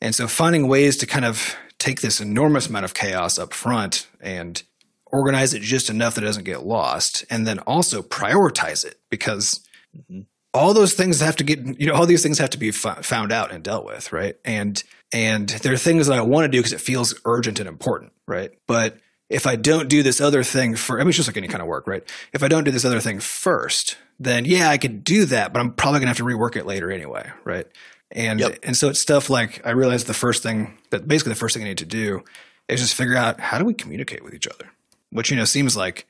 And 0.00 0.14
so 0.14 0.28
finding 0.28 0.68
ways 0.68 0.96
to 0.98 1.06
kind 1.06 1.24
of 1.24 1.56
take 1.78 2.00
this 2.00 2.20
enormous 2.20 2.68
amount 2.68 2.84
of 2.84 2.94
chaos 2.94 3.38
up 3.38 3.52
front 3.52 4.06
and 4.20 4.62
organize 5.06 5.54
it 5.54 5.62
just 5.62 5.90
enough 5.90 6.14
that 6.14 6.24
it 6.24 6.26
doesn't 6.26 6.44
get 6.44 6.64
lost, 6.64 7.24
and 7.30 7.46
then 7.46 7.58
also 7.60 8.02
prioritize 8.02 8.84
it 8.84 9.00
because 9.10 9.64
mm-hmm. 9.96 10.22
all 10.52 10.74
those 10.74 10.94
things 10.94 11.20
have 11.20 11.36
to 11.36 11.44
get 11.44 11.80
you 11.80 11.86
know 11.86 11.94
all 11.94 12.06
these 12.06 12.22
things 12.22 12.38
have 12.38 12.50
to 12.50 12.58
be 12.58 12.68
f- 12.68 13.04
found 13.04 13.32
out 13.32 13.52
and 13.52 13.64
dealt 13.64 13.84
with 13.84 14.12
right? 14.12 14.36
And 14.44 14.82
and 15.12 15.48
there 15.48 15.72
are 15.72 15.78
things 15.78 16.06
that 16.06 16.18
i 16.18 16.20
want 16.20 16.44
to 16.44 16.48
do 16.48 16.58
because 16.58 16.72
it 16.72 16.80
feels 16.80 17.14
urgent 17.24 17.58
and 17.58 17.68
important 17.68 18.12
right? 18.26 18.50
But 18.66 18.98
if 19.30 19.46
i 19.46 19.56
don't 19.56 19.88
do 19.88 20.02
this 20.02 20.20
other 20.20 20.42
thing 20.42 20.74
for 20.74 20.98
i 20.98 21.02
mean 21.02 21.08
it's 21.08 21.16
just 21.16 21.28
like 21.28 21.36
any 21.36 21.48
kind 21.48 21.62
of 21.62 21.68
work 21.68 21.86
right? 21.86 22.02
If 22.32 22.42
i 22.42 22.48
don't 22.48 22.64
do 22.64 22.70
this 22.70 22.84
other 22.84 23.00
thing 23.00 23.20
first 23.20 23.96
then 24.18 24.44
yeah 24.44 24.68
i 24.70 24.78
could 24.78 25.04
do 25.04 25.24
that 25.26 25.52
but 25.52 25.60
i'm 25.60 25.72
probably 25.72 26.00
gonna 26.00 26.08
have 26.08 26.16
to 26.16 26.24
rework 26.24 26.56
it 26.56 26.66
later 26.66 26.90
anyway 26.90 27.30
right 27.44 27.66
and 28.10 28.40
Yep. 28.40 28.58
and 28.62 28.76
so 28.76 28.88
it's 28.88 29.00
stuff 29.00 29.28
like 29.30 29.60
i 29.66 29.70
realized 29.70 30.06
the 30.06 30.14
first 30.14 30.42
thing 30.42 30.78
that 30.90 31.06
basically 31.06 31.30
the 31.32 31.38
first 31.38 31.54
thing 31.54 31.62
i 31.64 31.68
need 31.68 31.78
to 31.78 31.84
do 31.84 32.22
is 32.68 32.80
just 32.80 32.94
figure 32.94 33.16
out 33.16 33.38
how 33.40 33.58
do 33.58 33.64
we 33.64 33.74
communicate 33.74 34.22
with 34.24 34.34
each 34.34 34.46
other 34.46 34.70
which 35.10 35.30
you 35.30 35.36
know 35.36 35.44
seems 35.44 35.76
like 35.76 36.06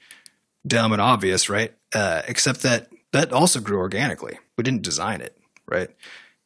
dumb 0.66 0.92
and 0.92 1.00
obvious, 1.00 1.48
right? 1.48 1.72
Uh, 1.94 2.20
except 2.26 2.62
that 2.62 2.88
that 3.12 3.32
also 3.32 3.60
grew 3.60 3.78
organically. 3.78 4.38
We 4.56 4.64
didn't 4.64 4.82
design 4.82 5.20
it, 5.20 5.34
right? 5.66 5.88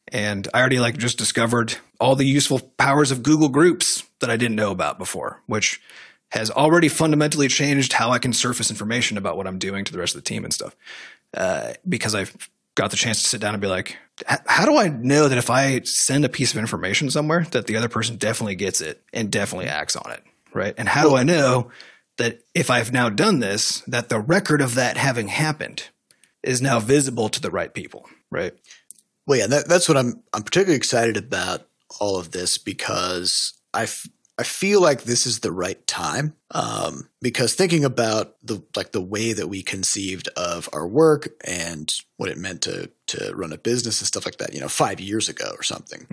And 0.09 0.47
I 0.53 0.59
already 0.59 0.79
like 0.79 0.97
just 0.97 1.17
discovered 1.17 1.75
all 1.99 2.15
the 2.15 2.23
useful 2.25 2.59
powers 2.77 3.09
of 3.11 3.23
Google 3.23 3.49
Groups 3.49 4.03
that 4.19 4.29
I 4.29 4.37
didn't 4.37 4.55
know 4.55 4.69
about 4.71 4.99
before, 4.99 5.41
which 5.47 5.81
has 6.29 6.51
already 6.51 6.87
fundamentally 6.89 7.47
changed 7.47 7.93
how 7.93 8.11
I 8.11 8.19
can 8.19 8.33
surface 8.33 8.69
information 8.69 9.17
about 9.17 9.35
what 9.35 9.47
I'm 9.47 9.57
doing 9.57 9.83
to 9.83 9.91
the 9.91 9.97
rest 9.99 10.15
of 10.15 10.23
the 10.23 10.29
team 10.29 10.43
and 10.45 10.53
stuff. 10.53 10.75
Uh, 11.35 11.73
because 11.89 12.13
I've 12.13 12.37
got 12.75 12.91
the 12.91 12.97
chance 12.97 13.23
to 13.23 13.27
sit 13.27 13.41
down 13.41 13.55
and 13.55 13.61
be 13.61 13.67
like, 13.67 13.89
"H- 13.91 13.97
how 14.27 14.65
do 14.65 14.77
I 14.77 14.89
know 14.89 15.27
that 15.27 15.37
if 15.37 15.49
I 15.49 15.81
send 15.81 16.23
a 16.25 16.29
piece 16.29 16.51
of 16.51 16.59
information 16.59 17.09
somewhere, 17.09 17.47
that 17.51 17.67
the 17.67 17.75
other 17.75 17.89
person 17.89 18.17
definitely 18.17 18.55
gets 18.55 18.81
it 18.81 19.01
and 19.11 19.31
definitely 19.31 19.67
acts 19.67 19.95
on 19.95 20.11
it, 20.11 20.23
right? 20.53 20.73
And 20.77 20.87
how 20.87 21.07
do 21.09 21.15
I 21.15 21.23
know 21.23 21.71
that 22.17 22.39
if 22.53 22.69
I've 22.69 22.91
now 22.91 23.09
done 23.09 23.39
this, 23.39 23.81
that 23.87 24.09
the 24.09 24.19
record 24.19 24.61
of 24.61 24.75
that 24.75 24.97
having 24.97 25.29
happened 25.29 25.89
is 26.43 26.61
now 26.61 26.79
visible 26.79 27.29
to 27.29 27.41
the 27.41 27.49
right 27.49 27.73
people, 27.73 28.07
right? 28.29 28.53
Well, 29.25 29.39
yeah, 29.39 29.47
that, 29.47 29.67
that's 29.67 29.87
what 29.87 29.97
I'm. 29.97 30.21
I'm 30.33 30.43
particularly 30.43 30.75
excited 30.75 31.17
about 31.17 31.67
all 31.99 32.17
of 32.17 32.31
this 32.31 32.57
because 32.57 33.53
I, 33.73 33.87
I 34.37 34.43
feel 34.43 34.81
like 34.81 35.03
this 35.03 35.27
is 35.27 35.39
the 35.39 35.51
right 35.51 35.85
time. 35.85 36.35
Um, 36.49 37.09
because 37.21 37.53
thinking 37.53 37.85
about 37.85 38.35
the 38.41 38.63
like 38.75 38.91
the 38.91 39.01
way 39.01 39.33
that 39.33 39.47
we 39.47 39.61
conceived 39.61 40.27
of 40.29 40.67
our 40.73 40.87
work 40.87 41.29
and 41.45 41.91
what 42.17 42.29
it 42.29 42.37
meant 42.37 42.63
to 42.63 42.89
to 43.07 43.35
run 43.35 43.53
a 43.53 43.57
business 43.57 44.01
and 44.01 44.07
stuff 44.07 44.25
like 44.25 44.37
that, 44.37 44.53
you 44.53 44.59
know, 44.59 44.67
five 44.67 44.99
years 44.99 45.29
ago 45.29 45.51
or 45.55 45.61
something. 45.61 46.07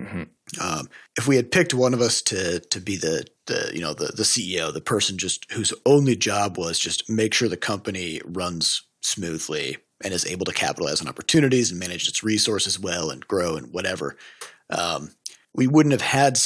Um, 0.61 0.89
if 1.17 1.27
we 1.27 1.37
had 1.37 1.51
picked 1.51 1.73
one 1.73 1.95
of 1.95 2.03
us 2.03 2.21
to 2.23 2.61
to 2.61 2.81
be 2.81 2.97
the 2.97 3.25
the 3.47 3.71
you 3.73 3.81
know 3.81 3.95
the 3.95 4.13
the 4.15 4.23
CEO, 4.25 4.73
the 4.73 4.83
person 4.83 5.17
just 5.17 5.51
whose 5.53 5.73
only 5.87 6.15
job 6.15 6.59
was 6.59 6.79
just 6.79 7.09
make 7.09 7.33
sure 7.33 7.49
the 7.49 7.57
company 7.57 8.21
runs 8.25 8.83
smoothly 9.03 9.79
and 10.05 10.13
is 10.13 10.27
able 10.27 10.45
to 10.45 10.53
capitalize 10.53 11.01
on 11.01 11.09
opportunities 11.09 11.71
and 11.71 11.81
manage 11.81 12.07
its 12.07 12.23
resources 12.23 12.79
well 12.79 13.11
and 13.11 13.27
grow 13.27 13.57
and 13.57 13.73
whatever, 13.73 14.17
um, 14.71 15.11
we 15.55 15.67
wouldn't 15.67 15.93
have 15.93 16.01
had 16.01 16.39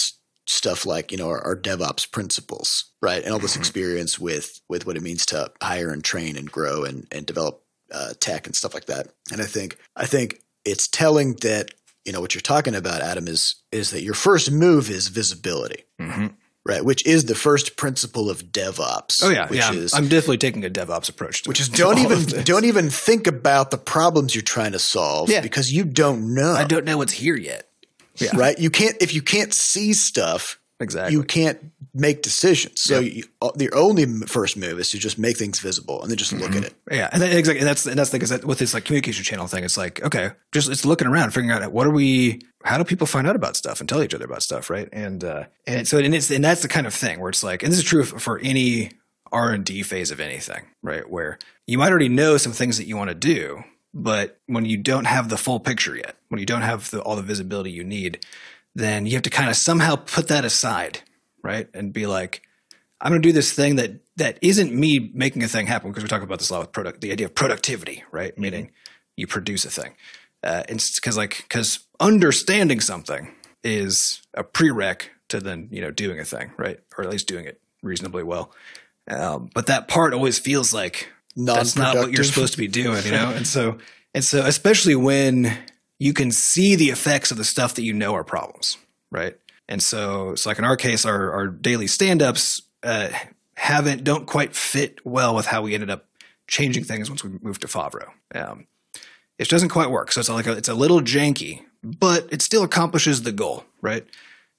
stuff 0.46 0.84
like 0.86 1.10
you 1.12 1.18
know 1.18 1.28
our, 1.28 1.40
our 1.44 1.56
DevOps 1.56 2.10
principles, 2.10 2.84
right, 3.02 3.22
and 3.22 3.32
all 3.32 3.38
this 3.38 3.56
experience 3.56 4.18
with 4.18 4.60
with 4.68 4.86
what 4.86 4.96
it 4.96 5.02
means 5.02 5.26
to 5.26 5.50
hire 5.62 5.90
and 5.90 6.02
train 6.04 6.36
and 6.36 6.50
grow 6.50 6.84
and 6.84 7.06
and 7.12 7.26
develop 7.26 7.62
uh, 7.92 8.12
tech 8.20 8.46
and 8.46 8.54
stuff 8.56 8.74
like 8.74 8.86
that. 8.86 9.08
And 9.32 9.40
I 9.40 9.46
think 9.46 9.78
I 9.96 10.06
think 10.06 10.40
it's 10.64 10.88
telling 10.88 11.34
that 11.42 11.70
you 12.04 12.12
know 12.12 12.20
what 12.20 12.34
you're 12.34 12.42
talking 12.42 12.74
about, 12.74 13.00
Adam, 13.00 13.28
is 13.28 13.56
is 13.72 13.90
that 13.90 14.02
your 14.02 14.14
first 14.14 14.50
move 14.50 14.90
is 14.90 15.08
visibility, 15.08 15.84
Mm-hmm. 16.00 16.26
right? 16.66 16.84
Which 16.84 17.06
is 17.06 17.24
the 17.26 17.34
first 17.34 17.76
principle 17.76 18.28
of 18.28 18.44
DevOps. 18.52 19.22
Oh 19.22 19.30
yeah, 19.30 19.48
which 19.48 19.58
yeah. 19.60 19.72
is 19.72 19.94
I'm 19.94 20.08
definitely 20.08 20.38
taking 20.38 20.64
a 20.64 20.70
DevOps 20.70 21.08
approach. 21.08 21.42
To 21.42 21.48
which 21.48 21.60
is 21.60 21.68
don't 21.82 21.98
even 21.98 22.42
don't 22.44 22.64
even 22.66 22.90
think 22.90 23.26
about 23.26 23.70
the 23.70 23.78
problems 23.78 24.34
you're 24.34 24.42
trying 24.42 24.72
to 24.72 24.78
solve 24.78 25.30
Yeah. 25.30 25.40
because 25.40 25.72
you 25.72 25.84
don't 25.84 26.34
know, 26.34 26.52
I 26.52 26.64
don't 26.64 26.84
know 26.84 26.98
what's 26.98 27.12
here 27.14 27.36
yet. 27.36 27.68
Yeah, 28.16 28.36
right? 28.36 28.58
You 28.58 28.70
can't 28.70 28.96
if 29.00 29.14
you 29.14 29.22
can't 29.22 29.52
see 29.52 29.92
stuff, 29.92 30.60
exactly. 30.80 31.12
you 31.14 31.22
can't 31.24 31.58
make 31.96 32.22
decisions. 32.22 32.80
So 32.80 32.98
you, 32.98 33.24
uh, 33.40 33.50
your 33.58 33.74
only 33.76 34.04
first 34.26 34.56
move 34.56 34.80
is 34.80 34.90
to 34.90 34.98
just 34.98 35.16
make 35.18 35.36
things 35.36 35.60
visible 35.60 36.02
and 36.02 36.10
then 36.10 36.18
just 36.18 36.32
look 36.32 36.50
Mm-hmm. 36.50 36.58
at 36.58 36.64
it. 36.64 36.74
Yeah, 36.90 37.08
and, 37.12 37.22
that, 37.22 37.32
exactly. 37.32 37.60
And 37.60 37.68
that's 37.68 37.86
and 37.86 37.98
that's 37.98 38.10
the 38.10 38.18
thing 38.18 38.22
is 38.22 38.30
that 38.30 38.44
with 38.44 38.58
this 38.58 38.74
like 38.74 38.84
communication 38.84 39.24
channel 39.24 39.46
thing, 39.46 39.64
it's 39.64 39.76
like 39.76 40.02
okay, 40.02 40.30
just 40.52 40.68
it's 40.70 40.84
looking 40.84 41.06
around, 41.08 41.30
figuring 41.32 41.50
out 41.50 41.70
what 41.72 41.86
are 41.86 41.90
we, 41.92 42.40
how 42.64 42.78
do 42.78 42.84
people 42.84 43.06
find 43.06 43.26
out 43.26 43.36
about 43.36 43.56
stuff 43.56 43.80
and 43.80 43.88
tell 43.88 44.02
each 44.02 44.14
other 44.14 44.24
about 44.24 44.42
stuff, 44.42 44.70
right? 44.70 44.88
And 44.92 45.22
uh, 45.24 45.44
and 45.66 45.86
so 45.86 45.98
and 45.98 46.14
it's 46.14 46.30
and 46.30 46.44
that's 46.44 46.62
the 46.62 46.68
kind 46.68 46.86
of 46.86 46.94
thing 46.94 47.20
where 47.20 47.30
it's 47.30 47.42
like, 47.44 47.62
and 47.62 47.70
this 47.72 47.78
is 47.78 47.84
true 47.84 48.04
for, 48.04 48.18
for 48.18 48.38
any 48.40 48.90
R 49.32 49.50
and 49.52 49.64
D 49.64 49.82
phase 49.82 50.10
of 50.10 50.20
anything, 50.20 50.64
right? 50.82 51.08
Where 51.08 51.38
you 51.66 51.78
might 51.78 51.90
already 51.90 52.08
know 52.08 52.36
some 52.36 52.52
things 52.52 52.78
that 52.78 52.86
you 52.86 52.96
want 52.96 53.08
to 53.08 53.14
do, 53.14 53.64
but 53.94 54.40
when 54.46 54.64
you 54.64 54.76
don't 54.76 55.06
have 55.06 55.28
the 55.28 55.38
full 55.38 55.60
picture 55.60 55.96
yet, 55.96 56.16
when 56.28 56.40
you 56.40 56.46
don't 56.46 56.62
have 56.62 56.90
the, 56.90 57.00
all 57.00 57.14
the 57.14 57.22
visibility 57.22 57.70
you 57.70 57.84
need, 57.84 58.26
then 58.74 59.06
you 59.06 59.12
have 59.12 59.22
to 59.22 59.30
kind 59.30 59.48
of 59.48 59.54
somehow 59.56 59.94
put 59.94 60.26
that 60.28 60.44
aside, 60.44 61.00
right? 61.44 61.68
And 61.72 61.92
be 61.92 62.06
like, 62.06 62.42
I'm 63.00 63.12
going 63.12 63.22
to 63.22 63.28
do 63.28 63.32
this 63.32 63.52
thing 63.52 63.76
that 63.76 64.00
that 64.16 64.38
isn't 64.42 64.74
me 64.74 65.10
making 65.14 65.44
a 65.44 65.48
thing 65.48 65.66
happen 65.66 65.90
because 65.90 66.02
we 66.02 66.08
talk 66.08 66.22
about 66.22 66.40
this 66.40 66.50
a 66.50 66.54
lot 66.54 66.60
with 66.60 66.72
product, 66.72 67.00
the 67.00 67.12
idea 67.12 67.26
of 67.26 67.34
productivity, 67.34 68.02
right? 68.10 68.36
Meaning 68.36 68.72
you 69.16 69.26
produce 69.28 69.64
a 69.64 69.70
thing. 69.70 69.94
Uh, 70.42 70.64
it's 70.68 70.96
because 70.96 71.16
like 71.16 71.44
because 71.48 71.86
understanding 72.00 72.80
something 72.80 73.32
is 73.62 74.22
a 74.34 74.42
prereq 74.42 75.08
to 75.28 75.40
then 75.40 75.68
you 75.70 75.80
know 75.80 75.90
doing 75.90 76.18
a 76.18 76.24
thing, 76.24 76.52
right? 76.56 76.80
Or 76.98 77.04
at 77.04 77.10
least 77.10 77.28
doing 77.28 77.44
it 77.44 77.60
reasonably 77.82 78.24
well. 78.24 78.52
Um, 79.08 79.50
but 79.54 79.66
that 79.66 79.86
part 79.86 80.14
always 80.14 80.38
feels 80.38 80.72
like 80.72 81.10
that's 81.36 81.76
not 81.76 81.96
what 81.96 82.12
you're 82.12 82.24
supposed 82.24 82.52
to 82.52 82.58
be 82.58 82.68
doing, 82.68 83.04
you 83.04 83.12
know. 83.12 83.30
and 83.30 83.46
so 83.46 83.78
and 84.14 84.24
so 84.24 84.44
especially 84.44 84.94
when 84.94 85.56
you 85.98 86.12
can 86.12 86.30
see 86.30 86.76
the 86.76 86.90
effects 86.90 87.30
of 87.30 87.36
the 87.36 87.44
stuff 87.44 87.74
that 87.74 87.82
you 87.82 87.92
know 87.92 88.14
are 88.14 88.24
problems, 88.24 88.76
right? 89.10 89.36
And 89.68 89.82
so 89.82 90.30
it's 90.30 90.46
like 90.46 90.58
in 90.58 90.64
our 90.64 90.76
case, 90.76 91.04
our 91.04 91.32
our 91.32 91.48
daily 91.48 91.86
stand 91.86 92.22
ups 92.22 92.62
uh, 92.82 93.08
haven't 93.56 94.04
don't 94.04 94.26
quite 94.26 94.54
fit 94.54 95.04
well 95.04 95.34
with 95.34 95.46
how 95.46 95.62
we 95.62 95.74
ended 95.74 95.90
up 95.90 96.06
changing 96.46 96.84
things 96.84 97.08
once 97.08 97.24
we 97.24 97.30
moved 97.42 97.62
to 97.62 97.68
Favro. 97.68 98.10
Um, 98.34 98.66
it 99.38 99.48
doesn't 99.48 99.70
quite 99.70 99.90
work, 99.90 100.12
so 100.12 100.20
it's 100.20 100.28
like 100.28 100.46
a, 100.46 100.52
it's 100.52 100.68
a 100.68 100.74
little 100.74 101.00
janky, 101.00 101.62
but 101.82 102.32
it 102.32 102.42
still 102.42 102.62
accomplishes 102.62 103.22
the 103.22 103.32
goal, 103.32 103.64
right? 103.80 104.06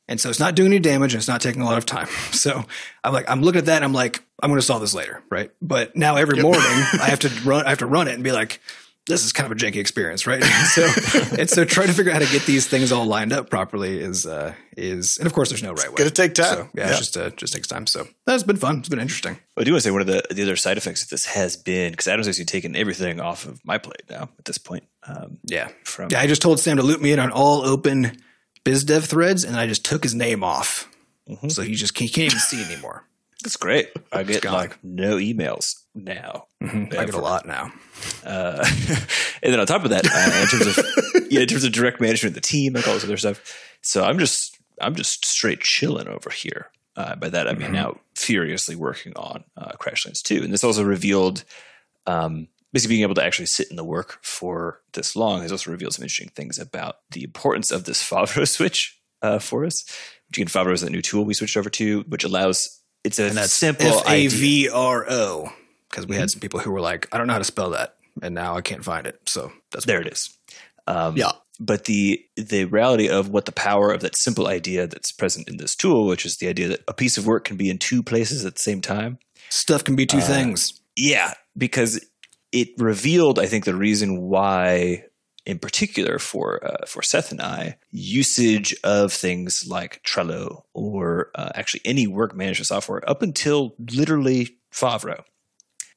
And 0.07 0.19
so 0.21 0.29
it's 0.29 0.39
not 0.39 0.55
doing 0.55 0.71
any 0.71 0.79
damage 0.79 1.13
and 1.13 1.19
it's 1.19 1.27
not 1.27 1.41
taking 1.41 1.61
a 1.61 1.65
lot 1.65 1.77
of 1.77 1.85
time. 1.85 2.07
So 2.31 2.63
I'm 3.03 3.13
like, 3.13 3.29
I'm 3.29 3.41
looking 3.41 3.59
at 3.59 3.65
that 3.65 3.77
and 3.77 3.85
I'm 3.85 3.93
like, 3.93 4.21
I'm 4.43 4.49
going 4.49 4.59
to 4.59 4.65
solve 4.65 4.81
this 4.81 4.93
later, 4.93 5.23
right? 5.31 5.49
But 5.61 5.95
now 5.95 6.15
every 6.17 6.41
morning 6.41 6.61
I 6.65 7.07
have 7.09 7.19
to 7.19 7.29
run, 7.43 7.65
I 7.65 7.69
have 7.69 7.79
to 7.79 7.85
run 7.87 8.07
it 8.07 8.13
and 8.13 8.23
be 8.23 8.31
like, 8.31 8.61
this 9.07 9.23
is 9.23 9.31
kind 9.33 9.51
of 9.51 9.55
a 9.57 9.59
janky 9.59 9.75
experience, 9.77 10.25
right? 10.27 10.43
And 10.45 10.67
so 10.67 11.35
and 11.39 11.49
so 11.49 11.63
trying 11.65 11.87
to 11.87 11.93
figure 11.93 12.11
out 12.11 12.21
how 12.21 12.27
to 12.27 12.31
get 12.31 12.45
these 12.45 12.67
things 12.67 12.91
all 12.91 13.05
lined 13.05 13.31
up 13.33 13.49
properly 13.51 13.99
is 13.99 14.25
uh 14.25 14.53
is 14.75 15.17
and 15.19 15.27
of 15.27 15.33
course 15.33 15.49
there's 15.49 15.61
no 15.63 15.73
right 15.73 15.87
way. 15.87 15.93
It's 15.93 15.99
gonna 15.99 16.09
take 16.09 16.33
time. 16.33 16.45
So, 16.55 16.69
yeah, 16.73 16.83
Yeah. 16.85 16.89
it's 16.89 16.97
just 16.99 17.17
uh, 17.17 17.29
just 17.31 17.53
takes 17.53 17.67
time. 17.67 17.85
So 17.87 18.07
that's 18.25 18.41
been 18.43 18.57
fun. 18.57 18.79
It's 18.79 18.89
been 18.89 18.99
interesting. 18.99 19.37
I 19.57 19.63
do 19.63 19.71
want 19.73 19.83
to 19.83 19.87
say 19.87 19.91
one 19.91 20.01
of 20.01 20.07
the, 20.07 20.23
the 20.31 20.41
other 20.43 20.55
side 20.55 20.77
effects 20.77 21.03
of 21.03 21.09
this 21.09 21.25
has 21.27 21.55
been 21.55 21.91
because 21.91 22.07
Adam's 22.07 22.27
actually 22.27 22.45
taken 22.45 22.75
everything 22.75 23.19
off 23.19 23.45
of 23.45 23.63
my 23.63 23.77
plate 23.77 24.03
now 24.09 24.29
at 24.39 24.45
this 24.45 24.57
point. 24.57 24.83
Um, 25.07 25.37
Yeah. 25.45 25.69
from 25.83 26.09
Yeah, 26.11 26.19
I 26.19 26.25
just 26.27 26.41
told 26.41 26.59
Sam 26.59 26.77
to 26.77 26.83
loop 26.83 26.99
me 27.01 27.11
in 27.11 27.19
on 27.19 27.31
all 27.31 27.63
open 27.63 28.17
biz 28.65 28.83
dev 28.83 29.05
threads, 29.05 29.45
and 29.45 29.55
I 29.55 29.65
just 29.67 29.85
took 29.85 30.03
his 30.03 30.13
name 30.13 30.43
off, 30.43 30.89
Mm-hmm. 31.29 31.47
so 31.49 31.61
he 31.63 31.73
just 31.73 31.97
he 31.97 32.07
can't 32.09 32.27
even 32.27 32.37
see 32.39 32.63
anymore. 32.63 33.07
that's 33.43 33.57
great. 33.57 33.89
I 34.11 34.21
get 34.23 34.43
like 34.45 34.77
no 34.83 35.15
emails 35.17 35.75
now. 35.95 36.45
I 36.61 36.85
get 36.87 37.13
a 37.13 37.19
lot 37.19 37.47
now. 37.47 37.71
Uh, 38.23 38.63
and 39.41 39.51
then 39.53 39.59
on 39.59 39.65
top 39.65 39.83
of 39.85 39.89
that, 39.91 40.05
uh, 40.05 40.41
in 40.41 40.47
terms 40.47 40.77
of 40.77 40.85
yeah, 41.31 41.39
in 41.41 41.47
terms 41.47 41.63
of 41.63 41.71
direct 41.71 41.99
management 42.01 42.31
of 42.37 42.41
the 42.43 42.47
team, 42.47 42.73
like 42.73 42.87
all 42.87 42.93
this 42.95 43.03
other 43.05 43.17
stuff. 43.17 43.41
So 43.81 44.03
I'm 44.03 44.19
just 44.19 44.57
I'm 44.81 44.93
just 44.93 45.25
straight 45.25 45.61
chilling 45.61 46.07
over 46.07 46.29
here. 46.29 46.69
Uh, 46.95 47.15
by 47.15 47.29
that 47.29 47.47
I 47.47 47.53
mean 47.53 47.69
Mhm. 47.69 47.73
now 47.73 47.99
furiously 48.15 48.75
working 48.75 49.13
on 49.15 49.43
uh, 49.57 49.71
Crashlands 49.79 50.21
2. 50.21 50.43
And 50.43 50.53
this 50.53 50.63
also 50.63 50.83
revealed 50.83 51.43
um, 52.07 52.47
basically 52.75 52.95
being 52.95 53.03
able 53.03 53.15
to 53.15 53.23
actually 53.23 53.45
sit 53.47 53.69
in 53.69 53.75
the 53.75 53.83
work 53.83 54.19
for 54.21 54.81
this 54.93 55.15
long 55.15 55.41
has 55.41 55.51
also 55.51 55.71
revealed 55.71 55.93
some 55.93 56.03
interesting 56.03 56.29
things 56.29 56.59
about 56.59 56.97
the 57.11 57.23
importance 57.23 57.71
of 57.71 57.85
this 57.85 58.03
Favro 58.09 58.47
switch 58.47 58.99
uh, 59.21 59.39
for 59.39 59.65
us. 59.65 59.83
Which 60.29 60.37
again, 60.37 60.47
Favro 60.47 60.73
is 60.73 60.81
that 60.81 60.91
new 60.91 61.01
tool 61.01 61.25
we 61.25 61.33
switched 61.33 61.57
over 61.57 61.69
to, 61.71 62.01
which 62.07 62.23
allows 62.23 62.81
it's 63.03 63.19
a 63.19 63.25
and 63.27 63.37
that's 63.37 63.53
simple 63.53 63.87
F 63.87 64.09
A. 64.09 64.27
V 64.27 64.69
R 64.69 65.05
O. 65.09 65.49
Because 65.89 66.07
we 66.07 66.15
had 66.15 66.29
some 66.29 66.41
people 66.41 66.59
who 66.59 66.71
were 66.71 66.81
like, 66.81 67.07
I 67.13 67.17
don't 67.17 67.27
know 67.27 67.33
how 67.33 67.39
to 67.39 67.45
spell 67.45 67.69
that, 67.69 67.95
and 68.21 68.35
now 68.35 68.57
I 68.57 68.61
can't 68.61 68.83
find 68.83 69.07
it. 69.07 69.19
So 69.27 69.51
that's 69.71 69.85
There 69.85 70.01
it 70.01 70.07
is. 70.07 70.37
Um, 70.87 71.15
Yeah. 71.15 71.31
But 71.57 71.85
the 71.85 72.21
the 72.35 72.65
reality 72.65 73.07
of 73.07 73.29
what 73.29 73.45
the 73.45 73.53
power 73.53 73.91
of 73.91 74.01
that 74.01 74.17
simple 74.17 74.47
idea 74.47 74.87
that's 74.87 75.13
present 75.13 75.47
in 75.47 75.55
this 75.57 75.73
tool, 75.73 76.05
which 76.05 76.25
is 76.25 76.37
the 76.37 76.49
idea 76.49 76.67
that 76.67 76.81
a 76.87 76.93
piece 76.93 77.17
of 77.17 77.25
work 77.25 77.45
can 77.45 77.55
be 77.55 77.69
in 77.69 77.77
two 77.77 78.03
places 78.03 78.43
at 78.45 78.55
the 78.55 78.61
same 78.61 78.81
time. 78.81 79.19
stuff 79.49 79.83
can 79.83 79.95
be 79.95 80.05
two 80.05 80.17
Uh, 80.17 80.21
things. 80.27 80.81
Yeah, 80.97 81.33
because 81.57 82.03
it 82.55 82.69
revealed, 82.77 83.37
I 83.37 83.47
think, 83.47 83.65
the 83.65 83.75
reason 83.75 84.21
why, 84.21 85.03
in 85.45 85.59
particular 85.59 86.19
for 86.19 86.65
uh, 86.65 86.85
for 86.87 87.01
Seth 87.01 87.31
and 87.31 87.41
I, 87.41 87.77
usage 87.91 88.73
of 88.83 89.11
things 89.11 89.65
like 89.67 90.01
Trello 90.03 90.63
or 90.73 91.31
uh, 91.35 91.49
actually 91.53 91.81
any 91.83 92.07
work 92.07 92.33
management 92.33 92.67
software 92.67 93.07
up 93.07 93.21
until 93.21 93.75
literally 93.77 94.57
Favro 94.71 95.23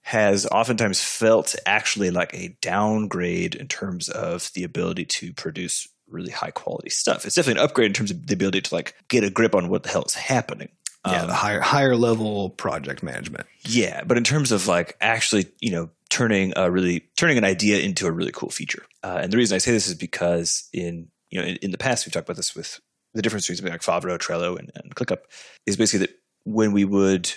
has 0.02 0.46
oftentimes 0.46 1.00
felt 1.00 1.54
actually 1.64 2.10
like 2.10 2.34
a 2.34 2.56
downgrade 2.60 3.54
in 3.54 3.68
terms 3.68 4.08
of 4.08 4.50
the 4.54 4.64
ability 4.64 5.04
to 5.04 5.32
produce 5.34 5.86
really 6.08 6.32
high 6.32 6.50
quality 6.50 6.90
stuff. 6.90 7.24
It's 7.24 7.34
definitely 7.34 7.60
an 7.60 7.66
upgrade 7.66 7.86
in 7.86 7.92
terms 7.92 8.10
of 8.10 8.26
the 8.26 8.34
ability 8.34 8.62
to 8.62 8.74
like 8.74 8.94
get 9.08 9.22
a 9.22 9.30
grip 9.30 9.54
on 9.54 9.68
what 9.68 9.82
the 9.82 9.90
hell 9.90 10.04
is 10.04 10.14
happening. 10.14 10.70
Yeah, 11.06 11.22
Um, 11.22 11.28
the 11.28 11.34
higher 11.34 11.61
higher 11.61 11.96
level 11.96 12.50
project 12.50 13.02
management. 13.02 13.46
yeah, 13.64 14.02
but 14.04 14.16
in 14.16 14.24
terms 14.24 14.52
of 14.52 14.66
like 14.66 14.96
actually, 15.00 15.46
you 15.61 15.70
know, 15.70 15.90
turning 16.11 16.52
a 16.56 16.70
really 16.70 17.04
turning 17.16 17.38
an 17.38 17.44
idea 17.44 17.78
into 17.80 18.06
a 18.06 18.11
really 18.12 18.32
cool 18.32 18.50
feature. 18.50 18.84
Uh, 19.02 19.18
and 19.22 19.32
the 19.32 19.37
reason 19.37 19.54
I 19.54 19.58
say 19.58 19.72
this 19.72 19.87
is 19.88 19.94
because 19.94 20.68
in 20.72 21.08
you 21.30 21.40
know 21.40 21.46
in, 21.46 21.56
in 21.56 21.70
the 21.70 21.78
past 21.78 22.06
we've 22.06 22.12
talked 22.12 22.28
about 22.28 22.37
this 22.37 22.54
with 22.54 22.80
the 23.14 23.22
difference 23.22 23.46
between 23.46 23.56
something 23.58 23.72
like 23.72 23.82
Favro, 23.82 24.18
Trello, 24.18 24.58
and, 24.58 24.70
and 24.74 24.94
ClickUp 24.94 25.18
is 25.66 25.76
basically 25.76 26.06
that 26.06 26.16
when 26.44 26.72
we 26.72 26.84
would 26.84 27.30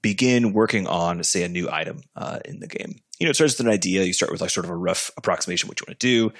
begin 0.00 0.52
working 0.52 0.86
on 0.86 1.22
say 1.22 1.42
a 1.42 1.48
new 1.48 1.68
item 1.70 2.00
uh, 2.16 2.38
in 2.44 2.60
the 2.60 2.66
game, 2.66 2.96
you 3.18 3.26
know, 3.26 3.30
it 3.30 3.34
starts 3.34 3.58
with 3.58 3.66
an 3.66 3.72
idea. 3.72 4.04
You 4.04 4.12
start 4.12 4.32
with 4.32 4.40
like 4.40 4.50
sort 4.50 4.64
of 4.64 4.70
a 4.70 4.76
rough 4.76 5.10
approximation 5.16 5.66
of 5.66 5.70
what 5.70 5.80
you 5.80 5.84
want 5.86 6.00
to 6.00 6.06
do. 6.06 6.32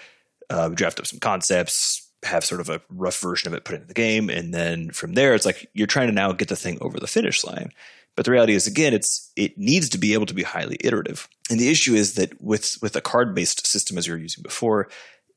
Uh, 0.50 0.68
we 0.70 0.74
draft 0.74 0.98
up 0.98 1.06
some 1.06 1.20
concepts, 1.20 2.01
have 2.24 2.44
sort 2.44 2.60
of 2.60 2.68
a 2.68 2.80
rough 2.88 3.20
version 3.20 3.48
of 3.48 3.54
it, 3.54 3.64
put 3.64 3.74
into 3.74 3.86
the 3.86 3.94
game, 3.94 4.30
and 4.30 4.54
then 4.54 4.90
from 4.90 5.14
there, 5.14 5.34
it's 5.34 5.46
like 5.46 5.68
you're 5.74 5.86
trying 5.86 6.08
to 6.08 6.14
now 6.14 6.32
get 6.32 6.48
the 6.48 6.56
thing 6.56 6.78
over 6.80 7.00
the 7.00 7.06
finish 7.06 7.44
line. 7.44 7.70
But 8.14 8.26
the 8.26 8.30
reality 8.30 8.54
is, 8.54 8.66
again, 8.66 8.92
it's 8.92 9.32
it 9.36 9.56
needs 9.56 9.88
to 9.90 9.98
be 9.98 10.12
able 10.14 10.26
to 10.26 10.34
be 10.34 10.42
highly 10.42 10.76
iterative. 10.80 11.28
And 11.50 11.58
the 11.58 11.70
issue 11.70 11.94
is 11.94 12.14
that 12.14 12.40
with 12.42 12.76
with 12.82 12.94
a 12.96 13.00
card 13.00 13.34
based 13.34 13.66
system 13.66 13.96
as 13.96 14.06
you 14.06 14.12
were 14.12 14.18
using 14.18 14.42
before, 14.42 14.88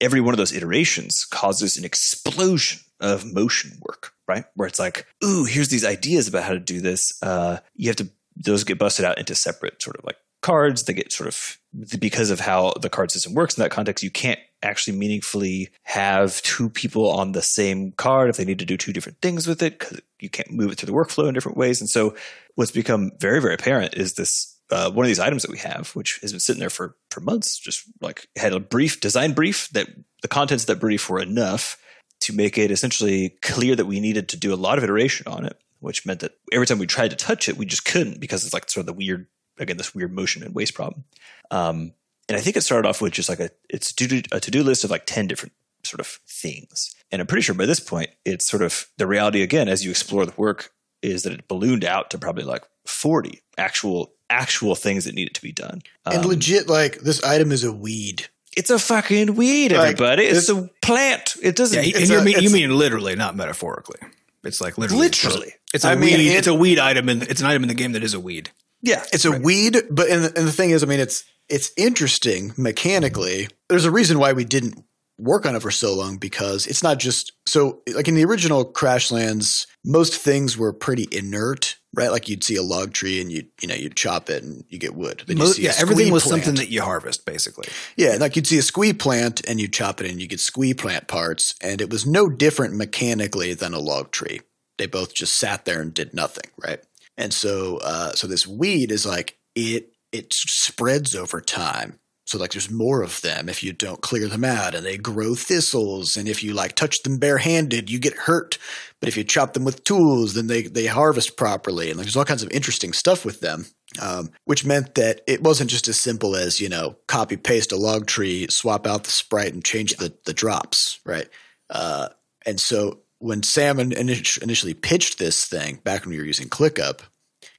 every 0.01 0.21
one 0.21 0.33
of 0.33 0.37
those 0.37 0.53
iterations 0.53 1.25
causes 1.25 1.77
an 1.77 1.85
explosion 1.85 2.81
of 2.99 3.25
motion 3.33 3.77
work, 3.81 4.13
right? 4.27 4.45
Where 4.55 4.67
it's 4.67 4.79
like, 4.79 5.05
ooh, 5.23 5.45
here's 5.45 5.69
these 5.69 5.85
ideas 5.85 6.27
about 6.27 6.43
how 6.43 6.53
to 6.53 6.59
do 6.59 6.81
this. 6.81 7.17
Uh, 7.21 7.59
you 7.75 7.87
have 7.89 7.95
to 7.97 8.09
those 8.35 8.63
get 8.63 8.77
busted 8.77 9.05
out 9.05 9.17
into 9.17 9.35
separate 9.35 9.81
sort 9.81 9.97
of 9.97 10.03
like 10.03 10.17
cards. 10.41 10.83
They 10.83 10.93
get 10.93 11.11
sort 11.11 11.27
of 11.27 11.57
because 11.99 12.29
of 12.29 12.39
how 12.39 12.73
the 12.79 12.89
card 12.89 13.11
system 13.11 13.33
works 13.33 13.57
in 13.57 13.63
that 13.63 13.71
context. 13.71 14.03
You 14.03 14.11
can't 14.11 14.39
actually 14.65 14.97
meaningfully 14.97 15.69
have 15.83 16.41
two 16.41 16.69
people 16.69 17.09
on 17.09 17.31
the 17.31 17.41
same 17.41 17.91
card 17.93 18.29
if 18.29 18.37
they 18.37 18.45
need 18.45 18.59
to 18.59 18.65
do 18.65 18.77
two 18.77 18.93
different 18.93 19.21
things 19.21 19.47
with 19.47 19.61
it 19.61 19.79
because 19.79 20.01
you 20.19 20.29
can't 20.29 20.51
move 20.51 20.71
it 20.71 20.77
through 20.77 20.87
the 20.87 20.93
workflow 20.93 21.27
in 21.27 21.33
different 21.33 21.57
ways. 21.57 21.81
And 21.81 21.89
so, 21.89 22.15
what's 22.55 22.71
become 22.71 23.11
very 23.19 23.41
very 23.41 23.53
apparent 23.53 23.95
is 23.95 24.13
this 24.13 24.55
uh, 24.71 24.89
one 24.91 25.05
of 25.05 25.07
these 25.07 25.19
items 25.19 25.43
that 25.43 25.51
we 25.51 25.59
have, 25.59 25.89
which 25.89 26.19
has 26.21 26.31
been 26.31 26.39
sitting 26.39 26.59
there 26.59 26.69
for 26.69 26.95
for 27.11 27.21
months, 27.21 27.57
just 27.59 27.83
like 28.01 28.27
had 28.35 28.53
a 28.53 28.59
brief 28.59 28.99
design 28.99 29.33
brief 29.33 29.69
that 29.69 29.87
the 30.21 30.27
contents 30.27 30.63
of 30.63 30.67
that 30.67 30.79
brief 30.79 31.09
were 31.09 31.21
enough 31.21 31.77
to 32.21 32.33
make 32.33 32.57
it 32.57 32.71
essentially 32.71 33.37
clear 33.41 33.75
that 33.75 33.85
we 33.85 33.99
needed 33.99 34.29
to 34.29 34.37
do 34.37 34.53
a 34.53 34.55
lot 34.55 34.77
of 34.77 34.83
iteration 34.83 35.27
on 35.27 35.45
it, 35.45 35.57
which 35.79 36.05
meant 36.05 36.21
that 36.21 36.33
every 36.51 36.65
time 36.65 36.79
we 36.79 36.87
tried 36.87 37.11
to 37.11 37.15
touch 37.15 37.47
it, 37.47 37.57
we 37.57 37.65
just 37.65 37.85
couldn't 37.85 38.19
because 38.19 38.43
it's 38.43 38.53
like 38.53 38.69
sort 38.69 38.81
of 38.81 38.87
the 38.87 38.93
weird 38.93 39.27
again 39.59 39.77
this 39.77 39.93
weird 39.93 40.13
motion 40.13 40.43
and 40.43 40.55
waste 40.55 40.73
problem. 40.73 41.03
Um, 41.51 41.93
and 42.29 42.37
I 42.37 42.41
think 42.41 42.57
it 42.57 42.61
started 42.61 42.87
off 42.87 43.01
with 43.01 43.13
just 43.13 43.29
like 43.29 43.39
a 43.39 43.49
it's 43.69 43.91
to 43.93 44.07
do 44.07 44.21
a 44.31 44.39
to 44.39 44.51
do 44.51 44.63
list 44.63 44.83
of 44.83 44.91
like 44.91 45.05
ten 45.05 45.27
different 45.27 45.53
sort 45.83 45.99
of 45.99 46.07
things, 46.27 46.93
and 47.11 47.21
I'm 47.21 47.27
pretty 47.27 47.43
sure 47.43 47.55
by 47.55 47.65
this 47.65 47.79
point 47.79 48.09
it's 48.25 48.45
sort 48.47 48.63
of 48.63 48.87
the 48.97 49.07
reality 49.07 49.41
again 49.41 49.67
as 49.67 49.83
you 49.83 49.91
explore 49.91 50.25
the 50.25 50.33
work 50.37 50.71
is 51.01 51.23
that 51.23 51.33
it 51.33 51.47
ballooned 51.47 51.83
out 51.85 52.09
to 52.11 52.17
probably 52.17 52.43
like 52.43 52.63
forty 52.85 53.41
actual 53.57 54.13
actual 54.29 54.73
things 54.75 55.05
that 55.05 55.13
needed 55.13 55.35
to 55.35 55.41
be 55.41 55.51
done. 55.51 55.81
and 56.05 56.23
Um, 56.23 56.27
legit, 56.27 56.67
like 56.67 56.99
this 57.01 57.23
item 57.23 57.51
is 57.51 57.63
a 57.63 57.71
weed. 57.71 58.27
it's 58.57 58.69
a 58.71 58.79
fucking 58.79 59.35
weed, 59.35 59.71
Like, 59.71 59.81
everybody. 59.93 60.23
it's, 60.23 60.49
it's- 60.49 60.63
a 60.65 60.69
plant. 60.81 61.35
It 61.43 61.55
doesn't. 61.55 61.77
Yeah, 61.85 61.97
and 61.99 62.09
you 62.09 62.17
a- 62.19 62.23
mean 62.23 62.39
you 62.39 62.49
mean 62.49 62.75
literally, 62.75 63.15
not 63.15 63.35
metaphorically. 63.35 63.99
It's 64.43 64.61
like 64.61 64.77
literally. 64.79 65.03
Literally. 65.03 65.53
It's 65.73 65.83
a 65.85 65.89
I 65.89 65.95
mean, 65.95 66.17
weed. 66.17 66.31
it- 66.31 66.37
it's 66.37 66.47
a 66.47 66.53
weed 66.55 66.79
item, 66.79 67.07
and 67.09 67.21
it's 67.23 67.41
an 67.41 67.47
item 67.47 67.63
in 67.63 67.67
the 67.67 67.75
game 67.75 67.91
that 67.91 68.03
is 68.03 68.13
a 68.15 68.19
weed. 68.19 68.49
yeah, 68.81 69.03
It's 69.13 69.25
a 69.25 69.31
weed, 69.31 69.77
but 69.91 70.09
and 70.09 70.23
the, 70.23 70.37
and 70.37 70.47
the 70.47 70.51
thing 70.51 70.69
is, 70.71 70.83
I 70.83 70.87
mean, 70.87 70.99
it's 70.99 71.23
it's 71.49 71.71
interesting 71.77 72.53
mechanically. 72.57 73.47
There's 73.69 73.85
a 73.85 73.91
reason 73.91 74.19
why 74.19 74.33
we 74.33 74.43
didn't 74.45 74.83
work 75.17 75.45
on 75.45 75.55
it 75.55 75.61
for 75.61 75.71
so 75.71 75.95
long 75.95 76.17
because 76.17 76.67
it's 76.67 76.83
not 76.83 76.99
just 76.99 77.31
so 77.47 77.81
like 77.93 78.07
in 78.07 78.15
the 78.15 78.25
original 78.25 78.65
Crashlands, 78.65 79.65
most 79.85 80.15
things 80.17 80.57
were 80.57 80.73
pretty 80.73 81.07
inert, 81.11 81.77
right? 81.93 82.11
Like 82.11 82.27
you'd 82.27 82.43
see 82.43 82.57
a 82.57 82.63
log 82.63 82.91
tree 82.93 83.21
and 83.21 83.31
you 83.31 83.43
you 83.61 83.67
know 83.67 83.75
you'd 83.75 83.95
chop 83.95 84.29
it 84.29 84.43
and 84.43 84.65
you 84.69 84.77
get 84.77 84.95
wood. 84.95 85.23
Then 85.25 85.37
you 85.37 85.43
Mo- 85.43 85.49
see 85.49 85.63
a 85.65 85.69
yeah, 85.69 85.75
everything 85.79 86.11
was 86.11 86.23
plant. 86.23 86.43
something 86.43 86.59
that 86.61 86.69
you 86.71 86.81
harvest, 86.81 87.25
basically. 87.25 87.67
Yeah, 87.95 88.17
like 88.19 88.35
you'd 88.35 88.47
see 88.47 88.57
a 88.57 88.61
squee 88.63 88.93
plant 88.93 89.47
and 89.47 89.59
you 89.59 89.67
chop 89.67 90.01
it 90.01 90.09
and 90.09 90.21
you 90.21 90.27
get 90.27 90.39
squee 90.39 90.73
plant 90.73 91.07
parts, 91.07 91.55
and 91.61 91.79
it 91.81 91.89
was 91.89 92.05
no 92.05 92.27
different 92.27 92.75
mechanically 92.75 93.53
than 93.53 93.73
a 93.73 93.79
log 93.79 94.11
tree. 94.11 94.41
They 94.77 94.87
both 94.87 95.13
just 95.13 95.37
sat 95.37 95.63
there 95.63 95.81
and 95.81 95.93
did 95.93 96.13
nothing, 96.13 96.49
right? 96.61 96.79
And 97.17 97.33
so, 97.33 97.77
uh, 97.77 98.11
so 98.11 98.27
this 98.27 98.45
weed 98.45 98.91
is 98.91 99.05
like 99.05 99.37
it 99.55 99.93
it 100.15 100.33
spreads 100.33 101.15
over 101.15 101.41
time. 101.41 101.99
So 102.27 102.39
like 102.39 102.53
there's 102.53 102.71
more 102.71 103.03
of 103.03 103.21
them 103.21 103.49
if 103.49 103.63
you 103.63 103.71
don't 103.71 104.01
clear 104.01 104.27
them 104.27 104.43
out, 104.43 104.73
and 104.73 104.85
they 104.85 104.97
grow 104.97 105.35
thistles. 105.35 106.17
And 106.17 106.27
if 106.27 106.43
you 106.43 106.53
like 106.53 106.75
touch 106.75 107.03
them 107.03 107.19
barehanded, 107.19 107.89
you 107.89 107.99
get 107.99 108.13
hurt. 108.13 108.57
But 108.99 109.09
if 109.09 109.17
you 109.17 109.23
chop 109.23 109.53
them 109.53 109.63
with 109.63 109.83
tools, 109.83 110.33
then 110.33 110.47
they 110.47 110.63
they 110.63 110.87
harvest 110.87 111.37
properly. 111.37 111.89
And 111.89 111.97
like, 111.97 112.05
there's 112.05 112.15
all 112.15 112.25
kinds 112.25 112.43
of 112.43 112.51
interesting 112.51 112.93
stuff 112.93 113.25
with 113.25 113.41
them 113.41 113.67
um, 114.01 114.31
which 114.45 114.65
meant 114.65 114.95
that 114.95 115.21
it 115.27 115.41
wasn't 115.41 115.69
just 115.69 115.87
as 115.87 115.99
simple 115.99 116.35
as 116.35 116.59
you 116.59 116.69
know 116.69 116.97
copy 117.07 117.37
paste 117.37 117.71
a 117.71 117.77
log 117.77 118.07
tree, 118.07 118.47
swap 118.49 118.87
out 118.87 119.03
the 119.03 119.11
sprite, 119.11 119.53
and 119.53 119.63
change 119.63 119.95
the 119.97 120.13
the 120.25 120.33
drops, 120.33 120.99
right? 121.05 121.27
Uh, 121.69 122.09
and 122.45 122.59
so 122.59 123.01
when 123.19 123.43
Sam 123.43 123.79
in- 123.79 123.91
init- 123.91 124.41
initially 124.41 124.73
pitched 124.73 125.17
this 125.17 125.45
thing 125.45 125.79
back 125.83 126.01
when 126.01 126.11
we 126.11 126.19
were 126.19 126.25
using 126.25 126.49
ClickUp, 126.49 127.01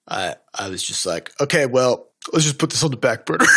I 0.08 0.36
I 0.54 0.68
was 0.68 0.82
just 0.82 1.06
like, 1.06 1.32
okay, 1.40 1.66
well, 1.66 2.08
let's 2.32 2.44
just 2.44 2.58
put 2.58 2.70
this 2.70 2.82
on 2.82 2.90
the 2.90 2.96
back 2.96 3.26
burner. 3.26 3.44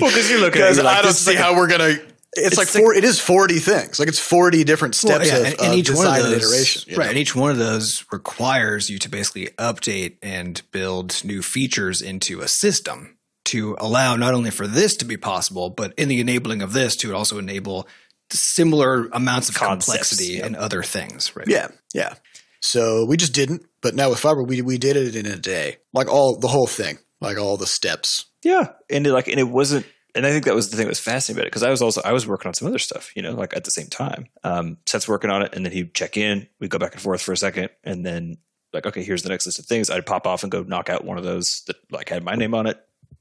well, 0.00 0.10
because 0.10 0.30
you're 0.30 0.40
looking 0.40 0.62
at 0.62 0.76
it, 0.76 0.82
like, 0.82 0.98
I 0.98 1.02
don't 1.02 1.12
see 1.12 1.32
like 1.32 1.38
how 1.38 1.56
we're 1.56 1.68
gonna. 1.68 1.96
It's, 2.32 2.56
like 2.56 2.68
It's 2.68 2.76
four. 2.76 2.94
it 2.94 3.02
is 3.02 3.18
forty 3.18 3.58
things. 3.58 3.98
Like 3.98 4.08
it's 4.08 4.20
forty 4.20 4.62
different 4.62 4.94
steps 4.94 5.28
Well, 5.30 5.42
yeah, 5.42 5.48
of, 5.48 5.52
and, 5.54 5.60
and 5.62 5.72
of 5.72 5.78
each 5.78 5.90
one 5.90 6.06
of 6.06 6.14
design 6.14 6.30
those, 6.30 6.52
iteration. 6.52 6.94
right? 6.94 7.04
know? 7.04 7.10
And 7.10 7.18
each 7.18 7.34
one 7.34 7.50
of 7.50 7.58
those 7.58 8.04
requires 8.12 8.88
you 8.88 8.98
to 9.00 9.08
basically 9.08 9.46
update 9.58 10.16
and 10.22 10.62
build 10.70 11.24
new 11.24 11.42
features 11.42 12.00
into 12.00 12.40
a 12.40 12.46
system 12.46 13.16
to 13.46 13.74
allow 13.80 14.14
not 14.14 14.32
only 14.34 14.52
for 14.52 14.68
this 14.68 14.96
to 14.98 15.04
be 15.04 15.16
possible, 15.16 15.70
but 15.70 15.92
in 15.96 16.08
the 16.08 16.20
enabling 16.20 16.62
of 16.62 16.72
this 16.72 16.94
to 16.96 17.12
also 17.16 17.38
enable 17.38 17.88
similar 18.30 19.06
amounts 19.12 19.48
of 19.48 19.56
Concepts, 19.56 19.86
complexity 19.86 20.34
yeah. 20.34 20.46
and 20.46 20.54
other 20.54 20.84
things, 20.84 21.34
right? 21.34 21.48
Yeah, 21.48 21.68
yeah. 21.92 22.14
So 22.60 23.06
we 23.06 23.16
just 23.16 23.34
didn't. 23.34 23.66
But 23.82 23.94
now 23.96 24.10
with 24.10 24.20
Favro, 24.20 24.46
we 24.46 24.62
we 24.62 24.78
did 24.78 24.96
it 24.96 25.16
in 25.16 25.26
a 25.26 25.36
day, 25.36 25.78
like 25.92 26.08
all 26.08 26.38
the 26.38 26.46
whole 26.48 26.66
thing, 26.68 26.98
like 27.20 27.38
all 27.38 27.56
the 27.56 27.66
steps. 27.66 28.26
Yeah, 28.42 28.72
and 28.88 29.06
it, 29.06 29.12
like, 29.12 29.28
and 29.28 29.38
it 29.38 29.48
wasn't. 29.48 29.86
And 30.14 30.26
I 30.26 30.30
think 30.30 30.44
that 30.46 30.56
was 30.56 30.70
the 30.70 30.76
thing 30.76 30.86
that 30.86 30.90
was 30.90 30.98
fascinating 30.98 31.38
about 31.38 31.46
it 31.46 31.50
because 31.52 31.62
I 31.62 31.70
was 31.70 31.82
also 31.82 32.00
I 32.04 32.12
was 32.12 32.26
working 32.26 32.48
on 32.48 32.54
some 32.54 32.66
other 32.66 32.80
stuff, 32.80 33.12
you 33.14 33.22
know, 33.22 33.32
like 33.32 33.56
at 33.56 33.64
the 33.64 33.70
same 33.70 33.86
time. 33.86 34.26
Um, 34.42 34.78
Seth's 34.86 35.08
working 35.08 35.30
on 35.30 35.42
it, 35.42 35.54
and 35.54 35.64
then 35.64 35.72
he'd 35.72 35.94
check 35.94 36.16
in. 36.16 36.48
We'd 36.58 36.70
go 36.70 36.78
back 36.78 36.92
and 36.92 37.02
forth 37.02 37.22
for 37.22 37.32
a 37.32 37.36
second, 37.36 37.70
and 37.84 38.04
then 38.04 38.38
like, 38.72 38.86
okay, 38.86 39.02
here's 39.02 39.22
the 39.22 39.28
next 39.28 39.46
list 39.46 39.58
of 39.58 39.66
things. 39.66 39.90
I'd 39.90 40.06
pop 40.06 40.26
off 40.26 40.42
and 40.42 40.50
go 40.50 40.62
knock 40.62 40.88
out 40.88 41.04
one 41.04 41.18
of 41.18 41.24
those 41.24 41.62
that 41.66 41.76
like 41.90 42.08
had 42.08 42.24
my 42.24 42.34
name 42.34 42.54
on 42.54 42.66
it. 42.66 42.80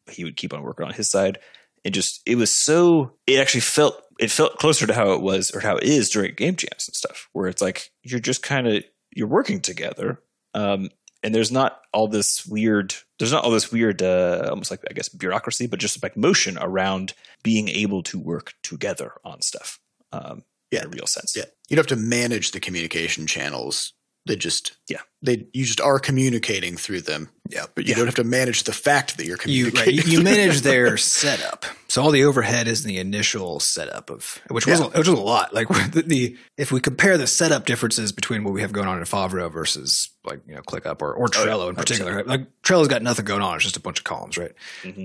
He 0.10 0.24
would 0.24 0.38
keep 0.38 0.54
on 0.54 0.64
working 0.64 0.86
on 0.86 0.94
his 0.94 1.10
side, 1.12 1.38
and 1.86 1.94
just 1.94 2.22
it 2.26 2.36
was 2.36 2.56
so. 2.56 3.14
It 3.28 3.40
actually 3.40 3.62
felt 3.62 4.02
it 4.20 4.32
felt 4.32 4.58
closer 4.58 4.88
to 4.88 4.94
how 4.94 5.14
it 5.14 5.22
was 5.22 5.52
or 5.52 5.60
how 5.60 5.78
it 5.78 5.84
is 5.84 6.10
during 6.10 6.34
game 6.34 6.56
jams 6.56 6.88
and 6.88 6.96
stuff, 6.96 7.30
where 7.34 7.48
it's 7.48 7.62
like 7.62 7.92
you're 8.04 8.20
just 8.20 8.42
kind 8.42 8.68
of 8.68 8.84
you're 9.12 9.28
working 9.28 9.62
together. 9.62 10.22
Um, 10.54 10.90
and 11.24 11.34
there's 11.36 11.52
not 11.52 11.82
all 11.94 12.08
this 12.08 12.46
weird 12.46 12.94
there's 13.18 13.32
not 13.32 13.44
all 13.44 13.52
this 13.52 13.72
weird 13.72 14.02
uh, 14.02 14.48
almost 14.50 14.72
like 14.72 14.82
i 14.90 14.94
guess 14.94 15.10
bureaucracy 15.10 15.68
but 15.68 15.80
just 15.80 16.02
like 16.04 16.16
motion 16.18 16.58
around 16.60 17.14
being 17.44 17.68
able 17.70 18.02
to 18.04 18.18
work 18.20 18.54
together 18.64 19.14
on 19.26 19.42
stuff 19.42 19.80
um 20.12 20.44
Yeah. 20.72 20.82
in 20.82 20.86
a 20.88 20.90
real 20.90 21.08
sense 21.08 21.34
Yeah, 21.36 21.46
you'd 21.70 21.78
have 21.78 21.88
to 21.88 21.96
manage 21.96 22.52
the 22.52 22.60
communication 22.60 23.28
channels 23.28 23.94
They 24.26 24.36
just 24.36 24.74
Yeah. 24.88 25.00
They 25.22 25.48
you 25.54 25.66
just 25.66 25.82
are 25.82 26.00
communicating 26.00 26.78
through 26.78 27.02
them. 27.02 27.30
Yeah. 27.50 27.66
But 27.74 27.86
you 27.86 27.92
Yeah. 27.92 27.96
don't 27.98 28.06
have 28.06 28.16
to 28.16 28.24
manage 28.24 28.64
the 28.64 28.74
fact 28.74 29.18
that 29.18 29.26
you're 29.26 29.38
you 29.46 29.66
right, 29.66 29.74
communicating. 29.74 30.12
you, 30.12 30.22
manage 30.22 30.62
their 30.62 30.98
setup. 30.98 31.66
So 31.88 32.04
all 32.04 32.12
the 32.12 32.24
overhead 32.26 32.68
is 32.68 32.86
in 32.86 32.90
the 32.90 33.00
initial 33.00 33.60
setup 33.60 34.10
of 34.12 34.40
which 34.50 34.68
was 34.68 34.80
a, 34.80 34.84
which 34.90 35.08
was 35.08 35.20
a 35.20 35.22
lot. 35.22 35.54
Like 35.54 35.68
the, 35.92 36.04
the 36.06 36.38
if 36.58 36.72
we 36.72 36.80
compare 36.80 37.18
the 37.18 37.28
setup 37.28 37.66
differences 37.66 38.12
between 38.12 38.44
what 38.44 38.54
we 38.54 38.62
have 38.62 38.72
going 38.72 38.88
on 38.88 38.98
in 39.00 39.04
Favro 39.06 39.52
versus 39.52 40.10
like 40.26 40.42
you 40.48 40.54
know 40.54 40.62
ClickUp 40.62 41.02
or 41.02 41.14
or 41.14 41.28
Trello 41.28 41.70
in 41.70 41.76
particular. 41.76 42.24
Like 42.24 42.62
Trello's 42.62 42.88
got 42.88 43.02
nothing 43.02 43.26
going 43.26 43.42
on; 43.42 43.56
it's 43.56 43.64
just 43.64 43.78
a 43.78 43.82
bunch 43.82 43.98
of 44.00 44.04
columns, 44.06 44.38
right? 44.38 44.52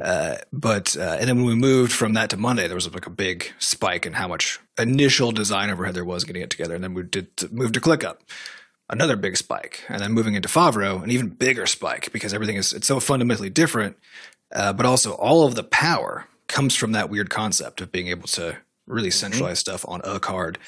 Uh, 0.03 0.37
but 0.53 0.97
uh, 0.99 1.17
and 1.19 1.29
then 1.29 1.37
when 1.39 1.47
we 1.47 1.55
moved 1.55 1.93
from 1.93 2.13
that 2.15 2.31
to 2.31 2.37
Monday, 2.37 2.67
there 2.67 2.75
was 2.75 2.93
like 2.93 3.07
a 3.07 3.11
big 3.11 3.53
spike 3.59 4.05
in 4.07 4.13
how 4.13 4.29
much 4.29 4.61
initial 4.79 5.33
design 5.33 5.71
overhead 5.71 5.95
there 5.95 6.05
was 6.05 6.25
getting 6.25 6.43
it 6.43 6.51
together, 6.51 6.75
and 6.75 6.85
then 6.85 6.93
we 6.95 7.03
did 7.05 7.35
to 7.39 7.49
move 7.53 7.73
to 7.73 7.81
ClickUp 7.81 8.17
another 8.91 9.17
big 9.17 9.37
spike, 9.37 9.83
and 9.89 10.01
then 10.01 10.13
moving 10.13 10.35
into 10.35 10.49
Favro, 10.49 11.03
an 11.03 11.11
even 11.11 11.29
bigger 11.29 11.67
spike 11.67 12.13
because 12.13 12.35
everything 12.35 12.57
is 12.57 12.73
it's 12.73 12.87
so 12.87 13.01
fundamentally 13.01 13.51
different. 13.51 13.97
Uh, 14.55 14.73
but 14.73 14.87
also, 14.87 15.13
all 15.13 15.47
of 15.47 15.55
the 15.55 15.65
power 15.65 16.27
comes 16.47 16.77
from 16.77 16.93
that 16.93 17.11
weird 17.11 17.31
concept 17.31 17.81
of 17.81 17.91
being 17.91 18.09
able 18.09 18.29
to 18.29 18.57
really 18.87 19.11
centralize 19.11 19.59
stuff 19.59 19.85
on 19.89 20.01
a 20.05 20.21
card. 20.21 20.59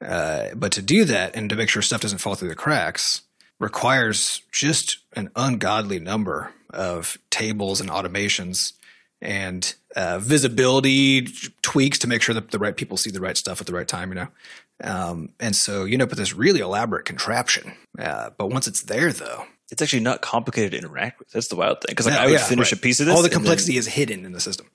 Uh, 0.00 0.48
but 0.54 0.72
to 0.72 0.82
do 0.82 1.04
that 1.04 1.34
and 1.34 1.50
to 1.50 1.56
make 1.56 1.68
sure 1.68 1.82
stuff 1.82 2.00
doesn't 2.00 2.18
fall 2.18 2.34
through 2.34 2.48
the 2.48 2.54
cracks 2.54 3.22
requires 3.58 4.42
just 4.50 4.98
an 5.14 5.30
ungodly 5.36 5.98
number 5.98 6.52
of 6.70 7.18
tables 7.30 7.80
and 7.80 7.90
automations 7.90 8.72
and 9.22 9.74
uh, 9.96 10.18
visibility 10.18 11.26
tweaks 11.62 11.98
to 11.98 12.08
make 12.08 12.20
sure 12.20 12.34
that 12.34 12.50
the 12.50 12.58
right 12.58 12.76
people 12.76 12.96
see 12.96 13.10
the 13.10 13.20
right 13.20 13.36
stuff 13.36 13.60
at 13.60 13.66
the 13.66 13.72
right 13.72 13.88
time, 13.88 14.10
you 14.10 14.16
know. 14.16 14.28
Um, 14.82 15.30
and 15.40 15.54
so 15.54 15.84
you 15.84 15.92
end 15.94 16.02
up 16.02 16.10
with 16.10 16.18
this 16.18 16.34
really 16.34 16.60
elaborate 16.60 17.04
contraption. 17.04 17.74
Uh, 17.98 18.30
but 18.36 18.48
once 18.48 18.66
it's 18.66 18.82
there, 18.82 19.12
though, 19.12 19.44
It's 19.70 19.80
actually 19.80 20.00
not 20.02 20.20
complicated 20.20 20.72
to 20.72 20.78
interact 20.78 21.18
with. 21.18 21.30
That's 21.30 21.48
the 21.48 21.56
wild 21.56 21.80
thing. 21.80 21.88
Because 21.90 22.06
like 22.06 22.14
Yeah, 22.16 22.22
I 22.22 22.26
would 22.26 22.32
yeah, 22.34 22.44
finish 22.44 22.70
right. 22.72 22.78
a 22.78 22.82
piece 22.82 23.00
of 23.00 23.06
this. 23.06 23.14
all 23.14 23.22
the 23.22 23.26
and 23.28 23.32
then- 23.32 23.38
complexity 23.40 23.76
is 23.78 23.86
hidden 23.86 24.24
in 24.26 24.32
the 24.32 24.40
system. 24.40 24.66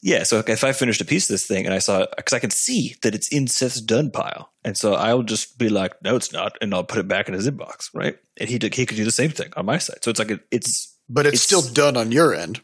Yeah, 0.00 0.22
so 0.22 0.42
if 0.46 0.62
I 0.62 0.72
finished 0.72 1.00
a 1.00 1.04
piece 1.04 1.28
of 1.28 1.34
this 1.34 1.44
thing 1.46 1.64
and 1.66 1.74
I 1.74 1.80
saw 1.80 2.06
because 2.16 2.32
I 2.32 2.38
can 2.38 2.50
see 2.50 2.94
that 3.02 3.14
it's 3.16 3.26
in 3.28 3.48
Seth's 3.48 3.80
done 3.80 4.12
pile, 4.12 4.52
and 4.64 4.76
so 4.78 4.94
I'll 4.94 5.24
just 5.24 5.58
be 5.58 5.68
like, 5.68 5.92
"No, 6.04 6.14
it's 6.14 6.32
not," 6.32 6.56
and 6.60 6.72
I'll 6.72 6.84
put 6.84 6.98
it 6.98 7.08
back 7.08 7.26
in 7.28 7.34
his 7.34 7.48
inbox, 7.50 7.90
right? 7.92 8.16
And 8.38 8.48
he 8.48 8.58
did, 8.60 8.74
he 8.76 8.86
could 8.86 8.96
do 8.96 9.04
the 9.04 9.10
same 9.10 9.30
thing 9.32 9.52
on 9.56 9.66
my 9.66 9.78
side. 9.78 9.98
So 10.04 10.10
it's 10.12 10.20
like 10.20 10.30
it, 10.30 10.40
it's 10.52 10.96
but 11.08 11.26
it's, 11.26 11.34
It's- 11.34 11.42
still 11.42 11.62
done 11.74 11.96
on 11.96 12.12
your 12.12 12.32
end. 12.32 12.60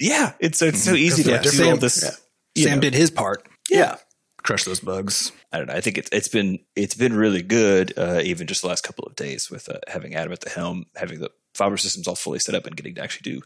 yeah, 0.00 0.32
it's 0.40 0.62
it's 0.62 0.82
so 0.82 0.94
easy 0.94 1.22
to 1.24 1.30
Yeah, 1.32 1.42
do 1.42 1.50
Sam- 1.50 1.68
all 1.68 1.76
this. 1.76 2.02
yeah. 2.02 2.64
Sam 2.64 2.76
know. 2.76 2.80
did 2.80 2.94
his 2.94 3.10
part, 3.10 3.46
Yeah. 3.70 3.96
Crush 4.48 4.64
those 4.64 4.80
bugs. 4.80 5.30
I 5.52 5.58
don't 5.58 5.66
know. 5.66 5.74
I 5.74 5.82
think 5.82 5.98
it's 5.98 6.08
it's 6.10 6.28
been 6.28 6.60
it's 6.74 6.94
been 6.94 7.14
really 7.14 7.42
good, 7.42 7.92
uh, 7.98 8.22
even 8.24 8.46
just 8.46 8.62
the 8.62 8.68
last 8.68 8.82
couple 8.82 9.04
of 9.04 9.14
days 9.14 9.50
with 9.50 9.68
uh, 9.68 9.78
having 9.88 10.14
Adam 10.14 10.32
at 10.32 10.40
the 10.40 10.48
helm, 10.48 10.86
having 10.96 11.20
the 11.20 11.30
Favro 11.54 11.78
systems 11.78 12.08
all 12.08 12.14
fully 12.14 12.38
set 12.38 12.54
up, 12.54 12.64
and 12.64 12.74
getting 12.74 12.94
to 12.94 13.02
actually 13.02 13.30
do 13.30 13.42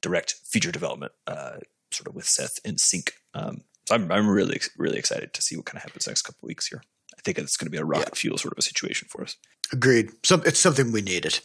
direct 0.00 0.36
feature 0.46 0.72
development, 0.72 1.12
uh, 1.26 1.58
sort 1.90 2.08
of 2.08 2.14
with 2.14 2.24
Seth 2.24 2.60
in 2.64 2.78
sync. 2.78 3.12
Um, 3.34 3.60
so 3.86 3.94
I'm 3.94 4.10
I'm 4.10 4.26
really 4.26 4.58
really 4.78 4.96
excited 4.96 5.34
to 5.34 5.42
see 5.42 5.54
what 5.54 5.66
kind 5.66 5.76
of 5.76 5.82
happens 5.82 6.06
next 6.06 6.22
couple 6.22 6.46
of 6.46 6.48
weeks 6.48 6.68
here. 6.68 6.82
I 7.14 7.20
think 7.20 7.36
it's 7.36 7.58
going 7.58 7.66
to 7.66 7.70
be 7.70 7.76
a 7.76 7.84
rocket 7.84 8.16
fuel 8.16 8.38
sort 8.38 8.54
of 8.54 8.58
a 8.58 8.62
situation 8.62 9.06
for 9.10 9.22
us. 9.22 9.36
Agreed. 9.70 10.12
Some, 10.24 10.42
it's 10.46 10.60
something 10.60 10.92
we 10.92 11.02
needed. 11.02 11.40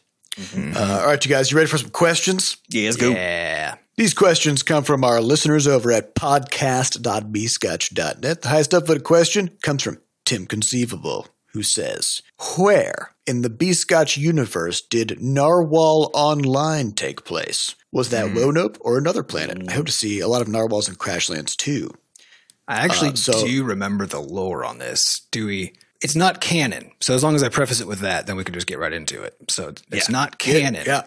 Uh, 0.56 1.00
all 1.02 1.08
right, 1.08 1.26
you 1.26 1.30
guys, 1.30 1.52
you 1.52 1.58
ready 1.58 1.70
for 1.70 1.78
some 1.78 1.90
questions? 1.90 2.56
Yeah, 2.70 2.86
let's 2.86 2.96
go. 2.96 3.10
Yeah. 3.10 3.76
These 3.96 4.16
questions 4.16 4.64
come 4.64 4.84
from 4.84 5.04
our 5.04 5.22
listeners 5.22 5.68
over 5.68 5.92
at 5.92 6.16
podcast.bscotch.net. 6.16 8.42
The 8.42 8.50
highest 8.50 8.72
upvoted 8.72 9.04
question 9.04 9.52
comes 9.62 9.84
from 9.84 10.00
Tim 10.26 10.48
Conceivable, 10.48 11.28
who 11.52 11.62
says, 11.62 12.24
Where 12.58 13.12
in 13.28 13.44
the 13.44 13.52
B-Scotch 13.52 14.18
universe 14.18 14.82
did 14.82 15.22
Narwhal 15.22 16.10
Online 16.14 16.94
take 16.94 17.24
place? 17.24 17.76
Was 17.92 18.10
that 18.10 18.34
Roanoke 18.36 18.78
or 18.82 18.98
another 18.98 19.22
planet? 19.22 19.62
I 19.70 19.74
hope 19.74 19.86
to 19.86 19.92
see 19.92 20.20
a 20.20 20.28
lot 20.28 20.42
of 20.42 20.48
narwhals 20.48 20.90
in 20.90 20.96
Crashlands 20.96 21.56
too. 21.56 21.92
I 22.68 22.78
actually 22.78 23.12
Uh, 23.12 23.16
so- 23.16 23.46
do 23.46 23.64
remember 23.64 24.08
the 24.08 24.22
lore 24.22 24.66
on 24.66 24.80
this. 24.80 25.22
Do 25.30 25.46
we? 25.46 25.74
It's 26.02 26.16
not 26.16 26.42
canon. 26.42 26.92
So 27.00 27.14
as 27.14 27.22
long 27.24 27.36
as 27.36 27.44
I 27.44 27.50
preface 27.50 27.80
it 27.80 27.88
with 27.88 28.00
that, 28.00 28.26
then 28.26 28.36
we 28.38 28.44
can 28.44 28.56
just 28.56 28.66
get 28.68 28.80
right 28.80 28.92
into 28.92 29.22
it. 29.22 29.36
So 29.50 29.68
it's 29.92 30.10
Yeah. 30.10 30.12
not 30.12 30.40
canon. 30.40 30.84
Yeah. 30.88 31.04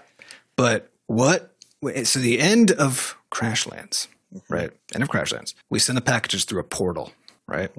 But 0.54 0.92
what? 1.06 1.52
So 1.82 2.18
the 2.18 2.40
end 2.40 2.70
of 2.72 3.16
Crashlands, 3.30 4.08
right? 4.48 4.70
End 4.94 5.02
of 5.02 5.10
Crashlands. 5.10 5.54
We 5.70 5.78
send 5.78 5.96
the 5.96 6.02
packages 6.02 6.44
through 6.44 6.60
a 6.60 6.64
portal, 6.64 7.12
right? 7.46 7.70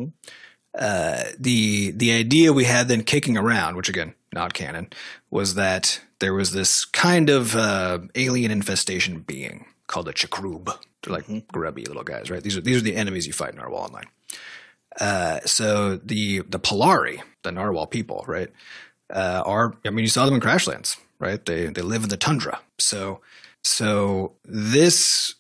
Uh, 0.78 1.24
the 1.40 1.92
the 1.92 2.12
idea 2.12 2.54
we 2.54 2.66
had 2.66 2.88
then 2.88 3.04
kicking 3.04 3.38
around, 3.38 3.76
which 3.76 3.90
again 3.90 4.14
not 4.34 4.54
canon, 4.54 4.90
was 5.32 5.56
that 5.56 6.00
there 6.20 6.34
was 6.34 6.52
this 6.52 6.86
kind 6.86 7.30
of 7.30 7.56
uh, 7.56 8.00
alien 8.16 8.52
infestation 8.52 9.20
being 9.20 9.66
called 9.88 10.08
a 10.08 10.14
Chakrub. 10.14 10.66
They're 11.02 11.14
like 11.14 11.48
grubby 11.48 11.86
little 11.86 12.04
guys, 12.04 12.30
right? 12.30 12.44
These 12.44 12.58
are 12.58 12.62
these 12.62 12.78
are 12.78 12.82
the 12.82 12.96
enemies 12.96 13.26
you 13.26 13.34
fight 13.34 13.52
in 13.52 13.58
Narwhal 13.58 13.86
Online. 13.86 14.08
Uh, 15.00 15.40
so 15.46 15.98
the 15.98 16.42
the 16.42 16.60
Polari, 16.60 17.22
the 17.44 17.52
Narwhal 17.52 17.88
people, 17.88 18.24
right, 18.28 18.50
uh, 19.12 19.42
are 19.46 19.76
I 19.86 19.90
mean 19.90 20.04
you 20.04 20.10
saw 20.10 20.26
them 20.26 20.36
in 20.36 20.42
Crashlands, 20.42 20.98
right? 21.20 21.44
They 21.44 21.68
they 21.68 21.82
live 21.82 22.04
in 22.04 22.10
the 22.10 22.18
tundra. 22.18 22.60
So 22.78 23.22
so 23.68 24.36
this 24.46 25.36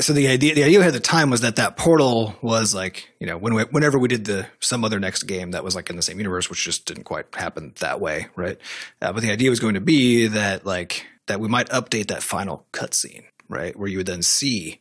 so 0.00 0.12
the 0.12 0.26
idea 0.28 0.54
the 0.54 0.64
idea 0.64 0.78
we 0.78 0.84
had 0.84 0.94
at 0.94 1.02
the 1.02 1.08
time 1.08 1.30
was 1.30 1.42
that 1.42 1.56
that 1.56 1.76
portal 1.76 2.34
was 2.42 2.74
like 2.74 3.08
you 3.20 3.26
know 3.26 3.38
when 3.38 3.54
we, 3.54 3.62
whenever 3.64 3.98
we 3.98 4.08
did 4.08 4.24
the 4.24 4.46
some 4.60 4.84
other 4.84 4.98
next 4.98 5.24
game 5.24 5.52
that 5.52 5.62
was 5.62 5.74
like 5.76 5.90
in 5.90 5.96
the 5.96 6.02
same 6.02 6.18
universe, 6.18 6.50
which 6.50 6.64
just 6.64 6.86
didn't 6.86 7.04
quite 7.04 7.26
happen 7.34 7.72
that 7.80 8.00
way, 8.00 8.26
right? 8.34 8.58
Uh, 9.00 9.12
but 9.12 9.22
the 9.22 9.30
idea 9.30 9.50
was 9.50 9.60
going 9.60 9.74
to 9.74 9.80
be 9.80 10.26
that 10.28 10.66
like 10.66 11.06
that 11.26 11.38
we 11.40 11.48
might 11.48 11.68
update 11.68 12.08
that 12.08 12.22
final 12.22 12.66
cutscene, 12.72 13.24
right, 13.48 13.76
where 13.76 13.88
you 13.88 13.98
would 13.98 14.06
then 14.06 14.22
see 14.22 14.80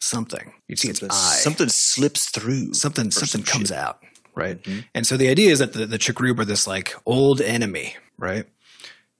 something. 0.00 0.52
You'd 0.68 0.78
see 0.78 0.88
its 0.90 1.00
Something, 1.00 1.10
eye 1.16 1.38
something 1.40 1.68
slips 1.68 2.30
through. 2.30 2.74
something 2.74 3.10
something 3.10 3.26
some 3.28 3.42
comes 3.42 3.68
shit. 3.70 3.76
out, 3.76 4.00
right? 4.36 4.64
And 4.94 5.06
so 5.06 5.16
the 5.16 5.28
idea 5.28 5.50
is 5.50 5.58
that 5.58 5.72
the 5.72 5.86
the 5.86 5.98
Chikrub 5.98 6.38
are 6.38 6.44
this 6.44 6.66
like 6.66 6.94
old 7.06 7.40
enemy, 7.40 7.96
right? 8.18 8.46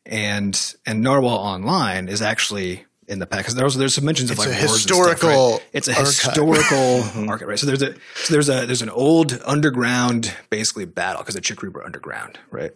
And 0.07 0.55
and 0.87 1.03
Narwhal 1.03 1.39
Online 1.39 2.09
is 2.09 2.23
actually 2.23 2.85
in 3.09 3.19
the 3.19 3.27
pack 3.27 3.41
because 3.41 3.55
there's 3.55 3.75
there's 3.75 3.95
some 3.95 4.05
mentions 4.05 4.31
of 4.31 4.39
like 4.39 4.49
a 4.49 4.51
and 4.51 4.59
stuff, 4.61 4.73
historical 4.77 5.51
right? 5.53 5.67
It's 5.73 5.89
a 5.89 5.93
archive. 5.93 6.05
historical 6.07 7.29
archive, 7.31 7.49
right? 7.49 7.59
So 7.59 7.67
there's 7.67 7.83
a 7.83 7.95
so 8.17 8.33
there's 8.35 8.49
a 8.49 8.67
there's 8.67 8.83
an 8.83 8.91
old 8.91 9.39
underground 9.45 10.35
basically 10.51 10.85
battle 10.85 11.23
because 11.23 11.35
the 11.35 11.41
Chikrub 11.41 11.75
are 11.77 11.85
underground, 11.85 12.39
right? 12.51 12.73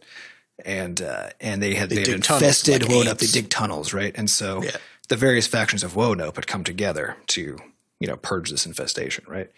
And 0.65 1.01
uh, 1.01 1.31
and 1.41 1.63
they 1.63 1.75
had 1.75 1.91
they, 1.91 1.97
had 1.97 2.05
dig 2.05 2.23
tunnels 2.23 2.43
infested 2.43 2.83
like 2.83 2.91
Wonope. 3.07 3.19
They 3.19 3.27
dig 3.27 3.49
tunnels, 3.51 3.93
right? 3.93 4.15
And 4.17 4.29
so 4.31 4.63
Yeah. 4.63 4.77
the 5.09 5.17
various 5.17 5.47
factions 5.47 5.83
of 5.83 5.95
Wonope 5.95 6.37
had 6.37 6.47
come 6.47 6.65
together 6.65 7.17
to 7.29 7.59
you 8.01 8.07
know 8.09 8.17
purge 8.17 8.51
this 8.51 8.67
infestation, 8.67 9.25
right? 9.29 9.51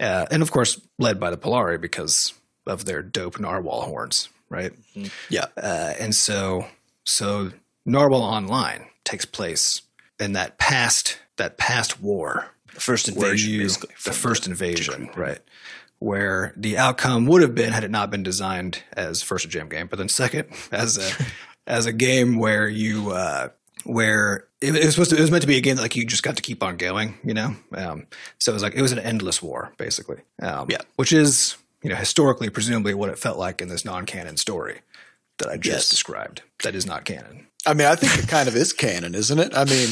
Uh, 0.00 0.26
and 0.30 0.42
of 0.42 0.50
course, 0.50 0.80
led 0.98 1.20
by 1.20 1.30
the 1.30 1.36
Polari 1.36 1.80
because 1.80 2.32
of 2.66 2.84
their 2.84 3.02
dope 3.02 3.38
narwhal 3.38 3.82
horns, 3.82 4.28
right? 4.48 4.72
Yeah. 5.28 5.46
Uh, 5.56 5.94
and 5.98 6.14
so, 6.14 6.66
so 7.04 7.52
Narwhal 7.86 8.22
Online 8.22 8.86
takes 9.04 9.24
place 9.24 9.82
in 10.22 10.32
that 10.34 10.58
past 10.58 11.18
that 11.36 11.58
past 11.58 12.00
war 12.00 12.46
First 12.74 13.08
invasion, 13.08 13.50
you 13.52 13.68
the 13.68 14.12
first 14.12 14.46
invasion, 14.46 15.10
right? 15.14 15.40
Where 15.98 16.52
the 16.56 16.78
outcome 16.78 17.26
would 17.26 17.42
have 17.42 17.54
been 17.54 17.72
had 17.72 17.84
it 17.84 17.90
not 17.90 18.10
been 18.10 18.22
designed 18.22 18.82
as 18.94 19.22
first 19.22 19.44
a 19.44 19.48
jam 19.48 19.68
game, 19.68 19.86
but 19.88 19.98
then 19.98 20.08
second 20.08 20.48
as 20.72 20.96
a 20.98 21.24
as 21.66 21.86
a 21.86 21.92
game 21.92 22.38
where 22.38 22.66
you 22.68 23.10
uh, 23.12 23.48
where 23.84 24.46
it, 24.60 24.74
it 24.74 24.84
was 24.84 24.94
supposed 24.94 25.10
to 25.10 25.16
it 25.16 25.20
was 25.20 25.30
meant 25.30 25.42
to 25.42 25.48
be 25.48 25.58
a 25.58 25.60
game 25.60 25.76
that 25.76 25.82
like 25.82 25.94
you 25.96 26.06
just 26.06 26.22
got 26.22 26.36
to 26.36 26.42
keep 26.42 26.62
on 26.62 26.76
going, 26.78 27.18
you 27.22 27.34
know. 27.34 27.54
Um, 27.74 28.06
so 28.40 28.52
it 28.52 28.54
was 28.54 28.62
like 28.62 28.74
it 28.74 28.82
was 28.82 28.92
an 28.92 28.98
endless 29.00 29.42
war, 29.42 29.72
basically. 29.76 30.18
Um, 30.40 30.68
Yeah. 30.70 30.78
which 30.96 31.12
is 31.12 31.56
you 31.82 31.90
know 31.90 31.96
historically 31.96 32.48
presumably 32.48 32.94
what 32.94 33.10
it 33.10 33.18
felt 33.18 33.38
like 33.38 33.60
in 33.60 33.68
this 33.68 33.84
non-canon 33.84 34.38
story 34.38 34.80
that 35.38 35.48
I 35.48 35.56
just 35.56 35.66
Yes. 35.66 35.88
described. 35.90 36.42
That 36.62 36.74
is 36.74 36.86
not 36.86 37.04
canon. 37.04 37.48
I 37.66 37.74
mean, 37.74 37.86
I 37.86 37.94
think 37.94 38.18
it 38.22 38.28
kind 38.28 38.48
of 38.48 38.56
is 38.56 38.72
canon, 38.72 39.14
isn't 39.14 39.38
it? 39.38 39.54
I 39.56 39.64
mean, 39.64 39.88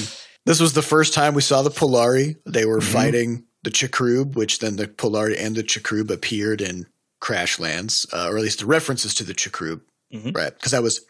this 0.47 0.61
was 0.61 0.73
the 0.73 0.83
first 0.83 1.15
time 1.15 1.35
we 1.35 1.43
saw 1.43 1.63
the 1.63 1.71
Polari. 1.71 2.37
They 2.47 2.65
were 2.67 2.81
fighting 2.81 3.45
the 3.63 3.71
Chakrub, 3.71 4.35
which 4.35 4.59
then 4.59 4.77
the 4.77 4.87
Polari 4.87 5.37
and 5.39 5.55
the 5.55 5.63
Chakrub 5.63 6.11
appeared 6.11 6.61
in 6.61 6.87
Crashlands, 7.23 8.07
uh, 8.13 8.29
or 8.31 8.37
at 8.39 8.43
least 8.43 8.61
the 8.61 8.67
references 8.67 9.15
to 9.15 9.25
the 9.25 9.35
Chakrub, 9.35 9.81
Mhm. 10.13 10.35
right? 10.37 10.53
Because 10.55 10.73
that 10.73 10.83
was 10.83 11.01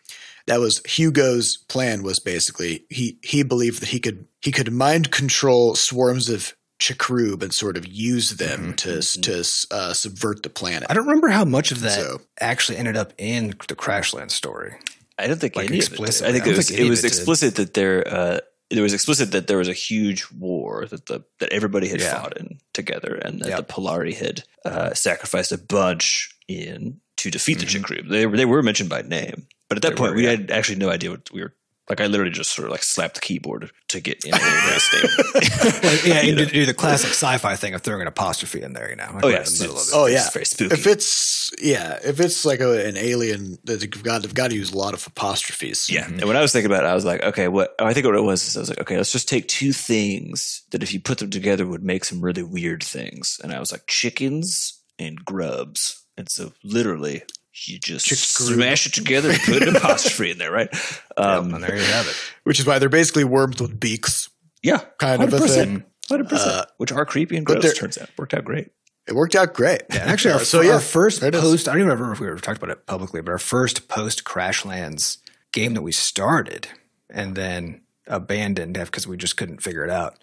that 0.47 0.59
was 0.61 0.81
Hugo's 0.87 1.57
plan. 1.69 2.03
Was 2.03 2.19
basically 2.19 2.85
he 2.91 3.19
he 3.23 3.43
believed 3.43 3.81
that 3.81 3.91
he 3.91 4.01
could 4.01 4.27
he 4.43 4.51
could 4.53 4.73
mind 4.73 5.11
control 5.11 5.75
swarms 5.77 6.29
of 6.29 6.55
Chakrub 6.81 7.43
and 7.43 7.55
sort 7.55 7.77
of 7.77 7.87
use 7.87 8.31
them 8.31 8.75
to 8.75 9.01
to 9.01 9.45
uh, 9.71 9.93
subvert 9.93 10.43
the 10.43 10.51
planet. 10.51 10.89
I 10.91 10.95
don't 10.95 11.07
remember 11.07 11.29
how 11.29 11.45
much 11.45 11.71
of 11.71 11.81
that 11.83 11.93
So- 12.01 12.21
actually 12.41 12.79
ended 12.79 12.97
up 12.97 13.13
in 13.19 13.55
the 13.69 13.77
Crashland 13.77 14.31
story. 14.33 14.75
I 15.21 15.27
don't 15.27 15.41
think 15.41 15.57
Like 15.57 15.71
any 15.71 15.79
of 15.81 15.93
it. 15.93 16.01
I 16.23 16.33
think 16.33 16.47
it 16.47 16.57
was 16.57 16.69
think 16.69 16.81
it 16.81 16.89
was 16.91 17.01
it 17.01 17.03
did. 17.09 17.13
explicit 17.13 17.55
that 17.57 17.75
there 17.75 18.07
uh, 18.07 18.39
it 18.71 18.81
was 18.81 18.93
explicit 18.95 19.33
that 19.33 19.47
there 19.49 19.59
was 19.59 19.69
a 19.69 19.73
huge 19.73 20.27
war 20.39 20.87
that 20.87 21.07
the 21.07 21.25
that 21.41 21.53
everybody 21.53 21.89
had 21.89 22.01
Yeah. 22.01 22.15
fought 22.21 22.37
in 22.37 22.59
together, 22.73 23.15
and 23.15 23.41
that 23.41 23.49
Yep. 23.49 23.59
the 23.69 23.73
Polari 23.75 24.15
had 24.15 24.45
uh, 24.65 24.95
sacrificed 24.95 25.53
a 25.53 25.59
bunch 25.59 26.31
in 26.49 27.01
to 27.19 27.31
defeat 27.31 27.59
Mm-hmm. 27.59 27.83
the 27.83 28.03
Chikrub. 28.03 28.09
They 28.11 28.27
were 28.27 28.37
they 28.37 28.45
were 28.47 28.63
mentioned 28.63 28.89
by 28.91 29.03
name, 29.03 29.47
But 29.69 29.79
at 29.79 29.83
that 29.83 29.91
They 29.91 29.97
point, 29.97 30.11
were, 30.13 30.17
we 30.17 30.25
yeah. 30.25 30.31
had 30.31 30.51
actually 30.51 30.79
no 30.79 30.91
idea 30.91 31.11
what 31.11 31.31
we 31.33 31.43
were. 31.43 31.55
Like 31.91 32.01
I 32.01 32.07
literally 32.07 32.31
just 32.31 32.53
sort 32.53 32.67
of 32.67 32.73
like 32.73 32.83
slapped 32.83 33.17
the 33.17 33.21
keyboard 33.21 33.71
to 33.89 34.01
get 34.01 34.25
in 34.25 34.31
the 34.31 34.79
state. 34.79 35.83
Well, 35.83 35.99
yeah, 36.07 36.23
You 36.23 36.31
you 36.31 36.37
know? 36.37 36.45
do 36.47 36.65
the 36.65 36.73
classic 36.73 37.11
sci-fi 37.11 37.57
thing 37.57 37.75
of 37.75 37.83
throwing 37.83 38.01
an 38.01 38.07
apostrophe 38.07 38.63
in 38.63 38.73
there. 38.73 38.89
You 38.89 38.97
know, 38.97 39.11
like 39.13 39.25
Oh, 39.25 39.29
right 39.29 39.33
yeah, 39.33 39.39
in 39.41 39.45
the 39.45 39.59
middle 39.61 39.77
of 39.77 39.83
it's- 39.83 39.89
it. 39.93 39.97
Oh 39.97 40.05
It's 40.07 40.15
yeah, 40.15 40.31
very 40.31 40.45
spooky. 40.47 40.75
If 40.75 40.87
it's 40.87 41.51
yeah, 41.61 41.99
if 42.05 42.21
it's 42.21 42.45
like 42.45 42.61
a, 42.61 42.87
an 42.87 42.97
alien, 42.97 43.59
that 43.65 43.83
you've 43.83 44.03
got 44.05 44.23
they've 44.23 44.33
got 44.33 44.51
to 44.51 44.57
use 44.57 44.73
a 44.73 44.79
lot 44.79 44.95
of 44.95 45.07
apostrophes. 45.07 45.91
Yeah. 45.91 46.05
Mm-hmm. 46.05 46.15
And 46.21 46.25
when 46.27 46.37
I 46.37 46.43
was 46.43 46.53
thinking 46.53 46.71
about 46.71 46.85
it, 46.85 46.89
I 46.89 46.95
was 46.95 47.05
like, 47.05 47.23
okay, 47.25 47.49
what 47.49 47.75
oh, 47.79 47.87
I 47.87 47.93
think 47.93 48.07
what 48.07 48.15
it 48.15 48.23
was 48.23 48.47
is 48.47 48.57
I 48.57 48.61
was 48.61 48.69
like, 48.71 48.81
okay, 48.81 48.97
let's 48.97 49.13
just 49.13 49.29
take 49.29 49.49
two 49.49 49.73
things 49.73 50.63
that 50.71 50.83
if 50.83 50.93
you 50.95 51.01
put 51.01 51.19
them 51.19 51.31
together 51.31 51.67
would 51.67 51.83
make 51.83 52.05
some 52.05 52.21
really 52.21 52.43
weird 52.45 52.83
things. 52.85 53.39
And 53.43 53.53
I 53.53 53.59
was 53.59 53.73
like, 53.73 53.87
chickens 53.89 54.81
and 54.99 55.25
grubs. 55.25 56.05
And 56.17 56.29
so 56.31 56.53
literally 56.63 57.23
you 57.67 57.79
just 57.79 58.07
Chick 58.07 58.19
grub. 58.37 58.57
smash 58.59 58.87
it 58.87 58.95
together 58.95 59.31
and 59.31 59.41
put 59.41 59.63
an 59.63 59.77
apostrophe 59.77 60.31
in 60.31 60.39
there, 60.39 60.53
right? 60.53 60.69
Um, 61.17 61.53
and 61.53 61.63
there 61.63 61.77
you 61.77 61.83
have 61.83 62.07
it. 62.07 62.17
which 62.45 62.59
is 62.59 62.65
why 62.65 62.79
they're 62.79 62.89
basically 62.89 63.25
worms 63.25 63.61
with 63.61 63.79
beaks, 63.79 64.31
yeah. 64.63 64.81
kind 64.97 65.23
of 65.23 65.31
a 65.35 65.37
100%. 65.37 65.49
thing. 65.49 65.85
100%. 66.09 66.33
Uh, 66.33 66.65
which 66.79 66.93
are 66.93 67.05
creepy 67.05 67.37
and 67.37 67.45
gross, 67.45 67.77
turns 67.77 67.99
out. 67.99 68.09
Worked 68.17 68.33
out 68.33 68.45
great. 68.45 68.71
It 69.07 69.15
worked 69.15 69.35
out 69.35 69.53
great. 69.53 69.83
Yeah, 69.91 69.99
actually, 70.07 70.35
our, 70.35 70.41
so 70.41 70.63
yeah, 70.63 70.75
our 70.75 70.81
first 70.81 71.21
there 71.21 71.29
it 71.29 71.35
is. 71.35 71.43
post, 71.43 71.69
I 71.69 71.73
don't 71.73 71.81
even 71.81 71.91
remember 71.91 72.13
if 72.13 72.21
we 72.21 72.29
ever 72.29 72.39
talked 72.39 72.57
about 72.57 72.71
it 72.71 72.87
publicly, 72.87 73.21
but 73.21 73.33
our 73.33 73.39
first 73.39 73.89
post 73.89 74.25
Crashlands 74.25 75.19
game 75.53 75.75
that 75.75 75.83
we 75.83 75.93
started 75.93 76.69
and 77.11 77.35
then 77.35 77.83
abandoned 78.07 78.75
because 78.75 79.07
we 79.07 79.19
just 79.19 79.37
couldn't 79.37 79.63
figure 79.63 79.85
it 79.85 79.91
out 79.91 80.17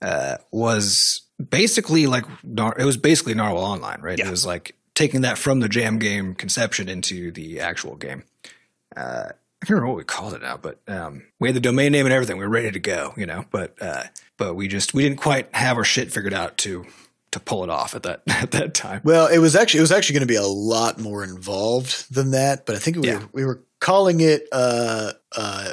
uh, 0.00 0.36
was 0.50 1.26
basically 1.50 2.06
like, 2.06 2.24
it 2.44 2.84
was 2.84 2.96
basically 2.96 3.34
Narwhal 3.34 3.64
Online, 3.64 4.00
right? 4.00 4.18
Yeah. 4.18 4.28
It 4.28 4.30
was 4.30 4.46
like 4.46 4.74
taking 4.98 5.20
that 5.22 5.38
from 5.38 5.60
the 5.60 5.68
jam 5.68 5.98
game 5.98 6.34
conception 6.34 6.88
into 6.88 7.30
the 7.30 7.60
actual 7.60 7.94
game. 7.96 8.24
Uh, 8.96 9.28
I 9.30 9.66
can't 9.66 9.70
remember 9.70 9.88
what 9.88 9.96
we 9.98 10.04
called 10.04 10.34
it 10.34 10.42
now, 10.42 10.56
but 10.56 10.80
um, 10.88 11.22
we 11.40 11.48
had 11.48 11.54
the 11.56 11.60
domain 11.60 11.92
name 11.92 12.06
and 12.06 12.12
everything. 12.12 12.36
We 12.36 12.44
were 12.44 12.50
ready 12.50 12.70
to 12.72 12.78
go, 12.78 13.12
you 13.16 13.26
know, 13.26 13.44
but 13.50 13.74
uh, 13.80 14.04
but 14.36 14.54
we 14.54 14.68
just 14.68 14.94
we 14.94 15.02
didn't 15.02 15.18
quite 15.18 15.54
have 15.54 15.76
our 15.76 15.84
shit 15.84 16.12
figured 16.12 16.34
out 16.34 16.58
to 16.58 16.84
to 17.32 17.40
pull 17.40 17.62
it 17.64 17.70
off 17.70 17.94
at 17.94 18.02
that 18.04 18.22
at 18.28 18.50
that 18.52 18.74
time. 18.74 19.00
Well, 19.04 19.26
it 19.28 19.38
was 19.38 19.54
actually 19.56 19.78
it 19.78 19.82
was 19.82 19.92
actually 19.92 20.14
going 20.14 20.26
to 20.28 20.32
be 20.32 20.36
a 20.36 20.42
lot 20.46 20.98
more 20.98 21.22
involved 21.24 22.12
than 22.14 22.32
that, 22.32 22.66
but 22.66 22.76
I 22.76 22.78
think 22.78 22.96
we 22.98 23.08
Yeah. 23.08 23.18
were, 23.18 23.28
we 23.32 23.44
were 23.44 23.62
calling 23.80 24.20
it 24.20 24.46
uh, 24.52 25.12
uh, 25.36 25.72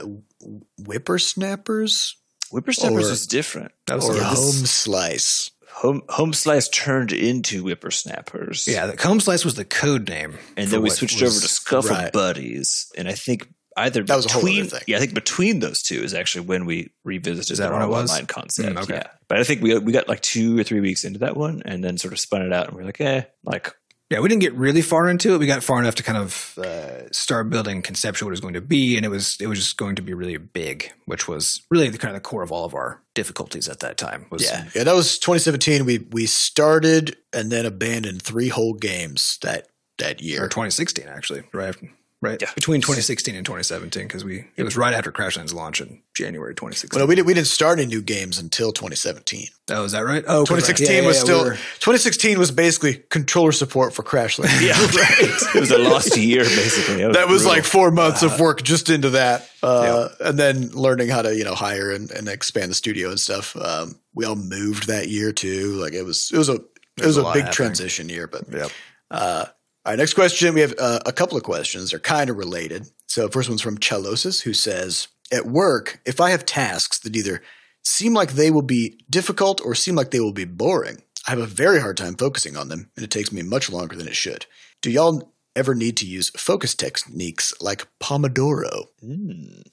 whippersnappers 0.85 2.15
Whippersnappers 2.51 3.07
Or- 3.07 3.09
was 3.09 3.27
different. 3.27 3.71
That 3.87 3.95
was 3.95 4.09
or 4.09 4.15
yeah, 4.17 4.23
home 4.23 4.35
slice. 4.65 5.49
Home, 5.79 6.01
home 6.09 6.33
Slice 6.33 6.69
turned 6.69 7.11
into 7.11 7.61
Whippersnappers. 7.63 8.65
yeah, 8.67 8.87
the 8.87 9.01
Home 9.03 9.19
Slice 9.19 9.43
was 9.43 9.55
the 9.55 9.65
code 9.65 10.07
name, 10.07 10.37
and 10.55 10.69
then 10.69 10.81
we 10.81 10.89
switched 10.89 11.21
was- 11.21 11.33
over 11.35 11.41
to 11.41 11.51
Scuffle 11.51 11.91
right. 11.91 12.13
Buddies, 12.13 12.87
and 12.97 13.07
I 13.07 13.13
think 13.13 13.47
either 13.77 14.03
That 14.03 14.15
was 14.15 14.25
a 14.25 14.29
whole 14.29 14.47
other 14.49 14.63
thing. 14.63 14.81
yeah, 14.87 14.95
I 14.97 14.99
think 15.01 15.13
between 15.13 15.59
those 15.59 15.81
two 15.81 16.01
is 16.01 16.13
actually 16.13 16.45
when 16.45 16.65
we 16.65 16.91
revisited 17.03 17.51
Is 17.51 17.57
that 17.57 17.69
the 17.69 17.75
online 17.75 18.25
concept. 18.25 18.69
Mm, 18.75 18.83
okay. 18.83 18.93
Yeah, 18.95 19.07
but 19.27 19.37
I 19.37 19.43
think 19.43 19.61
we 19.61 19.77
we 19.79 19.91
got 19.91 20.07
like 20.07 20.21
two 20.21 20.57
or 20.57 20.63
three 20.63 20.79
weeks 20.79 21.03
into 21.03 21.19
that 21.19 21.35
one, 21.35 21.61
and 21.65 21.83
then 21.83 21.97
sort 21.97 22.13
of 22.13 22.19
spun 22.19 22.41
it 22.41 22.53
out, 22.53 22.67
and 22.69 22.77
we 22.77 22.83
are 22.83 22.85
like, 22.85 23.01
eh, 23.01 23.23
like 23.43 23.73
Yeah, 24.11 24.19
we 24.19 24.29
didn't 24.29 24.41
get 24.41 24.53
really 24.53 24.83
far 24.83 25.09
into 25.09 25.33
it. 25.33 25.39
We 25.39 25.47
got 25.47 25.63
far 25.63 25.79
enough 25.79 25.95
to 25.95 26.03
kind 26.03 26.17
of 26.19 26.57
uh, 26.59 27.09
start 27.11 27.49
building 27.49 27.81
conceptually 27.81 28.27
what 28.27 28.31
it 28.31 28.33
was 28.33 28.39
going 28.41 28.53
to 28.53 28.61
be, 28.61 28.97
and 28.97 29.05
it 29.05 29.09
was 29.09 29.37
it 29.41 29.47
was 29.47 29.57
just 29.57 29.77
going 29.77 29.95
to 29.95 30.03
be 30.03 30.13
really 30.13 30.37
big, 30.37 30.91
which 31.05 31.27
was 31.27 31.63
really 31.71 31.89
the 31.89 31.97
kind 31.97 32.15
of 32.15 32.21
the 32.21 32.27
core 32.27 32.43
of 32.43 32.51
all 32.51 32.65
of 32.65 32.75
our 32.75 33.01
difficulties 33.15 33.67
at 33.67 33.79
that 33.79 33.97
time. 33.97 34.27
Was 34.29 34.43
Yeah, 34.43 34.65
yeah, 34.75 34.83
that 34.83 34.93
was 34.93 35.17
2017. 35.17 35.85
We 35.85 36.05
we 36.11 36.27
started 36.27 37.17
and 37.33 37.51
then 37.51 37.65
abandoned 37.65 38.21
three 38.21 38.49
whole 38.49 38.73
games 38.73 39.39
that 39.41 39.69
that 39.97 40.21
year, 40.21 40.43
or 40.43 40.49
2016 40.49 41.07
actually, 41.07 41.43
right? 41.51 41.69
after- 41.69 41.89
Right 42.21 42.41
Yeah. 42.41 42.49
between 42.55 42.81
2016 42.81 43.35
and 43.35 43.45
2017 43.45 44.07
because 44.07 44.23
we 44.23 44.45
it 44.55 44.63
was 44.63 44.75
right 44.77 44.93
after 44.93 45.11
Crashlands 45.11 45.53
launch 45.53 45.81
in 45.81 46.01
January 46.15 46.55
2016. 46.55 46.97
Well, 46.97 47.05
no, 47.05 47.09
we 47.09 47.13
didn't 47.15 47.27
we 47.27 47.33
didn't 47.33 47.47
start 47.47 47.77
any 47.77 47.87
new 47.87 48.01
games 48.01 48.39
until 48.39 48.71
2017. 48.71 49.47
oh, 49.71 49.83
is 49.83 49.91
that 49.91 50.05
right? 50.05 50.23
Oh, 50.25 50.45
2016 50.45 50.87
right. 50.87 50.93
Yeah, 50.95 51.01
yeah, 51.01 51.07
was 51.07 51.17
yeah, 51.17 51.23
still 51.23 51.43
we 51.43 51.49
were- 51.49 51.55
2016 51.55 52.39
was 52.39 52.51
basically 52.51 53.03
controller 53.09 53.51
support 53.51 53.93
for 53.93 54.01
Crashland. 54.01 54.49
yeah, 54.65 54.73
right. 54.79 55.55
it 55.55 55.59
was 55.59 55.71
a 55.71 55.77
lost 55.77 56.15
year 56.17 56.43
basically. 56.45 57.03
that 57.03 57.27
was 57.27 57.41
brutal. 57.43 57.47
like 57.51 57.63
four 57.65 57.91
months 57.91 58.23
of 58.23 58.39
work 58.39 58.63
just 58.63 58.89
into 58.89 59.09
that, 59.11 59.47
uh, 59.61 60.07
and 60.21 60.39
then 60.39 60.69
learning 60.69 61.09
how 61.09 61.21
to 61.21 61.35
you 61.35 61.43
know 61.43 61.53
hire 61.53 61.91
and, 61.91 62.09
and 62.11 62.27
expand 62.29 62.71
the 62.71 62.75
studio 62.75 63.09
and 63.09 63.19
stuff. 63.19 63.55
Um, 63.57 63.99
we 64.15 64.23
all 64.25 64.37
moved 64.37 64.87
that 64.87 65.09
year 65.09 65.31
too. 65.33 65.73
Like 65.73 65.93
it 65.93 66.03
was 66.03 66.31
it 66.33 66.37
was 66.37 66.47
a 66.49 66.53
it 66.55 67.05
was, 67.05 67.07
was 67.07 67.17
a 67.17 67.21
a, 67.21 67.33
big 67.33 67.43
happening. 67.43 67.53
transition 67.53 68.09
year. 68.09 68.25
But 68.27 68.43
Yep. 68.51 68.71
uh, 69.11 69.45
all 69.85 69.91
right, 69.91 69.99
next 69.99 70.15
question. 70.15 70.55
We 70.55 70.61
have 70.61 70.73
uh, 70.79 70.99
a 71.05 71.13
couple 71.13 71.37
of 71.37 71.43
questions. 71.43 71.91
They're 71.91 71.99
kind 71.99 72.29
of 72.29 72.37
related. 72.37 72.87
So 73.07 73.27
first 73.29 73.49
one's 73.49 73.61
from 73.61 73.77
Chalosis, 73.77 74.41
who 74.41 74.53
says, 74.53 75.07
"At 75.31 75.45
work, 75.45 76.01
if 76.05 76.19
I 76.19 76.31
have 76.31 76.45
tasks 76.45 76.99
that 76.99 77.15
either 77.15 77.43
seem 77.83 78.13
like 78.13 78.31
they 78.31 78.49
will 78.49 78.63
be 78.63 78.99
difficult 79.09 79.61
or 79.63 79.75
seem 79.75 79.95
like 79.95 80.09
they 80.09 80.19
will 80.19 80.33
be 80.33 80.45
boring, 80.45 81.03
I 81.27 81.31
have 81.31 81.39
a 81.39 81.45
very 81.45 81.79
hard 81.79 81.97
time 81.97 82.15
focusing 82.15 82.57
on 82.57 82.69
them, 82.69 82.89
and 82.95 83.03
it 83.03 83.11
takes 83.11 83.31
me 83.31 83.43
much 83.43 83.71
longer 83.71 83.95
than 83.95 84.07
it 84.07 84.15
should. 84.15 84.47
Do 84.81 84.89
y'all 84.89 85.31
ever 85.55 85.75
need 85.75 85.97
to 85.97 86.07
use 86.07 86.31
focus 86.31 86.73
techniques 86.73 87.53
like 87.61 87.87
Pomodoro? 87.99 88.85
Mm. 89.03 89.67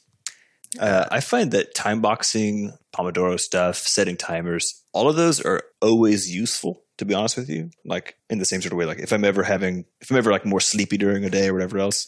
Uh, 0.79 1.07
I 1.11 1.21
find 1.21 1.53
that 1.53 1.75
time 1.75 2.01
boxing, 2.01 2.73
Pomodoro 2.95 3.41
stuff, 3.41 3.77
setting 3.77 4.17
timers, 4.17 4.83
all 4.93 5.09
of 5.09 5.17
those 5.17 5.41
are 5.41 5.63
always 5.81 6.35
useful. 6.35 6.82
To 6.99 7.05
be 7.05 7.15
honest 7.15 7.37
with 7.37 7.49
you, 7.49 7.71
like 7.85 8.17
in 8.29 8.39
the 8.39 8.45
same 8.45 8.61
sort 8.61 8.73
of 8.73 8.79
way, 8.79 8.85
like 8.85 8.99
if 8.99 9.13
I'm 9.13 9.25
ever 9.25 9.43
having, 9.43 9.87
if 10.01 10.11
I'm 10.11 10.17
ever 10.19 10.31
like 10.31 10.45
more 10.45 10.61
sleepy 10.61 10.99
during 10.99 11.25
a 11.25 11.31
day 11.31 11.49
or 11.49 11.55
whatever 11.55 11.79
else, 11.79 12.07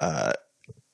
uh, 0.00 0.32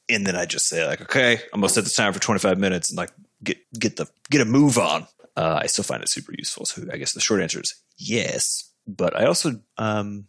and 0.09 0.27
then 0.27 0.37
I 0.37 0.47
just 0.47 0.69
say 0.69 0.87
like, 0.87 1.01
okay, 1.03 1.41
I'm 1.53 1.61
gonna 1.61 1.69
set 1.69 1.85
the 1.85 1.91
timer 1.91 2.13
for 2.13 2.21
25 2.21 2.59
minutes 2.59 2.91
and 2.91 2.97
like 2.97 3.11
get 3.43 3.59
get 3.79 3.97
the 3.97 4.07
get 4.31 4.41
a 4.41 4.45
move 4.45 4.79
on. 4.79 5.07
Uh, 5.37 5.61
I 5.63 5.67
still 5.67 5.85
find 5.85 6.03
it 6.03 6.09
super 6.09 6.33
useful. 6.37 6.65
So 6.65 6.85
I 6.93 6.97
guess 6.97 7.13
the 7.13 7.21
short 7.21 7.43
answer 7.43 7.61
is 7.61 7.75
yes, 7.97 8.71
but 8.87 9.17
I 9.19 9.27
also 9.27 9.61
um, 9.79 10.27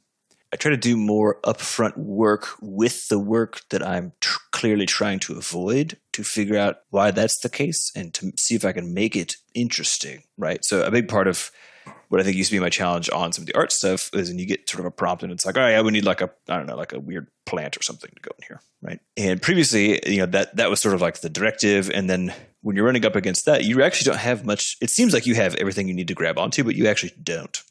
I 0.56 0.58
try 0.58 0.72
to 0.72 0.78
do 0.78 0.95
more 0.95 1.39
upfront 1.43 1.97
work 1.97 2.47
with 2.62 3.10
the 3.10 3.20
work 3.20 3.62
that 3.70 3.86
I'm 3.86 4.14
tr- 4.22 4.39
clearly 4.51 4.86
trying 4.86 5.20
to 5.20 5.38
avoid 5.38 5.97
to 6.14 6.24
figure 6.24 6.58
out 6.58 6.78
why 6.91 7.12
that's 7.12 7.39
the 7.41 7.49
case 7.49 7.91
and 7.95 8.14
to 8.14 8.32
see 8.38 8.56
if 8.56 8.64
I 8.64 8.72
can 8.72 8.93
make 8.93 9.16
it 9.16 9.36
interesting, 9.53 10.24
right? 10.38 10.64
So 10.64 10.84
a 10.84 10.91
big 10.91 11.10
part 11.10 11.28
of 11.28 11.51
what 12.09 12.21
I 12.21 12.23
think 12.23 12.38
used 12.38 12.49
to 12.49 12.55
be 12.55 12.61
my 12.61 12.69
challenge 12.69 13.09
on 13.09 13.31
some 13.31 13.43
of 13.43 13.47
the 13.47 13.55
art 13.55 13.71
stuff 13.71 14.09
is 14.13 14.29
when 14.29 14.39
you 14.39 14.45
get 14.45 14.69
sort 14.69 14.79
of 14.79 14.86
a 14.86 14.91
prompt 14.91 15.23
and 15.23 15.31
it's 15.31 15.45
like, 15.45 15.57
oh 15.57 15.67
yeah, 15.67 15.81
we 15.81 15.91
need 15.91 16.05
like 16.05 16.21
a 16.21 16.29
I 16.47 16.57
don't 16.57 16.67
know, 16.67 16.75
like 16.75 16.93
a 16.93 16.99
weird 16.99 17.27
plant 17.45 17.77
or 17.77 17.81
something 17.81 18.09
to 18.09 18.21
go 18.21 18.31
in 18.38 18.45
here, 18.47 18.61
right? 18.81 18.99
And 19.17 19.41
previously, 19.41 19.99
you 20.09 20.19
know, 20.19 20.25
that 20.27 20.55
that 20.55 20.69
was 20.69 20.81
sort 20.81 20.95
of 20.95 21.01
like 21.01 21.21
the 21.21 21.29
directive, 21.29 21.89
and 21.89 22.09
then 22.09 22.33
when 22.61 22.75
you're 22.75 22.86
running 22.86 23.05
up 23.05 23.15
against 23.15 23.45
that, 23.45 23.63
you 23.63 23.83
actually 23.83 24.11
don't 24.11 24.21
have 24.21 24.45
much. 24.45 24.77
It 24.81 24.89
seems 24.89 25.13
like 25.13 25.25
you 25.25 25.36
have 25.36 25.55
everything 25.55 25.88
you 25.88 25.93
need 25.93 26.07
to 26.07 26.15
grab 26.15 26.38
onto, 26.38 26.63
but 26.63 26.75
you 26.75 26.88
actually 26.88 27.13
don't. 27.21 27.61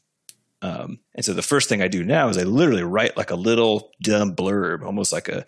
Um, 0.61 0.99
and 1.13 1.23
so 1.23 1.33
the 1.33 1.41
first 1.41 1.69
thing 1.69 1.81
I 1.81 1.87
do 1.87 2.03
now 2.03 2.29
is 2.29 2.37
I 2.37 2.43
literally 2.43 2.83
write 2.83 3.17
like 3.17 3.29
a 3.29 3.35
little 3.35 3.91
dumb 4.01 4.35
blurb, 4.35 4.83
almost 4.83 5.13
like 5.13 5.27
a, 5.27 5.45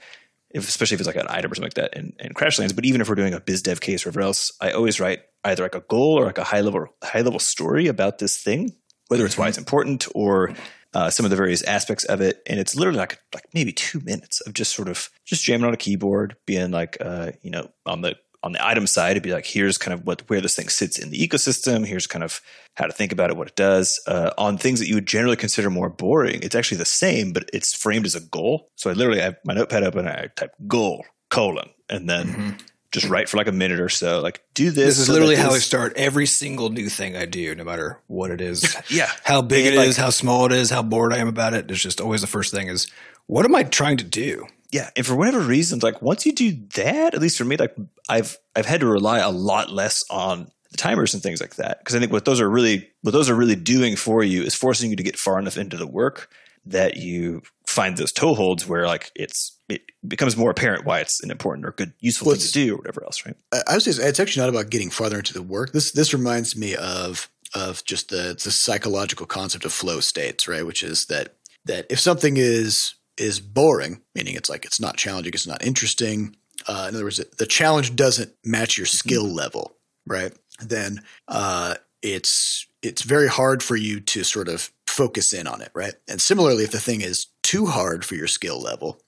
if, 0.49 0.67
especially 0.67 0.95
if 0.95 1.01
it's 1.01 1.07
like 1.07 1.15
an 1.15 1.27
item 1.29 1.51
or 1.51 1.55
something 1.55 1.63
like 1.63 1.73
that 1.75 1.97
in, 1.97 2.13
in 2.19 2.33
Crashlands. 2.33 2.75
But 2.75 2.85
even 2.85 3.01
if 3.01 3.09
we're 3.09 3.15
doing 3.15 3.33
a 3.33 3.39
biz 3.39 3.61
dev 3.61 3.81
case 3.81 4.05
or 4.05 4.09
whatever 4.09 4.21
else, 4.21 4.51
I 4.61 4.71
always 4.71 4.99
write 4.99 5.21
either 5.47 5.63
like 5.63 5.75
a 5.75 5.81
goal 5.81 6.19
or 6.19 6.25
like 6.25 6.37
a 6.37 6.43
high 6.43 6.61
level 6.61 6.87
high 7.03 7.21
level 7.21 7.39
story 7.39 7.87
about 7.87 8.19
this 8.19 8.37
thing, 8.37 8.73
whether 9.07 9.25
it's 9.25 9.37
why 9.37 9.47
it's 9.47 9.57
important 9.57 10.07
or 10.13 10.53
uh, 10.93 11.09
some 11.09 11.25
of 11.25 11.29
the 11.29 11.35
various 11.35 11.61
aspects 11.63 12.03
of 12.05 12.21
it. 12.21 12.41
And 12.47 12.59
it's 12.59 12.75
literally 12.75 12.99
like 12.99 13.19
like 13.33 13.45
maybe 13.53 13.71
two 13.71 13.99
minutes 14.01 14.41
of 14.41 14.53
just 14.53 14.75
sort 14.75 14.87
of 14.87 15.09
just 15.25 15.43
jamming 15.43 15.65
on 15.65 15.73
a 15.73 15.77
keyboard, 15.77 16.35
being 16.45 16.71
like, 16.71 16.97
uh, 17.01 17.31
you 17.41 17.51
know, 17.51 17.69
on 17.85 18.01
the 18.01 18.15
on 18.43 18.51
the 18.51 18.65
item 18.65 18.87
side, 18.87 19.11
it'd 19.11 19.23
be 19.23 19.33
like, 19.33 19.45
here's 19.45 19.77
kind 19.77 19.93
of 19.93 20.05
what 20.05 20.29
where 20.29 20.41
this 20.41 20.55
thing 20.55 20.69
sits 20.69 20.97
in 20.97 21.09
the 21.09 21.27
ecosystem. 21.27 21.85
Here's 21.85 22.07
kind 22.07 22.23
of 22.23 22.41
how 22.75 22.85
to 22.85 22.93
think 22.93 23.11
about 23.11 23.29
it, 23.29 23.37
what 23.37 23.47
it 23.47 23.55
does. 23.55 23.99
Uh, 24.07 24.31
on 24.37 24.57
things 24.57 24.79
that 24.79 24.87
you 24.87 24.95
would 24.95 25.07
generally 25.07 25.35
consider 25.35 25.69
more 25.69 25.89
boring, 25.89 26.39
it's 26.43 26.55
actually 26.55 26.77
the 26.77 26.85
same, 26.85 27.33
but 27.33 27.49
it's 27.53 27.75
framed 27.75 28.05
as 28.05 28.15
a 28.15 28.21
goal. 28.21 28.69
So 28.75 28.89
I 28.89 28.93
literally 28.93 29.21
have 29.21 29.37
my 29.43 29.53
notepad 29.53 29.83
open 29.83 30.07
and 30.07 30.09
I 30.09 30.27
type 30.35 30.51
goal 30.67 31.05
colon 31.29 31.69
and 31.89 32.09
then 32.09 32.57
just 32.91 33.07
write 33.09 33.27
for 33.29 33.37
like 33.37 33.47
a 33.47 33.51
minute 33.51 33.79
or 33.79 33.89
so. 33.89 34.21
Like 34.21 34.43
do 34.53 34.65
this. 34.71 34.85
This 34.85 34.99
is 34.99 35.05
so 35.07 35.13
literally 35.13 35.35
how 35.35 35.51
I 35.51 35.59
start 35.59 35.93
every 35.97 36.25
single 36.25 36.69
new 36.69 36.89
thing 36.89 37.15
I 37.15 37.25
do, 37.25 37.53
no 37.55 37.63
matter 37.63 37.99
what 38.07 38.31
it 38.31 38.41
is. 38.41 38.75
Yeah. 38.89 39.11
how 39.23 39.41
big 39.41 39.65
And 39.65 39.75
it 39.75 39.77
like- 39.77 39.89
is, 39.89 39.97
how 39.97 40.09
small 40.09 40.45
it 40.45 40.51
is, 40.51 40.69
how 40.69 40.83
bored 40.83 41.13
I 41.13 41.17
am 41.17 41.27
about 41.27 41.53
it. 41.53 41.69
It's 41.69 41.81
just 41.81 41.99
always 42.01 42.21
the 42.21 42.27
first 42.27 42.53
thing 42.53 42.67
is, 42.67 42.87
what 43.25 43.45
am 43.45 43.55
I 43.55 43.63
trying 43.63 43.97
to 43.97 44.03
do? 44.05 44.45
Yeah, 44.71 44.89
and 44.97 45.05
for 45.05 45.15
whatever 45.15 45.39
reason, 45.39 45.79
like 45.79 46.01
once 46.01 46.25
you 46.25 46.33
do 46.33 46.57
that, 46.75 47.13
at 47.13 47.21
least 47.21 47.37
for 47.37 47.45
me, 47.45 47.55
like 47.55 47.73
I've 48.09 48.37
I've 48.55 48.65
had 48.65 48.81
to 48.81 48.85
rely 48.87 49.19
a 49.19 49.29
lot 49.29 49.69
less 49.71 50.03
on 50.09 50.51
the 50.71 50.77
timers 50.77 51.13
and 51.13 51.23
things 51.23 51.39
like 51.39 51.55
that 51.55 51.79
because 51.79 51.95
I 51.95 51.99
think 51.99 52.11
what 52.11 52.25
those 52.25 52.41
are 52.41 52.49
really 52.49 52.89
what 53.01 53.11
those 53.11 53.29
are 53.29 53.35
really 53.35 53.55
doing 53.55 53.95
for 53.95 54.23
you 54.23 54.43
is 54.43 54.55
forcing 54.55 54.89
you 54.89 54.97
to 54.97 55.03
get 55.03 55.17
far 55.17 55.39
enough 55.39 55.57
into 55.57 55.77
the 55.77 55.87
work 55.87 56.29
that 56.65 56.97
you 56.97 57.43
find 57.65 57.95
those 57.95 58.11
toeholds 58.11 58.65
where 58.67 58.85
like 58.87 59.09
it's 59.15 59.56
it 59.69 59.81
becomes 60.07 60.37
more 60.37 60.49
apparent 60.51 60.85
why 60.85 60.99
it's 60.99 61.21
an 61.23 61.31
important 61.31 61.65
or 61.65 61.71
good 61.71 61.93
useful 61.99 62.27
Well, 62.27 62.35
thing 62.35 62.45
to 62.45 62.51
do 62.53 62.73
or 62.73 62.77
whatever 62.77 63.03
else, 63.03 63.25
right? 63.25 63.35
I 63.51 63.61
I 63.67 63.73
would 63.73 63.83
say 63.83 63.91
it's- 63.91 64.07
it's 64.09 64.19
actually 64.19 64.41
not 64.41 64.49
about 64.49 64.69
getting 64.69 64.89
farther 64.89 65.17
into 65.17 65.33
the 65.33 65.41
work. 65.41 65.73
This 65.73 65.91
this 65.91 66.13
reminds 66.13 66.55
me 66.55 66.75
of 66.75 67.29
of 67.53 67.83
just 67.85 68.09
the 68.09 68.37
the 68.41 68.51
psychological 68.51 69.25
concept 69.25 69.65
of 69.65 69.73
flow 69.73 69.99
states, 69.99 70.47
right? 70.47 70.65
Which 70.65 70.83
is 70.83 71.05
that 71.07 71.35
that 71.65 71.85
if 71.89 71.99
something 71.99 72.37
is 72.37 72.93
is 73.17 73.39
boring, 73.39 74.01
meaning 74.15 74.35
it's 74.35 74.49
like 74.49 74.63
it's 74.63 74.79
not 74.79 74.95
challenging, 74.97 75.33
it's 75.33 75.47
not 75.47 75.65
interesting. 75.65 76.35
Uh, 76.67 76.85
in 76.89 76.95
other 76.95 77.03
words, 77.05 77.19
the 77.37 77.45
challenge 77.45 77.95
doesn't 77.95 78.31
match 78.43 78.77
your 78.77 78.85
skill 78.85 79.23
level, 79.25 79.75
right? 80.05 80.33
Then 80.59 81.03
uh, 81.27 81.75
it's 82.01 82.65
it's 82.81 83.01
very 83.01 83.27
hard 83.27 83.63
for 83.63 83.75
you 83.75 83.99
to 83.99 84.23
sort 84.23 84.47
of 84.47 84.71
focus 84.85 85.33
in 85.33 85.47
on 85.47 85.61
it, 85.61 85.71
right? 85.73 85.95
And 86.07 86.21
similarly, 86.21 86.63
if 86.63 86.71
the 86.71 86.79
thing 86.79 87.01
is 87.01 87.27
too 87.43 87.65
hard 87.65 88.05
for 88.05 88.15
your 88.15 88.27
skill 88.27 88.61
level, 88.61 89.01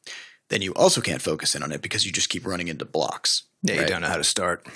then 0.49 0.61
you 0.61 0.73
also 0.73 1.01
can't 1.01 1.21
focus 1.21 1.55
in 1.55 1.63
on 1.63 1.71
it 1.71 1.81
because 1.81 2.05
you 2.05 2.11
just 2.11 2.29
keep 2.29 2.45
running 2.45 2.67
into 2.67 2.85
blocks. 2.85 3.43
Yeah, 3.61 3.81
you 3.81 3.87
don't 3.87 4.01
know 4.01 4.07
how 4.07 4.17
to 4.17 4.23
start. 4.23 4.67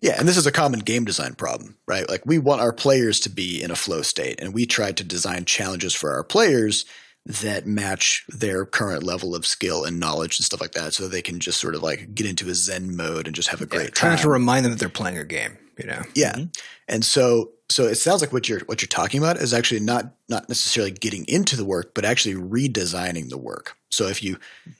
Yeah, 0.00 0.16
and 0.18 0.26
this 0.26 0.36
is 0.36 0.46
a 0.46 0.52
common 0.52 0.80
game 0.80 1.04
design 1.04 1.34
problem, 1.34 1.76
right? 1.86 2.08
Like 2.08 2.22
we 2.26 2.38
want 2.38 2.60
our 2.60 2.72
players 2.72 3.20
to 3.20 3.30
be 3.30 3.62
in 3.62 3.70
a 3.70 3.76
flow 3.76 4.02
state, 4.02 4.40
and 4.40 4.52
we 4.52 4.66
try 4.66 4.92
to 4.92 5.04
design 5.04 5.44
challenges 5.44 5.94
for 5.94 6.12
our 6.12 6.24
players 6.24 6.84
that 7.24 7.66
match 7.66 8.24
their 8.28 8.66
current 8.66 9.04
level 9.04 9.36
of 9.36 9.46
skill 9.46 9.84
and 9.84 10.00
knowledge 10.00 10.38
and 10.38 10.44
stuff 10.44 10.60
like 10.60 10.72
that, 10.72 10.92
so 10.92 11.06
they 11.06 11.22
can 11.22 11.38
just 11.38 11.60
sort 11.60 11.76
of 11.76 11.82
like 11.82 12.14
get 12.14 12.26
into 12.26 12.48
a 12.48 12.54
zen 12.54 12.96
mode 12.96 13.26
and 13.26 13.36
just 13.36 13.48
have 13.48 13.60
a 13.60 13.64
Yeah, 13.64 13.68
great 13.68 13.94
trying 13.94 14.10
time. 14.10 14.18
Trying 14.18 14.22
to 14.22 14.30
remind 14.30 14.64
them 14.64 14.72
that 14.72 14.80
they're 14.80 14.88
playing 14.88 15.18
a 15.18 15.24
game. 15.24 15.56
You 15.78 15.86
know, 15.86 16.02
Yeah. 16.14 16.32
Mm-hmm. 16.32 16.44
And 16.88 17.04
so 17.04 17.52
so 17.70 17.84
it 17.84 17.94
sounds 17.94 18.20
like 18.20 18.32
what 18.32 18.48
you're 18.48 18.60
what 18.66 18.82
you're 18.82 18.88
talking 18.88 19.18
about 19.22 19.36
is 19.36 19.54
actually 19.54 19.80
not 19.80 20.14
not 20.28 20.48
necessarily 20.48 20.90
getting 20.90 21.24
into 21.26 21.56
the 21.56 21.64
work, 21.64 21.94
but 21.94 22.04
actually 22.04 22.34
redesigning 22.34 23.30
the 23.30 23.38
work. 23.38 23.76
So 23.92 24.08
if 24.08 24.22
you 24.22 24.38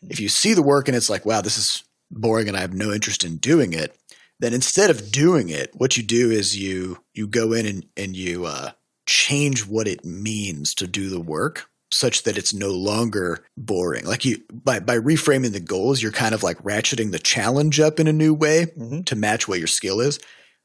if 0.09 0.21
you 0.21 0.29
see 0.29 0.55
the 0.55 0.63
work 0.63 0.89
and 0.89 0.97
it's 0.97 1.11
like, 1.11 1.25
wow, 1.27 1.41
this 1.43 1.59
is 1.59 1.85
boring 2.11 2.49
and 2.49 2.57
I 2.57 2.61
have 2.61 2.75
no 2.75 2.93
interest 2.93 3.25
in 3.25 3.37
doing 3.37 3.73
it, 3.73 3.97
then 4.41 4.55
instead 4.55 4.91
of 4.91 5.13
doing 5.13 5.49
it, 5.49 5.71
what 5.75 5.97
you 5.97 6.03
do 6.03 6.31
is 6.31 6.57
you 6.59 6.99
you 7.15 7.27
go 7.27 7.53
in 7.53 7.67
and, 7.67 7.87
and 7.97 8.17
you 8.17 8.47
uh, 8.47 8.73
change 9.07 9.67
what 9.67 9.87
it 9.89 10.05
means 10.05 10.75
to 10.77 10.87
do 10.87 11.09
the 11.09 11.21
work 11.21 11.69
such 11.91 12.23
that 12.23 12.39
it's 12.39 12.55
no 12.55 12.71
longer 12.71 13.45
boring. 13.57 14.07
Like 14.07 14.25
you 14.25 14.43
by 14.51 14.81
by 14.81 14.97
reframing 14.97 15.53
the 15.53 15.61
goals, 15.61 16.03
you're 16.03 16.11
kind 16.11 16.35
of 16.35 16.43
like 16.43 16.57
ratcheting 16.63 17.13
the 17.13 17.19
challenge 17.19 17.81
up 17.81 18.01
in 18.01 18.07
a 18.09 18.13
new 18.13 18.33
way 18.33 18.67
Mhm. 18.79 19.05
to 19.07 19.17
match 19.17 19.47
what 19.47 19.59
your 19.59 19.69
skill 19.69 20.01
is. 20.01 20.19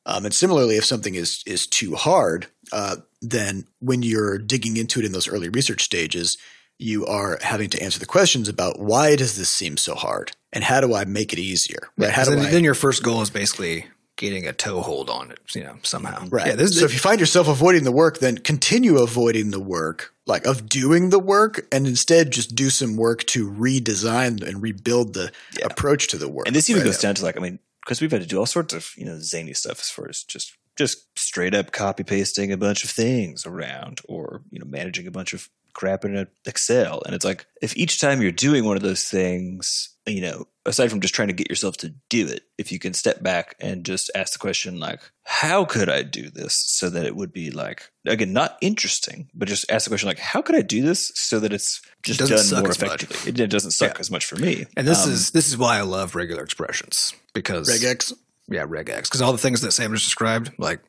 Um, 0.05 0.23
and 0.23 0.33
similarly, 0.33 0.77
if 0.77 0.85
something 0.85 1.15
is 1.15 1.43
is 1.45 1.67
too 1.67 1.95
hard, 1.95 2.47
uh, 2.71 2.95
then 3.21 3.67
when 3.79 4.03
you're 4.03 4.37
digging 4.37 4.77
into 4.77 4.99
it 5.01 5.05
in 5.05 5.11
those 5.11 5.27
early 5.27 5.49
research 5.49 5.83
stages, 5.83 6.37
you 6.79 7.05
are 7.05 7.39
having 7.41 7.69
to 7.71 7.81
answer 7.81 7.99
the 7.99 8.05
questions 8.05 8.47
about 8.47 8.79
why 8.79 9.15
does 9.15 9.37
this 9.37 9.49
seem 9.49 9.77
so 9.77 9.95
hard, 9.95 10.31
and 10.53 10.63
how 10.63 10.81
do 10.81 10.93
I 10.93 11.05
make 11.05 11.33
it 11.33 11.39
easier? 11.39 11.89
Right? 11.97 12.11
How 12.11 12.23
do 12.23 12.31
then, 12.31 12.45
I? 12.45 12.51
then 12.51 12.63
your 12.63 12.75
first 12.75 13.03
goal 13.03 13.21
is 13.21 13.29
basically 13.29 13.85
getting 14.15 14.47
a 14.47 14.53
toehold 14.53 15.09
on 15.09 15.31
it. 15.31 15.39
You 15.53 15.63
know, 15.63 15.77
somehow. 15.83 16.27
Right. 16.29 16.47
Yeah. 16.47 16.55
This, 16.55 16.79
so 16.79 16.85
if 16.85 16.93
you 16.93 16.99
find 16.99 17.19
yourself 17.19 17.47
avoiding 17.47 17.83
the 17.83 17.91
work, 17.91 18.19
then 18.19 18.37
continue 18.37 18.97
avoiding 18.97 19.51
the 19.51 19.59
work, 19.59 20.13
like 20.25 20.45
of 20.45 20.67
doing 20.67 21.09
the 21.09 21.19
work, 21.19 21.65
and 21.71 21.87
instead 21.87 22.31
just 22.31 22.55
do 22.55 22.69
some 22.69 22.95
work 22.97 23.23
to 23.25 23.49
redesign 23.49 24.41
and 24.45 24.61
rebuild 24.61 25.13
the 25.13 25.31
Yeah. 25.57 25.65
approach 25.65 26.07
to 26.09 26.17
the 26.17 26.27
work. 26.27 26.47
And 26.47 26.55
this 26.55 26.69
even 26.69 26.81
right? 26.81 26.87
goes 26.87 26.99
down 26.99 27.15
to 27.15 27.23
like, 27.23 27.37
I 27.37 27.39
mean, 27.39 27.59
because 27.81 28.01
we've 28.01 28.11
had 28.11 28.21
to 28.21 28.27
do 28.27 28.37
all 28.37 28.45
sorts 28.45 28.73
of 28.73 28.91
you 28.97 29.05
know 29.05 29.17
zany 29.19 29.53
stuff 29.53 29.79
as 29.79 29.89
far 29.89 30.09
as 30.09 30.23
just 30.23 30.53
just 30.75 31.07
straight 31.17 31.55
up 31.55 31.71
copy 31.71 32.03
pasting 32.03 32.51
a 32.51 32.57
bunch 32.57 32.83
of 32.83 32.89
things 32.89 33.45
around, 33.45 34.01
or 34.07 34.41
you 34.51 34.59
know 34.59 34.65
managing 34.65 35.07
a 35.07 35.11
bunch 35.11 35.33
of 35.33 35.49
crap 35.77 36.03
in 36.03 36.27
Excel. 36.45 37.01
And 37.05 37.15
it's 37.15 37.23
like 37.23 37.45
if 37.61 37.77
each 37.77 38.01
time 38.01 38.21
you're 38.21 38.31
doing 38.33 38.65
one 38.65 38.75
of 38.75 38.83
those 38.83 39.03
things, 39.05 39.95
you 40.05 40.21
know, 40.21 40.47
aside 40.65 40.89
from 40.89 40.99
just 41.01 41.13
trying 41.13 41.27
to 41.29 41.33
get 41.33 41.49
yourself 41.49 41.77
to 41.77 41.93
do 42.09 42.27
it, 42.27 42.41
if 42.57 42.71
you 42.71 42.79
can 42.79 42.93
step 42.93 43.21
back 43.23 43.55
and 43.61 43.85
just 43.85 44.09
ask 44.15 44.33
the 44.33 44.39
question 44.39 44.79
like, 44.79 44.99
how 45.23 45.63
could 45.65 45.87
I 45.89 46.01
do 46.03 46.29
this 46.29 46.55
so 46.55 46.89
that 46.89 47.05
it 47.05 47.15
would 47.15 47.31
be 47.31 47.51
like 47.51 47.89
again 48.05 48.33
not 48.33 48.57
interesting, 48.61 49.29
but 49.33 49.47
just 49.47 49.69
ask 49.71 49.85
the 49.85 49.91
question 49.91 50.07
like, 50.07 50.19
how 50.19 50.41
could 50.41 50.55
I 50.55 50.61
do 50.61 50.81
this 50.81 51.11
so 51.15 51.39
that 51.39 51.53
it's 51.53 51.79
just 52.03 52.19
doesn't 52.19 52.35
done 52.35 52.45
suck 52.45 52.59
more 52.63 52.69
as 52.71 52.81
much. 52.81 53.03
effectively? 53.03 53.29
It, 53.31 53.39
it 53.39 53.47
doesn't 53.51 53.71
suck 53.71 53.93
Yeah. 53.95 53.99
as 53.99 54.11
much 54.11 54.25
for 54.25 54.35
me. 54.37 54.65
and 54.75 54.87
this 54.87 55.05
Um, 55.05 55.11
is 55.11 55.31
this 55.31 55.47
is 55.47 55.57
why 55.57 55.77
I 55.77 55.81
love 55.81 56.15
regular 56.15 56.43
expressions 56.43 57.13
because 57.33 57.69
regex. 57.69 58.13
yeah, 58.49 58.65
regex 58.65 59.03
because 59.03 59.21
all 59.21 59.31
the 59.31 59.37
things 59.37 59.61
that 59.61 59.71
Sam 59.73 59.93
just 59.93 60.05
described, 60.05 60.51
like 60.57 60.79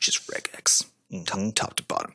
just 0.00 0.26
regex, 0.30 0.84
mhm. 1.12 1.24
top, 1.26 1.54
top 1.54 1.74
to 1.76 1.82
bottom. 1.84 2.14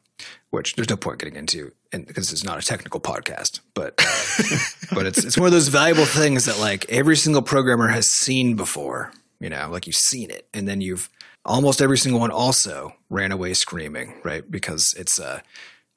Which 0.49 0.75
there's 0.75 0.89
no 0.89 0.95
point 0.97 1.19
getting 1.19 1.35
into, 1.35 1.73
and 1.91 2.05
because 2.05 2.31
it's 2.31 2.43
not 2.43 2.61
a 2.61 2.65
technical 2.65 2.99
podcast, 2.99 3.61
but 3.73 3.93
uh, 3.99 4.57
but 4.95 5.05
it's 5.05 5.23
it's 5.23 5.37
one 5.37 5.47
of 5.47 5.53
those 5.53 5.67
valuable 5.67 6.05
things 6.05 6.45
that 6.45 6.59
like 6.59 6.89
every 6.89 7.15
single 7.15 7.41
programmer 7.41 7.87
has 7.87 8.07
seen 8.07 8.55
before. 8.55 9.11
You 9.39 9.49
know, 9.49 9.69
like 9.71 9.85
you've 9.85 9.95
seen 9.95 10.31
it, 10.31 10.47
and 10.53 10.67
then 10.67 10.81
you've 10.81 11.09
almost 11.45 11.81
every 11.81 11.97
single 11.97 12.19
one 12.19 12.31
also 12.31 12.93
ran 13.09 13.31
away 13.31 13.53
screaming, 13.53 14.19
right? 14.23 14.49
Because 14.49 14.93
it's 14.97 15.19
uh 15.19 15.41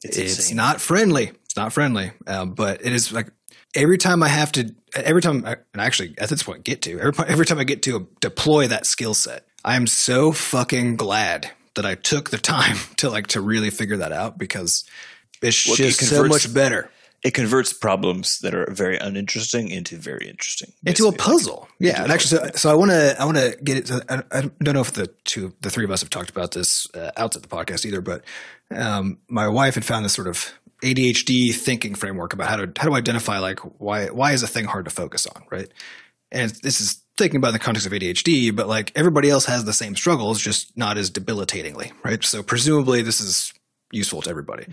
It's 0.03 0.17
it's, 0.17 0.53
not 0.53 0.81
friendly. 0.81 1.33
It's 1.45 1.57
not 1.57 1.73
friendly, 1.73 2.13
um, 2.27 2.53
but 2.53 2.85
it 2.85 2.93
is 2.93 3.13
like 3.13 3.29
every 3.75 3.99
time 3.99 4.23
I 4.23 4.29
have 4.29 4.53
to, 4.53 4.75
every 4.95 5.23
time, 5.23 5.45
I, 5.45 5.57
and 5.73 5.81
actually 5.81 6.15
at 6.19 6.29
this 6.29 6.43
point 6.43 6.65
get 6.65 6.83
to 6.83 6.99
every 6.99 7.25
every 7.27 7.47
time 7.47 7.59
I 7.59 7.65
get 7.65 7.83
to 7.85 8.09
deploy 8.21 8.69
that 8.69 8.87
skill 8.87 9.15
set, 9.15 9.47
I 9.65 9.77
am 9.77 9.87
so 9.87 10.33
fucking 10.33 10.97
glad 10.97 11.51
that 11.75 11.87
I 11.87 11.95
took 11.95 12.31
the 12.31 12.39
time 12.39 12.77
to 12.97 13.11
like 13.11 13.29
to 13.29 13.41
really 13.41 13.71
figure 13.71 13.99
that 13.99 14.13
out 14.13 14.39
because 14.39 14.85
it's 15.43 15.67
Well, 15.67 15.75
it 15.75 15.79
just 15.79 16.09
so 16.09 16.25
much 16.25 16.53
better 16.53 16.91
it 17.23 17.35
converts 17.35 17.73
problems 17.73 18.39
that 18.39 18.55
are 18.55 18.71
very 18.71 18.97
uninteresting 18.97 19.69
into 19.69 19.97
very 19.97 20.27
interesting. 20.27 20.73
into 20.87 21.07
a 21.07 21.13
puzzle. 21.13 21.69
Yeah, 21.79 22.03
and 22.03 22.11
actually, 22.11 22.39
so, 22.39 22.51
so 22.55 22.71
I 22.71 22.75
want 22.75 22.91
to 22.93 23.21
I 23.21 23.25
want 23.25 23.37
to 23.37 23.59
get 23.63 23.77
it. 23.77 23.87
To, 23.87 24.05
I, 24.09 24.39
I 24.39 24.51
don't 24.63 24.75
know 24.75 24.81
if 24.81 24.93
the 24.93 25.09
two 25.25 25.53
the 25.61 25.71
three 25.71 25.85
of 25.85 25.91
us 25.91 26.01
have 26.01 26.11
talked 26.11 26.31
about 26.31 26.53
this 26.53 26.87
uh, 26.95 27.11
outside 27.17 27.43
the 27.43 27.49
podcast 27.49 27.85
either, 27.85 28.01
but 28.01 28.25
um, 28.71 29.19
my 29.29 29.49
wife 29.49 29.75
had 29.75 29.85
found 29.85 30.05
this 30.05 30.15
sort 30.15 30.29
of 30.29 30.53
ADHD 30.83 31.55
thinking 31.55 31.95
framework 31.95 32.33
about 32.33 32.49
how 32.49 32.57
to 32.57 32.73
how 32.81 32.89
to 32.89 32.95
identify 32.95 33.39
like 33.39 33.61
why 33.81 34.07
why 34.07 34.33
is 34.33 34.43
a 34.43 34.49
thing 34.49 34.65
hard 34.65 34.87
to 34.87 34.91
focus 34.91 35.27
on, 35.27 35.45
right? 35.51 35.69
And 36.33 36.51
this 36.63 36.81
is 36.81 37.03
thinking 37.19 37.37
about 37.37 37.49
in 37.49 37.55
the 37.55 37.59
context 37.59 37.87
of 37.87 37.93
ADHD, 37.93 38.55
but 38.55 38.67
like 38.67 38.93
everybody 38.95 39.29
else 39.29 39.45
has 39.45 39.65
the 39.65 39.75
same 39.75 39.95
struggles, 39.95 40.41
just 40.41 40.75
not 40.77 40.97
as 40.97 41.11
debilitatingly, 41.11 41.93
right? 42.03 42.25
So 42.25 42.43
presumably 42.43 43.03
this 43.03 43.21
is 43.21 43.53
useful 43.93 44.23
to 44.23 44.31
everybody, 44.31 44.67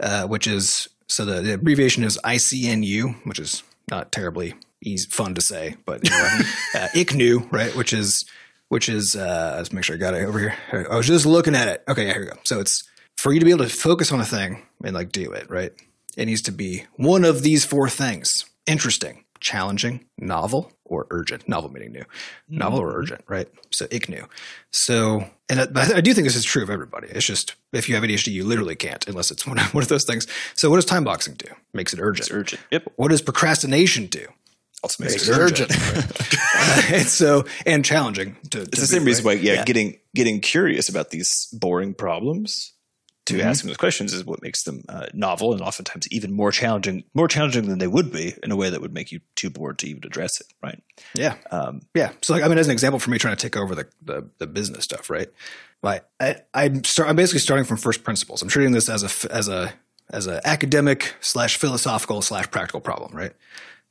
uh, 0.00 0.26
which 0.26 0.46
is 0.46 0.88
so 1.08 1.24
the, 1.24 1.40
the 1.40 1.54
abbreviation 1.54 2.04
is 2.04 2.18
ICNU, 2.24 3.26
which 3.26 3.38
is 3.38 3.62
not 3.90 4.12
terribly 4.12 4.54
easy, 4.82 5.08
fun 5.08 5.34
to 5.34 5.40
say, 5.40 5.76
but 5.84 6.04
you 6.04 6.10
know, 6.10 6.16
uh, 6.74 6.88
ICNU, 6.94 7.50
right? 7.52 7.74
Which 7.76 7.92
is 7.92 8.24
which 8.68 8.88
is 8.88 9.16
uh, 9.16 9.54
let's 9.56 9.72
make 9.72 9.84
sure 9.84 9.96
I 9.96 9.98
got 9.98 10.14
it 10.14 10.24
over 10.24 10.38
here. 10.38 10.56
I 10.90 10.96
was 10.96 11.06
just 11.06 11.26
looking 11.26 11.54
at 11.54 11.68
it. 11.68 11.82
Okay, 11.88 12.06
yeah, 12.06 12.12
here 12.12 12.22
we 12.22 12.26
go. 12.28 12.38
So 12.44 12.60
it's 12.60 12.84
for 13.18 13.32
you 13.32 13.40
to 13.40 13.44
be 13.44 13.50
able 13.50 13.64
to 13.64 13.70
focus 13.70 14.12
on 14.12 14.20
a 14.20 14.24
thing 14.24 14.62
and 14.84 14.94
like 14.94 15.12
do 15.12 15.32
it, 15.32 15.50
right? 15.50 15.72
It 16.16 16.26
needs 16.26 16.42
to 16.42 16.52
be 16.52 16.84
one 16.96 17.24
of 17.24 17.42
these 17.42 17.64
four 17.64 17.88
things: 17.88 18.44
interesting, 18.66 19.24
challenging, 19.40 20.06
novel, 20.18 20.72
or 20.90 21.06
urgent. 21.10 21.48
Novel 21.48 21.70
meaning 21.70 21.92
new, 21.92 22.04
novel 22.50 22.80
or 22.80 22.94
urgent, 22.94 23.22
right? 23.28 23.48
So 23.70 23.86
ICNU. 23.86 24.26
So, 24.72 25.24
and 25.48 25.60
I, 25.60 25.96
I 25.96 26.00
do 26.02 26.12
think 26.12 26.26
this 26.26 26.36
is 26.36 26.44
true 26.44 26.62
of 26.62 26.68
everybody. 26.68 27.08
It's 27.08 27.24
just 27.24 27.54
if 27.72 27.88
you 27.88 27.94
have 27.94 28.04
ADHD, 28.04 28.32
you 28.32 28.44
literally 28.44 28.76
can't 28.76 29.06
unless 29.08 29.30
it's 29.30 29.46
one 29.46 29.58
of, 29.58 29.72
one 29.72 29.82
of 29.82 29.88
those 29.88 30.04
things. 30.04 30.26
So, 30.54 30.68
what 30.68 30.76
does 30.76 30.84
time 30.84 31.04
boxing 31.04 31.34
do? 31.34 31.46
Makes 31.72 31.94
it 31.94 32.00
urgent. 32.00 32.26
It's 32.26 32.34
urgent. 32.34 32.60
Yep. 32.70 32.92
What 32.96 33.08
does 33.08 33.22
procrastination 33.22 34.06
do? 34.06 34.26
Also 34.82 35.02
makes 35.04 35.14
Makes 35.14 35.28
it 35.28 35.32
it 35.32 35.38
urgent. 35.38 35.70
urgent. 35.70 36.36
Uh, 36.56 36.82
and 36.94 37.06
so, 37.06 37.44
and 37.66 37.84
challenging. 37.84 38.36
To, 38.50 38.62
It's 38.62 38.80
the 38.80 38.86
same 38.86 39.04
reason 39.04 39.24
why, 39.24 39.32
yeah, 39.32 39.64
getting 39.64 39.98
getting 40.14 40.40
curious 40.40 40.88
about 40.88 41.10
these 41.10 41.48
boring 41.52 41.94
problems 41.94 42.72
to 43.30 43.42
Mm-hmm. 43.42 43.48
asking 43.50 43.68
those 43.68 43.76
questions 43.76 44.12
is 44.12 44.24
what 44.24 44.42
makes 44.42 44.62
them 44.64 44.82
uh, 44.88 45.06
novel 45.14 45.52
and 45.52 45.62
oftentimes 45.62 46.06
even 46.10 46.32
more 46.32 46.50
challenging, 46.52 47.04
more 47.14 47.28
challenging 47.28 47.68
than 47.68 47.78
they 47.78 47.86
would 47.86 48.12
be 48.12 48.34
in 48.42 48.50
a 48.52 48.56
way 48.56 48.70
that 48.70 48.80
would 48.80 48.92
make 48.94 49.10
you 49.12 49.20
too 49.36 49.50
bored 49.50 49.78
to 49.80 49.88
even 49.88 50.02
address 50.04 50.40
it. 50.40 50.46
Right. 50.62 50.82
Yeah. 51.14 51.36
Um, 51.50 51.82
Yeah. 51.94 52.12
So 52.22 52.32
like 52.34 52.42
I 52.42 52.48
mean 52.48 52.58
as 52.58 52.66
an 52.66 52.72
example 52.72 52.98
for 52.98 53.10
me 53.10 53.18
trying 53.18 53.36
to 53.36 53.42
take 53.42 53.56
over 53.56 53.74
the 53.74 53.86
the, 54.02 54.28
the 54.38 54.46
business 54.46 54.84
stuff, 54.84 55.10
right? 55.10 55.28
Like 55.82 56.04
I 56.20 56.36
I'm 56.54 56.84
start 56.84 57.08
I'm 57.08 57.16
basically 57.16 57.40
starting 57.40 57.64
from 57.64 57.76
first 57.78 58.04
principles. 58.04 58.42
I'm 58.42 58.48
treating 58.48 58.72
this 58.72 58.88
as 58.88 59.02
a 59.02 59.06
f- 59.06 59.26
as 59.26 59.48
a 59.48 59.72
as 60.10 60.26
a 60.26 60.46
academic 60.46 61.14
slash 61.20 61.56
philosophical 61.56 62.20
slash 62.22 62.50
practical 62.50 62.80
problem, 62.80 63.14
right? 63.16 63.32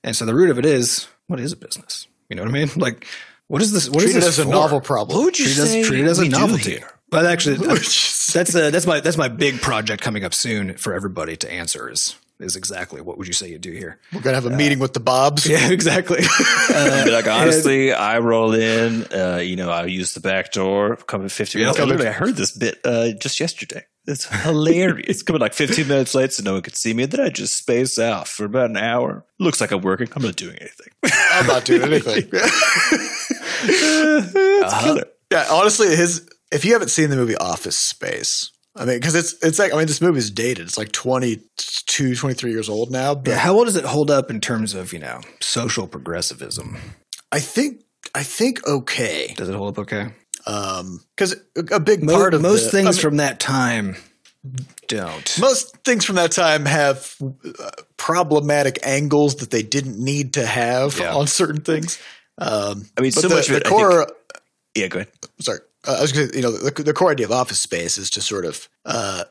And 0.03 0.15
so 0.15 0.25
the 0.25 0.35
root 0.35 0.49
of 0.49 0.59
it 0.59 0.65
is 0.65 1.07
what 1.27 1.39
is 1.39 1.51
a 1.53 1.57
business? 1.57 2.07
You 2.29 2.35
know 2.35 2.43
what 2.43 2.49
I 2.49 2.53
mean? 2.53 2.69
Like 2.75 3.07
what 3.47 3.61
is 3.63 3.71
this 3.71 3.89
what 3.89 4.01
Treat 4.01 4.09
is 4.09 4.15
it 4.17 4.19
this 4.19 4.37
as 4.37 4.45
a 4.45 4.47
novel 4.49 4.79
problem. 4.81 5.17
what 5.17 5.25
would 5.25 5.39
you 5.39 5.45
Treat 5.45 5.57
it 5.57 5.61
as, 5.61 5.69
say? 5.71 5.83
treat 5.83 6.01
it 6.01 6.07
as 6.07 6.19
a 6.19 6.21
we 6.21 6.29
do 6.29 6.37
novelty. 6.37 6.71
here? 6.77 6.91
But 7.10 7.26
actually, 7.26 7.55
that's 8.34 8.55
a, 8.55 8.72
that's 8.72 8.86
my 8.86 8.99
that's 8.99 9.18
my 9.18 9.28
big 9.28 9.62
project 9.62 10.01
coming 10.01 10.24
up 10.24 10.34
soon 10.34 10.78
for 10.78 10.93
everybody 10.93 11.36
to 11.38 11.51
answer 11.51 11.89
is 11.89 12.16
is 12.39 12.55
exactly 12.55 13.01
what 13.01 13.18
would 13.18 13.28
you 13.28 13.34
say 13.34 13.49
you 13.49 13.57
do 13.57 13.72
here? 13.72 13.99
We're 14.14 14.22
gonna 14.22 14.36
have 14.36 14.45
a 14.45 14.49
meeting 14.55 14.80
with 14.80 14.93
the 14.93 14.99
Bobs. 14.99 15.45
Yeah, 15.49 15.72
exactly. 15.72 16.20
I'd 16.22 17.10
like, 17.12 17.28
honestly, 17.39 17.91
I 17.91 18.20
roll 18.20 18.53
in. 18.53 19.05
Uh, 19.12 19.38
you 19.38 19.55
know, 19.55 19.72
I 19.72 19.86
use 19.86 20.14
the 20.14 20.20
back 20.20 20.51
door. 20.51 20.95
Coming 20.95 21.28
15 21.28 21.60
minutes. 21.60 21.80
Yep. 21.80 21.88
Literally, 21.88 22.10
I 22.10 22.14
heard 22.14 22.36
this 22.36 22.51
bit 22.51 22.80
uh, 22.86 23.12
just 23.20 23.39
yesterday. 23.39 23.86
It's 24.05 24.26
hilarious. 24.43 25.07
It's 25.07 25.24
coming 25.24 25.41
like 25.41 25.53
15 25.53 25.88
minutes 25.88 26.16
late, 26.16 26.34
so 26.34 26.43
no 26.43 26.53
one 26.53 26.62
could 26.62 26.76
see 26.76 26.93
me. 26.93 27.05
Then 27.05 27.20
I 27.20 27.30
just 27.30 27.57
space 27.57 27.99
out 27.99 28.28
for 28.28 28.45
about 28.45 28.70
an 28.70 28.78
hour. 28.78 29.26
Looks 29.39 29.60
like 29.60 29.72
I'm 29.72 29.82
working. 29.82 30.07
I'm 30.16 30.22
not 30.22 30.36
doing 30.36 30.55
anything. 30.60 30.93
I'm 31.32 31.47
not 31.47 31.66
doing 31.66 31.84
anything. 31.84 32.30
it's 33.64 34.84
killer. 34.84 35.05
Yeah, 35.32 35.47
honestly, 35.51 35.95
his 35.95 36.28
if 36.51 36.65
you 36.65 36.73
haven't 36.73 36.89
seen 36.89 37.09
the 37.09 37.15
movie 37.15 37.35
Office 37.37 37.77
Space, 37.77 38.51
I 38.75 38.85
mean, 38.85 38.97
because 38.97 39.15
it's 39.15 39.33
it's 39.43 39.59
like 39.59 39.73
I 39.73 39.77
mean, 39.77 39.87
this 39.87 40.01
movie's 40.01 40.31
dated. 40.31 40.67
It's 40.67 40.77
like 40.77 40.91
22, 40.91 42.15
23 42.15 42.51
years 42.51 42.69
old 42.69 42.91
now. 42.91 43.15
But 43.15 43.31
Yeah, 43.31 43.37
how 43.37 43.55
well 43.55 43.65
does 43.65 43.75
it 43.75 43.85
hold 43.85 44.09
up 44.11 44.29
in 44.29 44.39
terms 44.41 44.73
of 44.73 44.93
you 44.93 44.99
know 44.99 45.21
social 45.41 45.87
progressivism? 45.87 46.77
I 47.31 47.39
think 47.39 47.83
I 48.15 48.23
think 48.23 48.65
okay. 48.67 49.33
Does 49.37 49.49
it 49.49 49.55
hold 49.55 49.77
up 49.77 49.79
okay? 49.83 50.13
Um, 50.47 51.01
because 51.15 51.33
a, 51.55 51.75
a 51.75 51.79
big 51.79 52.03
Mo- 52.03 52.13
part 52.13 52.33
of 52.33 52.41
most 52.41 52.65
the- 52.65 52.71
things 52.71 52.87
I 52.87 52.91
mean, 52.91 53.01
from 53.01 53.17
that 53.17 53.39
time 53.39 53.95
don't. 54.87 55.37
most 55.39 55.77
things 55.83 56.05
from 56.05 56.15
that 56.15 56.31
time 56.31 56.65
have 56.65 57.15
uh, 57.21 57.69
problematic 57.97 58.79
angles 58.83 59.35
that 59.37 59.51
they 59.51 59.61
didn't 59.63 59.99
need 59.99 60.33
to 60.33 60.45
have 60.45 60.97
Yeah. 60.97 61.13
on 61.13 61.27
certain 61.27 61.61
things. 61.61 61.99
Um, 62.37 62.85
I 62.97 63.01
mean, 63.01 63.11
so 63.11 63.27
the, 63.27 63.35
much 63.35 63.49
of 63.49 63.55
the 63.61 63.69
core. 63.69 64.07
Yeah, 64.75 64.87
go 64.87 64.99
ahead. 64.99 65.11
sorry. 65.41 65.59
Uh, 65.89 65.95
I 65.97 66.01
was 66.01 66.11
going 66.11 66.29
to, 66.29 66.35
you 66.35 66.43
know, 66.43 66.51
the, 66.51 66.83
the 66.83 66.93
core 66.93 67.11
idea 67.11 67.25
of 67.25 67.31
Office 67.31 67.61
Space 67.61 67.97
is 67.97 68.09
to 68.11 68.21
sort 68.21 68.45
of, 68.45 68.69
uh, 68.85 69.23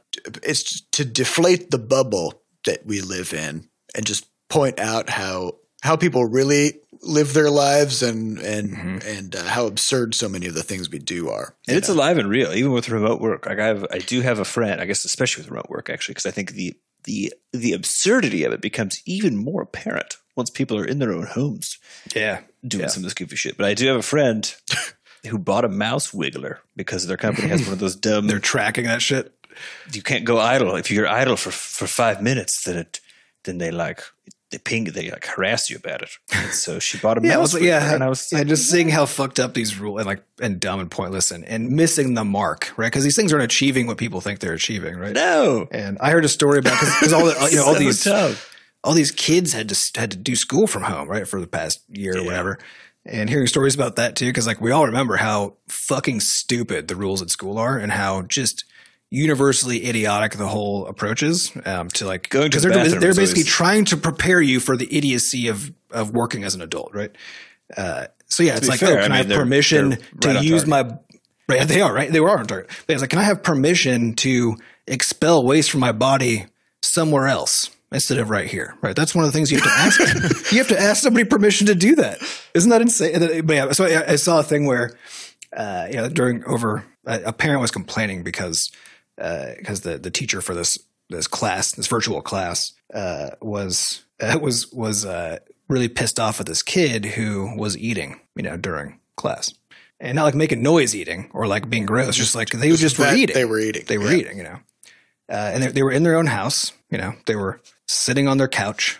it's 0.42 0.80
to 0.92 1.04
deflate 1.04 1.70
the 1.70 1.78
bubble 1.78 2.42
that 2.64 2.84
we 2.84 3.00
live 3.00 3.32
in 3.32 3.68
and 3.94 4.04
just 4.04 4.26
point 4.48 4.78
out 4.80 5.08
how 5.10 5.52
how 5.82 5.94
people 5.96 6.24
really 6.24 6.72
live 7.02 7.32
their 7.34 7.50
lives 7.50 8.02
and 8.02 8.38
and 8.40 8.70
Mm-hmm. 8.76 8.98
and 9.08 9.36
uh, 9.36 9.44
how 9.44 9.66
absurd 9.66 10.14
so 10.14 10.28
many 10.28 10.46
of 10.46 10.54
the 10.54 10.62
things 10.64 10.90
we 10.90 10.98
do 10.98 11.28
are. 11.30 11.54
And 11.68 11.76
it's 11.76 11.88
alive 11.88 12.18
and 12.18 12.28
real, 12.28 12.52
even 12.52 12.72
with 12.72 12.88
remote 12.88 13.20
work. 13.20 13.46
Like 13.46 13.60
I 13.60 13.66
have, 13.66 13.86
I 13.92 13.98
do 13.98 14.20
have 14.22 14.40
a 14.40 14.44
friend. 14.44 14.80
I 14.80 14.86
guess 14.86 15.04
especially 15.04 15.42
with 15.42 15.50
remote 15.50 15.70
work, 15.70 15.88
actually, 15.90 16.14
because 16.14 16.26
I 16.26 16.32
think 16.32 16.52
the 16.52 16.74
the 17.04 17.32
the 17.52 17.72
absurdity 17.74 18.42
of 18.44 18.52
it 18.52 18.60
becomes 18.60 19.00
even 19.06 19.36
more 19.36 19.62
apparent 19.62 20.16
once 20.36 20.50
people 20.50 20.76
are 20.78 20.84
in 20.84 20.98
their 20.98 21.12
own 21.12 21.26
homes 21.26 21.78
Yeah, 22.14 22.40
doing 22.66 22.82
Yeah. 22.82 22.88
some 22.88 23.02
of 23.02 23.04
this 23.04 23.14
goofy 23.14 23.36
shit. 23.36 23.56
But 23.56 23.66
I 23.66 23.74
do 23.74 23.86
have 23.86 23.96
a 23.96 24.02
friend 24.02 24.52
who 25.28 25.38
bought 25.38 25.64
a 25.64 25.68
mouse 25.68 26.12
wiggler 26.12 26.58
because 26.76 27.06
their 27.06 27.16
company 27.16 27.48
has 27.48 27.62
one 27.64 27.72
of 27.72 27.78
those 27.78 27.96
dumb. 27.96 28.26
they're 28.28 28.38
tracking 28.40 28.84
that 28.84 29.02
shit. 29.02 29.32
you 29.92 30.02
can't 30.02 30.24
go 30.24 30.38
idle. 30.38 30.74
If 30.76 30.90
you're 30.90 31.08
idle 31.08 31.36
for 31.36 31.50
for 31.50 31.86
five 31.86 32.22
minutes, 32.22 32.64
then 32.64 32.76
it 32.78 33.00
then 33.44 33.58
they 33.58 33.70
like 33.70 34.02
they 34.50 34.58
ping 34.58 34.84
they 34.84 35.10
like 35.10 35.26
harass 35.26 35.68
you 35.68 35.76
about 35.76 36.00
it. 36.02 36.10
And 36.34 36.52
so 36.52 36.78
she 36.78 36.96
bought 36.98 37.18
a 37.18 37.20
Yeah, 37.24 37.34
I 37.34 37.36
mouse. 37.36 37.52
was, 37.52 37.60
wiggler, 37.62 37.66
yeah, 37.66 37.94
and 37.94 38.02
I 38.02 38.08
was 38.08 38.28
yeah, 38.32 38.44
just 38.44 38.70
seeing 38.70 38.88
how 38.88 39.04
fucked 39.06 39.38
up 39.38 39.52
these 39.54 39.78
rules 39.78 39.98
and 40.00 40.06
like 40.06 40.22
and 40.40 40.58
dumb 40.58 40.80
and 40.80 40.90
pointless 40.90 41.30
and, 41.30 41.44
and 41.44 41.70
missing 41.70 42.14
the 42.14 42.24
mark, 42.24 42.72
right? 42.78 42.86
Because 42.86 43.04
these 43.04 43.14
things 43.16 43.32
aren't 43.32 43.44
achieving 43.44 43.86
what 43.86 43.98
people 43.98 44.20
think 44.22 44.40
they're 44.40 44.54
achieving, 44.54 44.96
right? 44.96 45.12
no. 45.12 45.68
And 45.70 45.98
I 46.00 46.10
heard 46.12 46.24
a 46.24 46.28
story 46.28 46.58
about 46.58 46.80
because 46.80 47.12
all 47.12 47.24
the 47.26 47.48
you 47.50 47.56
know 47.56 47.64
all 47.66 47.74
So 47.78 47.78
these 47.78 48.02
tough. 48.04 48.56
all 48.84 48.94
these 48.94 49.10
kids 49.10 49.52
had 49.52 49.68
to 49.68 50.00
had 50.00 50.10
to 50.12 50.16
do 50.16 50.34
school 50.34 50.66
from 50.66 50.82
home, 50.84 51.08
right, 51.08 51.28
for 51.28 51.40
the 51.40 51.46
past 51.46 51.82
year 51.90 52.16
or 52.16 52.24
whatever. 52.24 52.58
And 53.10 53.30
hearing 53.30 53.46
stories 53.46 53.74
about 53.74 53.96
that 53.96 54.16
too, 54.16 54.26
because 54.26 54.46
like 54.46 54.60
we 54.60 54.70
all 54.70 54.84
remember 54.86 55.16
how 55.16 55.56
fucking 55.68 56.20
stupid 56.20 56.88
the 56.88 56.94
rules 56.96 57.22
at 57.22 57.30
school 57.30 57.58
are, 57.58 57.78
and 57.78 57.90
how 57.90 58.22
just 58.22 58.64
universally 59.10 59.86
idiotic 59.88 60.32
the 60.32 60.46
whole 60.46 60.86
approach 60.86 61.22
is 61.22 61.50
um, 61.64 61.88
to 61.88 62.06
like 62.06 62.28
Going 62.28 62.50
to 62.50 62.58
because 62.60 62.62
the 62.64 62.68
they're, 62.68 63.00
they're 63.00 63.14
basically 63.14 63.44
trying 63.44 63.86
to 63.86 63.96
prepare 63.96 64.40
you 64.42 64.60
for 64.60 64.76
the 64.76 64.94
idiocy 64.94 65.48
of 65.48 65.72
of 65.90 66.10
working 66.12 66.44
as 66.44 66.54
an 66.54 66.60
adult, 66.60 66.94
right? 66.94 67.10
Uh, 67.76 68.06
so 68.26 68.42
yeah, 68.42 68.56
it's 68.56 68.68
like, 68.68 68.80
fair, 68.80 68.98
oh, 69.00 69.02
can 69.02 69.04
I 69.04 69.04
I, 69.04 69.08
mean, 69.08 69.16
have 69.16 69.28
they're- 69.28 69.38
permission 69.38 69.88
they're 69.90 69.98
to 70.20 70.28
right 70.28 70.36
on 70.36 70.44
use 70.44 70.64
target. 70.64 70.68
my 70.90 70.98
Right, 71.50 71.66
they 71.66 71.80
are 71.80 71.94
right. 71.94 72.12
They 72.12 72.18
are 72.18 72.38
on 72.38 72.46
target. 72.46 72.70
But 72.86 72.92
it's 72.92 73.00
like, 73.00 73.08
can 73.08 73.18
I 73.18 73.22
have 73.24 73.42
permission 73.42 74.12
to 74.16 74.56
expel 74.86 75.42
waste 75.46 75.70
from 75.70 75.80
my 75.80 75.92
body 75.92 76.44
somewhere 76.82 77.26
else 77.26 77.70
instead 77.92 78.18
of 78.18 78.30
right 78.30 78.46
here? 78.46 78.76
Right. 78.82 78.94
That's 78.96 79.14
one 79.14 79.24
of 79.24 79.32
the 79.32 79.36
things 79.36 79.50
you 79.50 79.58
have 79.60 79.66
to 79.66 79.70
ask. 80.04 80.52
you 80.52 80.58
have 80.58 80.68
to 80.68 80.80
ask 80.80 81.02
somebody 81.02 81.24
permission 81.24 81.66
to 81.68 81.74
do 81.74 81.94
that. 81.96 82.18
Isn't 82.54 82.70
that 82.70 82.80
insane? 82.82 83.44
But 83.46 83.54
yeah, 83.54 83.72
so 83.72 83.84
I, 83.84 84.12
I 84.12 84.16
saw 84.16 84.40
a 84.40 84.42
thing 84.42 84.66
where, 84.66 84.96
uh, 85.56 85.86
you 85.90 85.96
know, 85.96 86.08
during 86.08 86.44
over 86.44 86.84
a, 87.06 87.32
parent 87.32 87.60
was 87.60 87.70
complaining 87.70 88.22
because 88.22 88.70
because 89.16 89.80
the 89.80 89.98
the 89.98 90.10
teacher 90.10 90.40
for 90.40 90.54
this 90.54 90.78
this 91.10 91.26
class, 91.26 91.72
this 91.72 91.86
virtual 91.86 92.20
class, 92.20 92.72
uh, 92.94 93.30
was 93.40 94.02
uh, 94.20 94.38
was 94.40 94.70
was 94.72 95.04
uh, 95.06 95.38
really 95.68 95.88
pissed 95.88 96.20
off 96.20 96.40
at 96.40 96.46
this 96.46 96.62
kid 96.62 97.04
who 97.04 97.54
was 97.56 97.76
eating, 97.78 98.20
you 98.36 98.42
know, 98.42 98.56
during 98.56 99.00
class, 99.16 99.52
and 100.00 100.16
not 100.16 100.24
like 100.24 100.34
making 100.34 100.62
noise 100.62 100.94
eating 100.94 101.30
or 101.32 101.46
like 101.46 101.68
being 101.70 101.86
gross, 101.86 102.14
just 102.16 102.34
like 102.34 102.50
they 102.50 102.70
just 102.76 102.98
were 102.98 103.06
That 103.06 103.16
eating. 103.16 103.34
They 103.34 103.44
were 103.46 103.58
eating. 103.58 103.84
They 103.86 103.98
were 103.98 104.10
Yeah. 104.12 104.18
eating, 104.18 104.36
you 104.36 104.44
know, 104.44 104.58
uh, 105.30 105.50
and 105.54 105.62
they, 105.62 105.68
they 105.68 105.82
were 105.82 105.92
in 105.92 106.02
their 106.02 106.16
own 106.16 106.26
house. 106.26 106.72
You 106.90 106.98
know, 106.98 107.14
they 107.26 107.36
were 107.36 107.60
sitting 107.86 108.28
on 108.28 108.38
their 108.38 108.48
couch, 108.48 108.98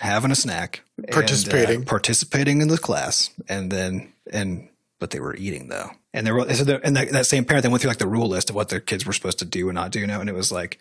having 0.00 0.30
a 0.30 0.34
snack, 0.34 0.82
and, 0.96 1.08
uh, 1.08 1.12
Participating. 1.12 1.84
participating 1.84 2.60
in 2.60 2.68
the 2.68 2.78
class, 2.78 3.30
and 3.48 3.70
then 3.70 4.12
and 4.32 4.68
but 5.00 5.10
they 5.10 5.20
were 5.20 5.34
eating 5.36 5.68
though. 5.68 5.90
And 6.12 6.26
they 6.26 6.32
were 6.32 6.52
so 6.54 6.80
and 6.84 6.96
that, 6.96 7.10
that 7.10 7.26
same 7.26 7.44
parent 7.44 7.62
then 7.62 7.72
went 7.72 7.82
through 7.82 7.90
like 7.90 7.98
the 7.98 8.06
rule 8.06 8.28
list 8.28 8.50
of 8.50 8.56
what 8.56 8.68
their 8.68 8.80
kids 8.80 9.04
were 9.04 9.12
supposed 9.12 9.40
to 9.40 9.44
do 9.44 9.68
and 9.68 9.74
not 9.74 9.90
do. 9.90 10.00
You 10.00 10.06
know, 10.06 10.20
and 10.20 10.28
it 10.28 10.34
was 10.34 10.52
like 10.52 10.78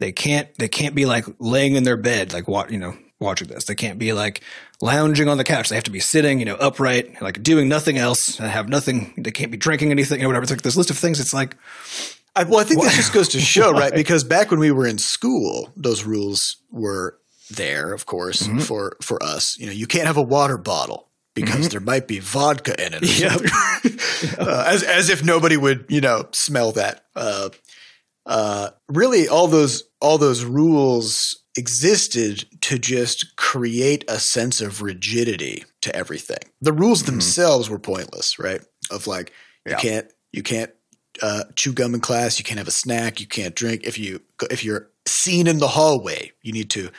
they 0.00 0.12
can't 0.12 0.52
they 0.56 0.68
can't 0.68 0.94
be 0.94 1.06
like 1.06 1.24
laying 1.38 1.76
in 1.76 1.84
their 1.84 1.96
bed 1.96 2.32
like 2.32 2.48
what 2.48 2.70
you 2.70 2.78
know 2.78 2.96
watching 3.20 3.48
this. 3.48 3.64
They 3.64 3.76
can't 3.76 3.98
be 3.98 4.12
like 4.12 4.42
lounging 4.80 5.28
on 5.28 5.38
the 5.38 5.44
couch. 5.44 5.68
They 5.68 5.76
have 5.76 5.84
to 5.84 5.90
be 5.90 6.00
sitting, 6.00 6.40
you 6.40 6.44
know, 6.44 6.56
upright, 6.56 7.22
like 7.22 7.42
doing 7.42 7.68
nothing 7.68 7.96
else. 7.96 8.38
And 8.40 8.50
have 8.50 8.68
nothing. 8.68 9.14
They 9.16 9.30
can't 9.30 9.52
be 9.52 9.56
drinking 9.56 9.92
anything, 9.92 10.18
you 10.18 10.24
know, 10.24 10.28
whatever. 10.28 10.42
It's 10.42 10.52
like 10.52 10.62
this 10.62 10.76
list 10.76 10.90
of 10.90 10.98
things. 10.98 11.20
It's 11.20 11.32
like 11.32 11.56
I, 12.34 12.44
well, 12.44 12.60
I 12.60 12.64
think 12.64 12.82
this 12.82 12.96
just 12.96 13.12
goes 13.12 13.28
to 13.30 13.40
show, 13.40 13.72
right? 13.82 13.92
Because 13.94 14.24
back 14.24 14.50
when 14.50 14.60
we 14.60 14.70
were 14.70 14.86
in 14.86 14.98
school, 14.98 15.72
those 15.76 16.04
rules 16.04 16.56
were 16.70 17.18
there, 17.50 17.92
of 17.92 18.06
course, 18.06 18.42
Mm-hmm. 18.44 18.60
for 18.60 18.96
for 19.02 19.22
us. 19.22 19.58
You 19.58 19.66
know, 19.66 19.72
you 19.72 19.86
can't 19.86 20.06
have 20.06 20.16
a 20.16 20.22
water 20.22 20.56
bottle 20.56 21.10
because 21.34 21.56
Mm-hmm. 21.66 21.68
there 21.68 21.80
might 21.80 22.08
be 22.08 22.18
vodka 22.20 22.74
in 22.84 22.94
it. 22.94 23.04
something. 23.06 24.38
uh, 24.46 24.64
as 24.66 24.82
as 24.82 25.10
if 25.10 25.22
nobody 25.24 25.56
would, 25.56 25.84
you 25.88 26.00
know, 26.00 26.28
smell 26.32 26.72
that. 26.72 27.04
Uh, 27.14 27.50
uh, 28.24 28.70
really, 28.88 29.28
all 29.28 29.48
those 29.48 29.84
all 30.00 30.16
those 30.18 30.44
rules 30.44 31.38
existed 31.58 32.46
to 32.62 32.78
just 32.78 33.36
create 33.36 34.04
a 34.08 34.18
sense 34.18 34.60
of 34.62 34.80
rigidity 34.80 35.64
to 35.82 35.94
everything. 35.94 36.38
The 36.62 36.72
rules 36.72 37.02
themselves 37.02 37.68
were 37.68 37.78
pointless, 37.78 38.38
right? 38.38 38.62
Of 38.90 39.06
like 39.06 39.32
you 39.66 39.72
Yeah. 39.72 39.78
can't 39.78 40.12
you 40.32 40.42
can't 40.42 40.70
uh, 41.22 41.44
chew 41.56 41.72
gum 41.72 41.94
in 41.94 42.00
class, 42.00 42.38
you 42.38 42.44
can't 42.44 42.58
have 42.58 42.68
a 42.68 42.72
snack, 42.72 43.20
you 43.20 43.26
can't 43.26 43.54
drink. 43.54 43.82
If 43.84 43.98
you 43.98 44.20
if 44.50 44.64
you're 44.64 44.88
seen 45.06 45.46
in 45.46 45.58
the 45.58 45.68
hallway, 45.68 46.32
you 46.42 46.52
need 46.52 46.70
to 46.70 46.90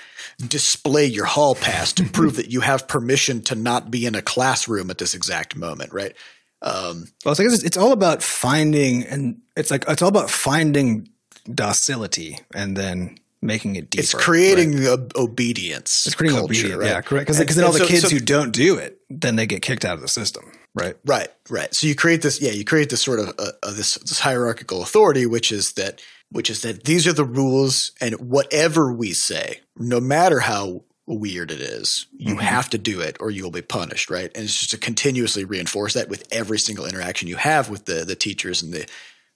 display 0.48 1.06
your 1.06 1.26
hall 1.26 1.56
pass 1.56 1.94
to 1.94 2.04
prove 2.12 2.36
that 2.38 2.50
you 2.52 2.62
have 2.62 2.88
permission 2.88 3.42
to 3.44 3.56
not 3.56 3.92
be 3.92 4.06
in 4.06 4.16
a 4.16 4.22
classroom 4.22 4.90
at 4.90 4.98
this 4.98 5.14
exact 5.14 5.56
moment, 5.56 5.94
right? 5.94 6.14
Um, 6.62 7.06
Well, 7.26 7.34
it's, 7.34 7.40
like 7.40 7.48
it's, 7.50 7.64
it's 7.64 7.78
all 7.78 7.92
about 7.92 8.24
finding, 8.24 9.04
and 9.04 9.42
it's 9.56 9.70
like 9.72 9.86
it's 9.88 10.02
all 10.02 10.10
about 10.10 10.30
finding 10.30 11.10
docility 11.54 12.40
and 12.56 12.76
then 12.78 13.18
making 13.42 13.76
it 13.76 13.90
deeper. 13.90 14.02
it's 14.02 14.14
creating 14.14 14.88
ob- 14.88 15.12
obedience. 15.18 16.04
it's 16.06 16.16
creating 16.16 16.38
culture, 16.40 16.52
obedience, 16.54 16.80
right? 16.80 16.88
yeah, 16.90 17.02
correct. 17.02 17.28
Because 17.28 17.56
then 17.56 17.66
all 17.66 17.74
the 17.74 17.80
so- 17.80 17.88
kids 17.88 18.04
so- 18.04 18.10
who 18.10 18.20
don't 18.20 18.52
do 18.54 18.78
it, 18.78 19.00
then 19.10 19.36
they 19.36 19.46
get 19.46 19.62
kicked 19.62 19.84
out 19.86 19.96
of 19.96 20.02
the 20.02 20.08
system, 20.08 20.50
right? 20.76 20.96
Right, 21.06 21.30
right. 21.50 21.74
So 21.74 21.88
you 21.88 21.96
create 21.96 22.22
this, 22.22 22.42
yeah, 22.42 22.52
you 22.52 22.66
create 22.66 22.90
this 22.90 23.02
sort 23.02 23.20
of 23.20 23.30
uh, 23.40 23.52
uh, 23.62 23.72
this, 23.72 23.96
this 23.96 24.20
hierarchical 24.20 24.82
authority, 24.82 25.26
which 25.26 25.52
is 25.52 25.74
that, 25.74 26.02
which 26.32 26.50
is 26.50 26.62
that 26.64 26.84
these 26.86 27.06
are 27.08 27.14
the 27.14 27.24
rules, 27.26 27.92
and 28.02 28.16
whatever 28.16 28.92
we 28.92 29.14
say, 29.14 29.60
no 29.78 30.00
matter 30.00 30.40
how 30.40 30.84
weird 31.06 31.52
it 31.52 31.60
is, 31.60 32.08
you 32.18 32.38
have 32.38 32.70
to 32.70 32.78
do 32.78 33.02
it, 33.02 33.18
or 33.20 33.30
you 33.30 33.44
will 33.44 33.52
be 33.52 33.62
punished, 33.62 34.10
right? 34.10 34.32
And 34.34 34.46
it's 34.46 34.58
just 34.60 34.72
to 34.72 34.78
continuously 34.78 35.44
reinforce 35.44 35.94
that 35.94 36.10
with 36.10 36.26
every 36.32 36.58
single 36.58 36.86
interaction 36.86 37.28
you 37.28 37.36
have 37.36 37.70
with 37.70 37.86
the 37.86 38.06
the 38.06 38.16
teachers 38.16 38.64
and 38.64 38.74
the 38.74 38.88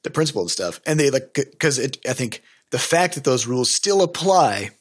the 0.04 0.10
principal 0.10 0.42
and 0.44 0.50
stuff, 0.52 0.80
and 0.86 1.00
they 1.00 1.10
like 1.10 1.34
because 1.34 1.78
it. 1.78 1.98
I 2.08 2.14
think 2.14 2.42
the 2.72 2.80
fact 2.80 3.16
that 3.16 3.24
those 3.26 3.46
rules 3.48 3.74
still 3.76 4.02
apply. 4.02 4.72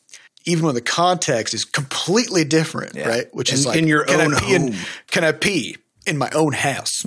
Even 0.49 0.65
when 0.67 0.77
the 0.77 0.81
context 0.81 1.55
is 1.55 1.65
completely 1.65 2.45
different, 2.45 2.95
right? 2.95 3.27
Which 3.35 3.53
is 3.53 3.65
In- 3.65 3.69
like 3.69 3.79
in 3.81 3.89
your 3.89 4.05
can 4.05 4.21
I 4.21 4.25
own 4.27 4.37
pee 4.37 4.55
in- 4.55 4.73
home. 4.73 4.81
can 5.11 5.25
I 5.25 5.33
pee 5.33 5.77
in 6.07 6.19
my 6.19 6.31
own 6.31 6.53
house? 6.53 7.05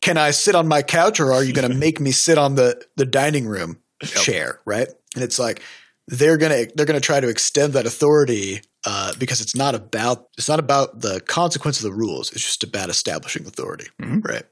Can 0.00 0.16
I 0.16 0.32
sit 0.32 0.54
on 0.54 0.66
my 0.66 0.82
couch 0.82 1.20
or 1.20 1.32
are 1.32 1.44
you 1.44 1.52
going 1.52 1.70
to 1.70 1.76
make 1.76 2.00
me 2.00 2.10
sit 2.10 2.36
on 2.36 2.56
the, 2.56 2.84
the 2.96 3.06
dining 3.06 3.46
room 3.46 3.80
chair? 4.02 4.60
Right. 4.64 4.88
And 5.14 5.22
it's 5.22 5.38
like, 5.38 5.62
they're 6.08 6.36
going 6.36 6.66
to, 6.66 6.72
they're 6.74 6.86
going 6.86 7.00
to 7.00 7.06
try 7.06 7.20
to 7.20 7.28
extend 7.28 7.74
that 7.74 7.86
authority, 7.86 8.62
uh, 8.84 9.12
because 9.18 9.40
it's 9.40 9.54
not 9.54 9.76
about, 9.76 10.26
it's 10.36 10.48
not 10.48 10.58
about 10.58 11.00
the 11.00 11.20
consequence 11.20 11.78
of 11.78 11.84
the 11.84 11.96
rules. 11.96 12.32
It's 12.32 12.42
just 12.42 12.64
about 12.64 12.88
establishing 12.88 13.46
authority. 13.46 13.86
Right. 14.00 14.42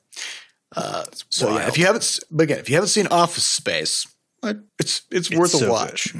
Uh, 0.77 1.05
so 1.31 1.57
yeah, 1.57 1.67
if 1.67 1.77
you 1.77 1.87
haven't, 1.87 2.21
but 2.31 2.45
again, 2.45 2.59
if 2.61 2.69
you 2.69 2.77
haven't 2.77 2.91
seen 2.91 3.09
Office 3.09 3.45
Space, 3.45 4.07
it's, 4.79 5.03
it's 5.11 5.31
worth 5.33 5.51
so 5.51 5.67
a 5.67 5.71
watch. 5.71 6.15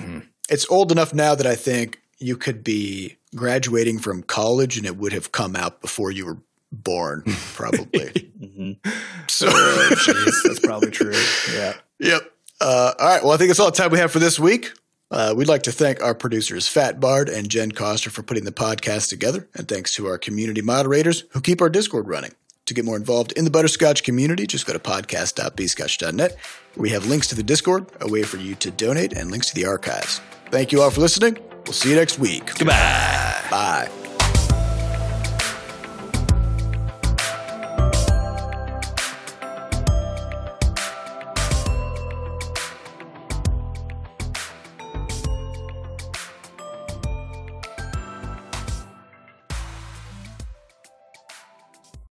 It's 0.49 0.69
old 0.69 0.91
enough 0.91 1.15
now 1.15 1.37
that 1.37 1.47
I 1.47 1.55
think 1.55 2.01
you 2.19 2.37
could 2.37 2.65
be 2.65 3.17
graduating 3.37 4.01
from 4.01 4.25
college 4.25 4.77
and 4.77 4.85
it 4.85 4.97
would 4.97 5.13
have 5.13 5.31
come 5.31 5.55
out 5.55 5.81
before 5.81 6.11
you 6.11 6.27
were 6.27 6.39
born, 6.73 7.23
probably. 7.55 8.31
So, 9.29 9.49
Jeez, 9.49 10.33
that's 10.45 10.61
probably 10.63 10.91
true. 10.91 11.15
Yeah. 11.53 11.75
yep. 11.99 12.23
Uh, 12.61 12.93
all 12.99 13.07
right. 13.09 13.23
Well, 13.23 13.33
I 13.33 13.37
think 13.37 13.49
that's 13.49 13.61
all 13.61 13.71
the 13.71 13.77
time 13.77 13.91
we 13.91 13.99
have 13.99 14.13
for 14.13 14.19
this 14.19 14.39
week. 14.39 14.73
Uh, 15.11 15.35
we'd 15.37 15.49
like 15.49 15.65
to 15.65 15.73
thank 15.73 16.01
our 16.03 16.15
producers, 16.15 16.69
Fat 16.69 17.01
Bard 17.01 17.29
and 17.29 17.49
Jen 17.49 17.73
Coster, 17.73 18.11
for 18.11 18.23
putting 18.23 18.45
the 18.45 18.53
podcast 18.53 19.09
together. 19.09 19.49
And 19.55 19.67
thanks 19.67 19.93
to 19.95 20.07
our 20.07 20.19
community 20.19 20.63
moderators 20.63 21.25
who 21.31 21.41
keep 21.41 21.61
our 21.61 21.69
Discord 21.71 22.07
running. 22.09 22.33
To 22.67 22.75
get 22.75 22.85
more 22.85 22.97
involved 22.97 23.33
in 23.33 23.45
the 23.45 23.51
butterscotch 23.51 24.05
community, 24.05 24.47
just 24.47 24.65
go 24.67 24.73
to 24.73 24.79
podcast.bscotch.net. 24.79 26.37
Where 26.75 26.83
we 26.83 26.91
have 26.91 27.07
links 27.07 27.27
to 27.29 27.35
the 27.35 27.43
Discord, 27.43 27.87
a 28.01 28.09
way 28.09 28.23
for 28.23 28.37
you 28.37 28.55
to 28.57 28.71
donate, 28.71 29.13
and 29.13 29.31
links 29.33 29.49
to 29.49 29.55
the 29.57 29.65
archives. 29.67 30.21
Thank 30.51 30.71
you 30.71 30.81
all 30.81 30.91
for 30.91 31.01
listening. 31.01 31.39
We'll 31.67 31.73
see 31.73 31.91
you 31.91 31.97
next 31.97 32.21
week. 32.21 32.47
Goodbye. 32.57 33.43
Bye. 33.51 34.00